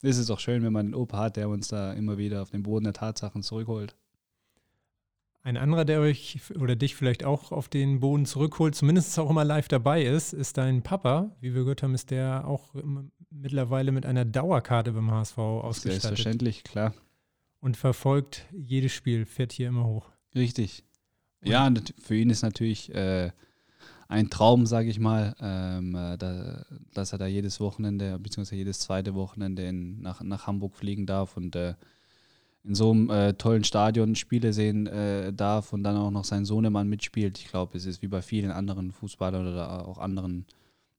Ist 0.02 0.18
es 0.18 0.26
doch 0.26 0.40
schön, 0.40 0.62
wenn 0.62 0.72
man 0.72 0.86
einen 0.86 0.94
Opa 0.94 1.18
hat, 1.18 1.36
der 1.36 1.48
uns 1.48 1.68
da 1.68 1.92
immer 1.92 2.18
wieder 2.18 2.42
auf 2.42 2.50
den 2.50 2.62
Boden 2.62 2.84
der 2.84 2.92
Tatsachen 2.92 3.42
zurückholt. 3.42 3.96
Ein 5.42 5.56
anderer, 5.56 5.84
der 5.84 6.00
euch 6.00 6.40
oder 6.58 6.74
dich 6.74 6.96
vielleicht 6.96 7.24
auch 7.24 7.52
auf 7.52 7.68
den 7.68 8.00
Boden 8.00 8.26
zurückholt, 8.26 8.74
zumindest 8.74 9.16
auch 9.18 9.30
immer 9.30 9.44
live 9.44 9.68
dabei 9.68 10.02
ist, 10.02 10.32
ist 10.32 10.58
dein 10.58 10.82
Papa. 10.82 11.36
Wie 11.40 11.54
wir 11.54 11.62
gehört 11.62 11.84
haben, 11.84 11.94
ist 11.94 12.10
der 12.10 12.48
auch 12.48 12.74
mittlerweile 13.30 13.92
mit 13.92 14.06
einer 14.06 14.24
Dauerkarte 14.24 14.92
beim 14.92 15.10
HSV 15.10 15.38
ausgestattet. 15.38 16.02
Selbstverständlich, 16.02 16.64
klar. 16.64 16.94
Und 17.60 17.76
verfolgt 17.76 18.46
jedes 18.52 18.92
Spiel, 18.92 19.24
fährt 19.24 19.52
hier 19.52 19.68
immer 19.68 19.86
hoch. 19.86 20.10
Richtig. 20.34 20.84
Ja, 21.44 21.72
für 22.02 22.16
ihn 22.16 22.30
ist 22.30 22.42
natürlich 22.42 22.92
äh, 22.92 23.30
ein 24.08 24.30
Traum, 24.30 24.66
sage 24.66 24.88
ich 24.88 25.00
mal, 25.00 25.34
ähm, 25.40 25.94
äh, 25.94 26.16
da, 26.16 26.64
dass 26.94 27.12
er 27.12 27.18
da 27.18 27.26
jedes 27.26 27.60
Wochenende, 27.60 28.18
beziehungsweise 28.18 28.56
jedes 28.56 28.80
zweite 28.80 29.14
Wochenende 29.14 29.66
in, 29.66 30.00
nach, 30.00 30.22
nach 30.22 30.46
Hamburg 30.46 30.76
fliegen 30.76 31.06
darf 31.06 31.36
und 31.36 31.56
äh, 31.56 31.74
in 32.62 32.74
so 32.74 32.90
einem 32.90 33.10
äh, 33.10 33.32
tollen 33.34 33.64
Stadion 33.64 34.16
Spiele 34.16 34.52
sehen 34.52 34.86
äh, 34.86 35.32
darf 35.32 35.72
und 35.72 35.84
dann 35.84 35.96
auch 35.96 36.10
noch 36.10 36.24
sein 36.24 36.44
Sohnemann 36.44 36.88
mitspielt. 36.88 37.38
Ich 37.38 37.48
glaube, 37.48 37.76
es 37.78 37.86
ist 37.86 38.02
wie 38.02 38.08
bei 38.08 38.22
vielen 38.22 38.50
anderen 38.50 38.90
Fußballern 38.92 39.46
oder 39.46 39.86
auch 39.86 39.98
anderen 39.98 40.46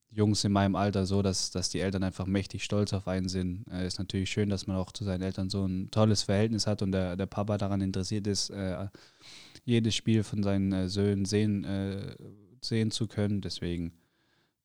Jungs 0.10 0.44
in 0.46 0.52
meinem 0.52 0.76
Alter 0.76 1.06
so, 1.06 1.22
dass, 1.22 1.52
dass 1.52 1.70
die 1.70 1.80
Eltern 1.80 2.04
einfach 2.04 2.26
mächtig 2.26 2.64
stolz 2.64 2.94
auf 2.94 3.08
einen 3.08 3.28
sind. 3.28 3.66
Es 3.68 3.74
äh, 3.74 3.88
ist 3.88 4.00
natürlich 4.00 4.30
schön, 4.30 4.50
dass 4.50 4.66
man 4.66 4.78
auch 4.78 4.92
zu 4.92 5.04
seinen 5.04 5.22
Eltern 5.22 5.50
so 5.50 5.66
ein 5.66 5.92
tolles 5.92 6.24
Verhältnis 6.24 6.68
hat 6.68 6.82
und 6.82 6.92
der, 6.92 7.16
der 7.16 7.26
Papa 7.26 7.58
daran 7.58 7.82
interessiert 7.82 8.28
ist, 8.28 8.50
äh, 8.50 8.88
jedes 9.66 9.96
Spiel 9.96 10.24
von 10.24 10.44
seinen 10.44 10.72
äh, 10.72 10.90
Söhnen 10.90 11.26
sehen, 11.26 11.66
sehen 12.62 12.92
zu 12.92 13.08
können. 13.08 13.42
Deswegen 13.42 13.94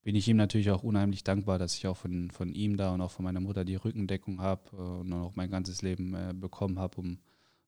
bin 0.03 0.15
ich 0.15 0.27
ihm 0.27 0.37
natürlich 0.37 0.71
auch 0.71 0.83
unheimlich 0.83 1.23
dankbar, 1.23 1.57
dass 1.57 1.75
ich 1.75 1.87
auch 1.87 1.97
von, 1.97 2.29
von 2.31 2.53
ihm 2.53 2.77
da 2.77 2.93
und 2.93 3.01
auch 3.01 3.11
von 3.11 3.23
meiner 3.23 3.39
Mutter 3.39 3.63
die 3.65 3.75
Rückendeckung 3.75 4.41
habe 4.41 4.61
äh, 4.73 5.01
und 5.01 5.13
auch 5.13 5.35
mein 5.35 5.49
ganzes 5.49 5.81
Leben 5.81 6.13
äh, 6.13 6.33
bekommen 6.35 6.79
habe, 6.79 6.97
um 6.97 7.19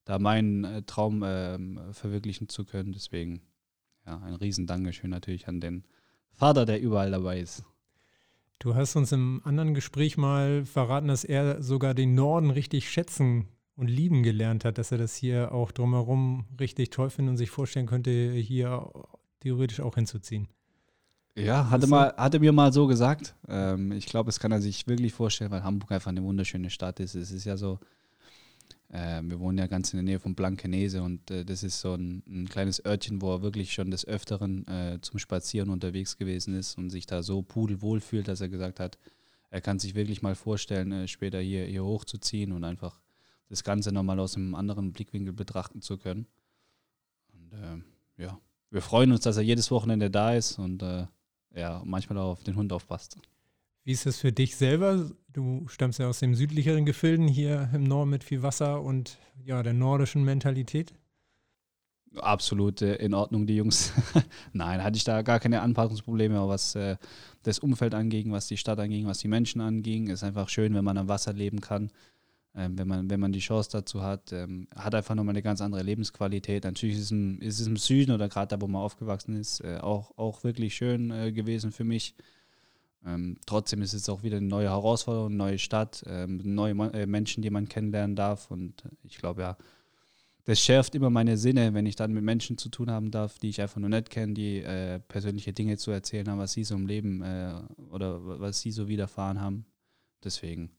da 0.04 0.20
meinen 0.20 0.64
äh, 0.64 0.84
Traum 0.84 1.24
ähm, 1.26 1.80
verwirklichen 1.92 2.50
zu 2.50 2.66
können. 2.66 2.92
Deswegen 2.92 3.42
ja, 4.06 4.20
ein 4.20 4.36
riesen 4.36 4.68
Dankeschön 4.68 5.10
natürlich 5.10 5.48
an 5.48 5.62
den 5.62 5.86
Vater, 6.34 6.66
der 6.66 6.82
überall 6.82 7.12
dabei 7.12 7.40
ist. 7.40 7.64
Du 8.60 8.76
hast 8.76 8.96
uns 8.96 9.12
im 9.12 9.42
anderen 9.44 9.74
Gespräch 9.74 10.18
mal 10.18 10.66
verraten, 10.66 11.08
dass 11.08 11.24
er 11.24 11.62
sogar 11.62 11.94
den 11.94 12.16
Norden 12.16 12.52
richtig 12.52 12.90
schätzen 12.90 13.48
und 13.76 13.90
lieben 13.90 14.24
gelernt 14.24 14.64
hat, 14.64 14.78
dass 14.78 14.92
er 14.92 14.98
das 14.98 15.16
hier 15.16 15.52
auch 15.52 15.72
drumherum 15.72 16.46
richtig 16.60 16.90
toll 16.90 17.10
findet 17.10 17.32
und 17.32 17.38
sich 17.38 17.50
vorstellen 17.50 17.86
könnte, 17.86 18.32
hier 18.32 18.90
theoretisch 19.46 19.80
auch 19.80 19.94
hinzuziehen. 19.94 20.48
Ja, 21.38 21.70
hatte, 21.70 21.86
mal, 21.86 22.14
hatte 22.18 22.40
mir 22.40 22.52
mal 22.52 22.74
so 22.74 22.88
gesagt. 22.88 23.36
Ähm, 23.48 23.92
ich 23.92 24.08
glaube, 24.08 24.30
es 24.30 24.40
kann 24.40 24.52
er 24.52 24.62
sich 24.62 24.88
wirklich 24.88 25.14
vorstellen, 25.14 25.52
weil 25.52 25.64
Hamburg 25.64 25.92
einfach 25.92 26.10
eine 26.10 26.24
wunderschöne 26.24 26.72
Stadt 26.72 27.00
ist. 27.00 27.14
Es 27.14 27.30
ist 27.30 27.46
ja 27.46 27.56
so, 27.56 27.78
äh, 28.90 29.22
wir 29.22 29.40
wohnen 29.40 29.60
ja 29.60 29.68
ganz 29.68 29.94
in 29.94 29.98
der 29.98 30.04
Nähe 30.04 30.20
von 30.20 30.34
Blankenese 30.34 31.04
und 31.04 31.30
äh, 31.30 31.46
das 31.46 31.62
ist 31.62 31.80
so 31.80 31.94
ein, 31.94 32.24
ein, 32.26 32.50
kleines 32.50 32.84
Örtchen, 32.84 33.22
wo 33.22 33.34
er 33.34 33.42
wirklich 33.44 33.74
schon 33.74 33.92
des 33.92 34.08
Öfteren 34.08 34.66
äh, 34.68 34.98
zum 35.02 35.20
Spazieren 35.20 35.70
unterwegs 35.70 36.18
gewesen 36.18 36.56
ist 36.56 36.78
und 36.78 36.90
sich 36.90 37.06
da 37.06 37.22
so 37.22 37.44
pudelwohl 37.44 38.00
fühlt, 38.00 38.28
dass 38.28 38.42
er 38.42 38.50
gesagt 38.50 38.80
hat, 38.80 38.98
er 39.52 39.62
kann 39.62 39.78
sich 39.78 39.94
wirklich 39.94 40.24
mal 40.24 40.36
vorstellen, 40.36 40.92
äh, 40.92 41.08
später 41.08 41.40
hier, 41.40 41.66
hier 41.66 41.84
hochzuziehen 41.84 42.52
und 42.52 42.64
einfach 42.64 43.00
das 43.50 43.64
Ganze 43.64 43.92
nochmal 43.92 44.20
aus 44.20 44.38
einem 44.38 44.56
anderen 44.56 44.92
Blickwinkel 44.92 45.34
betrachten 45.34 45.82
zu 45.82 45.98
können. 46.00 46.26
Und 47.34 47.54
äh, 47.54 48.24
ja, 48.24 48.40
wir 48.72 48.82
freuen 48.82 49.12
uns, 49.12 49.22
dass 49.22 49.38
er 49.38 49.44
jedes 49.44 49.72
Wochenende 49.72 50.10
da 50.10 50.34
ist 50.34 50.60
und 50.60 50.84
äh, 50.84 51.06
ja, 51.56 51.82
manchmal 51.86 52.18
auch 52.20 52.32
auf 52.32 52.44
den 52.44 52.56
Hund 52.56 52.74
aufpasst. 52.74 53.18
Wie 53.84 53.92
ist 53.92 54.06
das 54.06 54.18
für 54.18 54.32
dich 54.32 54.56
selber? 54.56 55.12
Du 55.32 55.68
stammst 55.68 56.00
ja 56.00 56.08
aus 56.08 56.20
dem 56.20 56.36
südlicheren 56.36 56.86
Gefilden 56.86 57.28
hier 57.28 57.70
im 57.74 57.84
Norden 57.84 58.10
mit 58.10 58.24
viel 58.24 58.42
Wasser 58.42 58.82
und 58.82 59.20
ja, 59.44 59.62
der 59.62 59.74
nordischen 59.74 60.24
Mentalität. 60.24 60.94
Absolut 62.16 62.82
äh, 62.82 62.96
in 62.96 63.14
Ordnung, 63.14 63.46
die 63.46 63.58
Jungs. 63.58 63.94
Nein, 64.54 64.84
hatte 64.84 64.98
ich 64.98 65.04
da 65.04 65.22
gar 65.22 65.40
keine 65.40 65.62
Anpassungsprobleme, 65.62 66.38
aber 66.38 66.50
was 66.50 66.76
äh, 66.76 66.98
das 67.44 67.60
Umfeld 67.60 67.94
anging, 67.94 68.32
was 68.32 68.48
die 68.48 68.58
Stadt 68.58 68.80
anging, 68.80 69.06
was 69.06 69.20
die 69.20 69.28
Menschen 69.28 69.62
anging, 69.62 70.08
ist 70.08 70.24
einfach 70.24 70.50
schön, 70.50 70.74
wenn 70.74 70.86
man 70.86 70.98
am 70.98 71.08
Wasser 71.08 71.34
leben 71.34 71.62
kann 71.62 71.92
ähm, 72.58 72.78
wenn, 72.78 72.88
man, 72.88 73.10
wenn 73.10 73.20
man 73.20 73.32
die 73.32 73.40
Chance 73.40 73.70
dazu 73.72 74.02
hat, 74.02 74.32
ähm, 74.32 74.68
hat 74.76 74.96
einfach 74.96 75.16
nochmal 75.16 75.34
eine 75.34 75.42
ganz 75.42 75.62
andere 75.62 75.84
Lebensqualität. 75.84 76.64
Natürlich 76.64 76.96
ist 76.96 77.04
es 77.04 77.12
im, 77.12 77.42
ist 77.42 77.60
es 77.60 77.68
im 77.68 77.78
Süden 77.78 78.12
oder 78.12 78.30
gerade 78.30 78.56
da, 78.56 78.62
wo 78.62 78.68
man 78.68 78.82
aufgewachsen 78.82 79.36
ist, 79.36 79.60
äh, 79.62 79.78
auch, 79.78 80.18
auch 80.18 80.44
wirklich 80.44 80.76
schön 80.76 81.12
äh, 81.12 81.32
gewesen 81.32 81.72
für 81.72 81.84
mich. 81.84 82.16
Ähm, 83.06 83.38
trotzdem 83.46 83.82
ist 83.82 83.94
es 83.94 84.10
auch 84.10 84.24
wieder 84.24 84.38
eine 84.38 84.48
neue 84.48 84.70
Herausforderung, 84.70 85.28
eine 85.28 85.36
neue 85.36 85.60
Stadt, 85.60 86.04
ähm, 86.08 86.40
neue 86.44 86.74
äh, 86.94 87.06
Menschen, 87.06 87.44
die 87.44 87.50
man 87.50 87.68
kennenlernen 87.68 88.16
darf. 88.16 88.50
Und 88.50 88.84
ich 89.04 89.18
glaube, 89.18 89.42
ja, 89.42 89.58
das 90.46 90.60
schärft 90.60 90.96
immer 90.96 91.10
meine 91.10 91.38
Sinne, 91.38 91.74
wenn 91.74 91.86
ich 91.86 91.96
dann 91.96 92.14
mit 92.14 92.24
Menschen 92.24 92.58
zu 92.58 92.70
tun 92.70 92.90
haben 92.90 93.12
darf, 93.12 93.38
die 93.38 93.50
ich 93.50 93.62
einfach 93.62 93.82
nur 93.82 93.90
nicht 93.90 94.10
kenne, 94.10 94.34
die 94.34 94.60
äh, 94.60 95.00
persönliche 95.00 95.54
Dinge 95.54 95.78
zu 95.78 95.92
erzählen 95.92 96.30
haben, 96.30 96.40
was 96.40 96.54
sie 96.54 96.64
so 96.64 96.76
im 96.76 96.88
Leben 96.88 97.22
äh, 97.22 97.54
oder 97.92 98.40
was 98.40 98.62
sie 98.62 98.72
so 98.72 98.88
widerfahren 98.88 99.42
haben. 99.42 99.66
Deswegen 100.24 100.72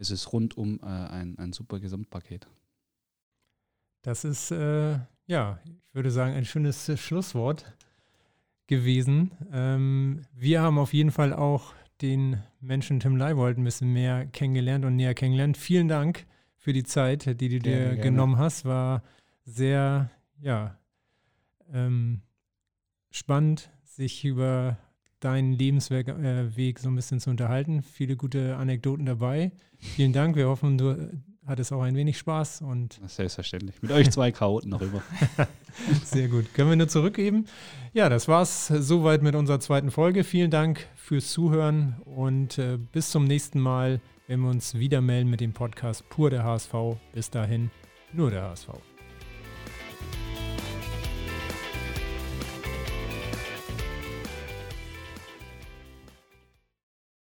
es 0.00 0.10
ist 0.10 0.32
rundum 0.32 0.80
äh, 0.82 0.86
ein, 0.86 1.38
ein 1.38 1.52
super 1.52 1.78
Gesamtpaket. 1.78 2.48
Das 4.02 4.24
ist, 4.24 4.50
äh, 4.50 4.98
ja, 5.26 5.58
ich 5.64 5.94
würde 5.94 6.10
sagen, 6.10 6.34
ein 6.34 6.46
schönes 6.46 6.88
äh, 6.88 6.96
Schlusswort 6.96 7.76
gewesen. 8.66 9.32
Ähm, 9.52 10.22
wir 10.32 10.62
haben 10.62 10.78
auf 10.78 10.94
jeden 10.94 11.10
Fall 11.10 11.34
auch 11.34 11.74
den 12.00 12.42
Menschen 12.60 12.98
Tim 12.98 13.16
Leibold 13.16 13.58
ein 13.58 13.64
bisschen 13.64 13.92
mehr 13.92 14.26
kennengelernt 14.26 14.86
und 14.86 14.96
näher 14.96 15.14
kennengelernt. 15.14 15.58
Vielen 15.58 15.88
Dank 15.88 16.26
für 16.56 16.72
die 16.72 16.84
Zeit, 16.84 17.40
die 17.40 17.48
du 17.50 17.58
dir 17.58 17.78
gerne. 17.78 18.00
genommen 18.00 18.38
hast. 18.38 18.64
War 18.64 19.02
sehr, 19.44 20.10
ja, 20.40 20.78
ähm, 21.70 22.22
spannend, 23.10 23.70
sich 23.84 24.24
über 24.24 24.78
deinen 25.20 25.52
Lebensweg 25.52 26.08
äh, 26.08 26.74
so 26.78 26.88
ein 26.88 26.96
bisschen 26.96 27.20
zu 27.20 27.30
unterhalten. 27.30 27.82
Viele 27.82 28.16
gute 28.16 28.56
Anekdoten 28.56 29.06
dabei. 29.06 29.52
Vielen 29.78 30.12
Dank. 30.12 30.36
Wir 30.36 30.48
hoffen, 30.48 30.78
du 30.78 31.10
hattest 31.46 31.72
auch 31.72 31.82
ein 31.82 31.94
wenig 31.94 32.18
Spaß. 32.18 32.62
Und 32.62 33.00
Selbstverständlich. 33.06 33.82
Mit 33.82 33.92
euch 33.92 34.10
zwei 34.10 34.32
Chaoten 34.32 34.72
immer. 34.72 35.02
Sehr 36.04 36.28
gut. 36.28 36.52
Können 36.54 36.70
wir 36.70 36.76
nur 36.76 36.88
zurückgeben? 36.88 37.46
Ja, 37.92 38.08
das 38.08 38.28
war's 38.28 38.68
soweit 38.68 39.22
mit 39.22 39.34
unserer 39.34 39.60
zweiten 39.60 39.90
Folge. 39.90 40.24
Vielen 40.24 40.50
Dank 40.50 40.86
fürs 40.94 41.30
Zuhören 41.32 41.96
und 42.04 42.58
äh, 42.58 42.78
bis 42.78 43.10
zum 43.10 43.24
nächsten 43.24 43.60
Mal, 43.60 44.00
wenn 44.26 44.40
wir 44.40 44.50
uns 44.50 44.74
wieder 44.74 45.00
melden 45.00 45.30
mit 45.30 45.40
dem 45.40 45.52
Podcast 45.52 46.08
Pur 46.08 46.30
der 46.30 46.44
HSV. 46.44 46.74
Bis 47.12 47.30
dahin, 47.30 47.70
nur 48.12 48.30
der 48.30 48.42
HSV. 48.42 48.89